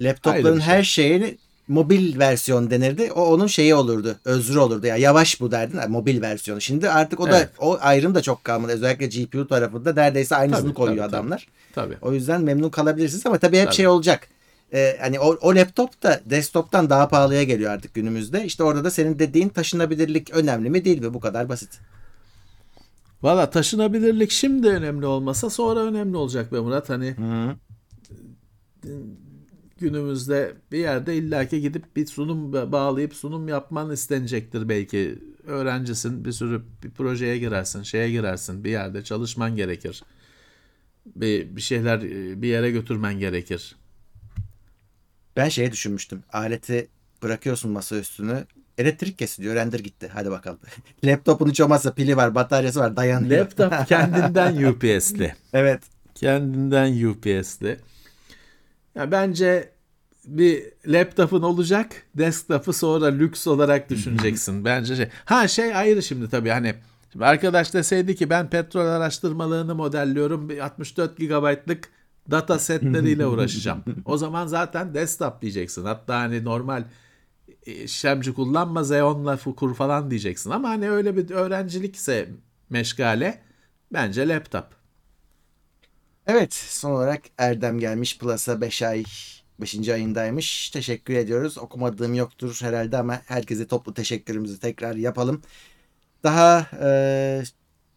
[0.00, 0.66] Laptopların şey.
[0.66, 1.38] her şeyini
[1.68, 3.12] mobil versiyon denirdi.
[3.12, 4.16] O onun şeyi olurdu.
[4.24, 4.86] Özrü olurdu.
[4.86, 5.80] Ya yavaş bu derdin.
[5.88, 6.60] Mobil versiyonu.
[6.60, 7.50] Şimdi artık o da Evet.
[7.58, 8.72] o ayrım da çok kalmadı.
[8.72, 11.16] Özellikle GPU tarafında neredeyse aynısını Tabii, koyuyor tabii, tabii.
[11.20, 11.48] adamlar.
[11.74, 11.96] Tabii.
[12.02, 13.76] O yüzden memnun kalabilirsiniz ama tabii hep Tabii.
[13.76, 14.28] şey olacak.
[14.72, 18.44] Ee, hani o, o laptop da desktop'tan daha pahalıya geliyor artık günümüzde.
[18.44, 21.14] İşte orada da senin dediğin taşınabilirlik önemli mi değil mi?
[21.14, 21.78] Bu kadar basit.
[23.22, 26.88] Valla taşınabilirlik şimdi önemli olmasa sonra önemli olacak be Murat.
[26.90, 27.14] Hani
[29.78, 35.18] günümüzde bir yerde illaki gidip bir sunum ba- bağlayıp sunum yapman istenecektir belki.
[35.46, 40.02] Öğrencisin bir sürü bir projeye girersin, şeye girersin, bir yerde çalışman gerekir.
[41.16, 43.76] Bir, bir şeyler e, bir yere götürmen gerekir.
[45.36, 46.22] Ben şeye düşünmüştüm.
[46.32, 46.88] Aleti
[47.22, 48.44] bırakıyorsun masa üstünü.
[48.78, 49.54] Elektrik kesiliyor.
[49.54, 50.10] Render gitti.
[50.12, 50.58] Hadi bakalım.
[51.04, 53.38] Laptopun hiç olmazsa pili var, bataryası var, dayanıyor.
[53.38, 55.34] Laptop kendinden UPS'li.
[55.52, 55.82] evet.
[56.14, 57.78] Kendinden UPS'li.
[58.98, 59.72] Ya bence
[60.24, 64.64] bir laptopun olacak, desktop'ı sonra lüks olarak düşüneceksin.
[64.64, 65.08] Bence şey.
[65.24, 66.74] Ha şey ayrı şimdi tabii hani
[67.12, 70.48] şimdi arkadaş deseydi ki ben petrol araştırmalığını modelliyorum.
[70.48, 71.88] Bir 64 GB'lık
[72.30, 73.84] data setleriyle uğraşacağım.
[74.04, 75.84] O zaman zaten desktop diyeceksin.
[75.84, 76.84] Hatta hani normal
[77.66, 80.50] işlemci kullanma Xeon'la kur falan diyeceksin.
[80.50, 82.28] Ama hani öyle bir öğrencilikse
[82.70, 83.40] meşgale
[83.92, 84.77] bence laptop.
[86.28, 89.04] Evet son olarak Erdem gelmiş Plus'a 5 ay
[89.60, 89.88] 5.
[89.88, 90.70] ayındaymış.
[90.70, 91.58] Teşekkür ediyoruz.
[91.58, 95.42] Okumadığım yoktur herhalde ama herkese toplu teşekkürümüzü tekrar yapalım.
[96.24, 97.42] Daha e,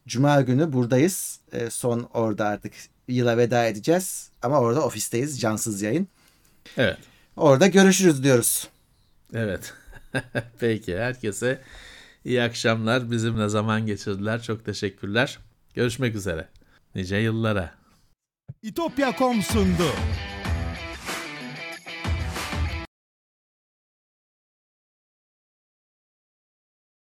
[0.07, 1.39] Cuma günü buradayız.
[1.51, 2.73] E, son orada artık
[3.07, 4.29] yıla veda edeceğiz.
[4.41, 5.39] Ama orada ofisteyiz.
[5.39, 6.07] Cansız yayın.
[6.77, 6.97] Evet.
[7.35, 8.67] Orada görüşürüz diyoruz.
[9.33, 9.73] Evet.
[10.59, 11.61] Peki herkese
[12.25, 13.11] iyi akşamlar.
[13.11, 14.41] Bizimle zaman geçirdiler.
[14.41, 15.39] Çok teşekkürler.
[15.73, 16.47] Görüşmek üzere.
[16.95, 17.80] Nice yıllara.
[18.63, 19.87] İtopya.com sundu.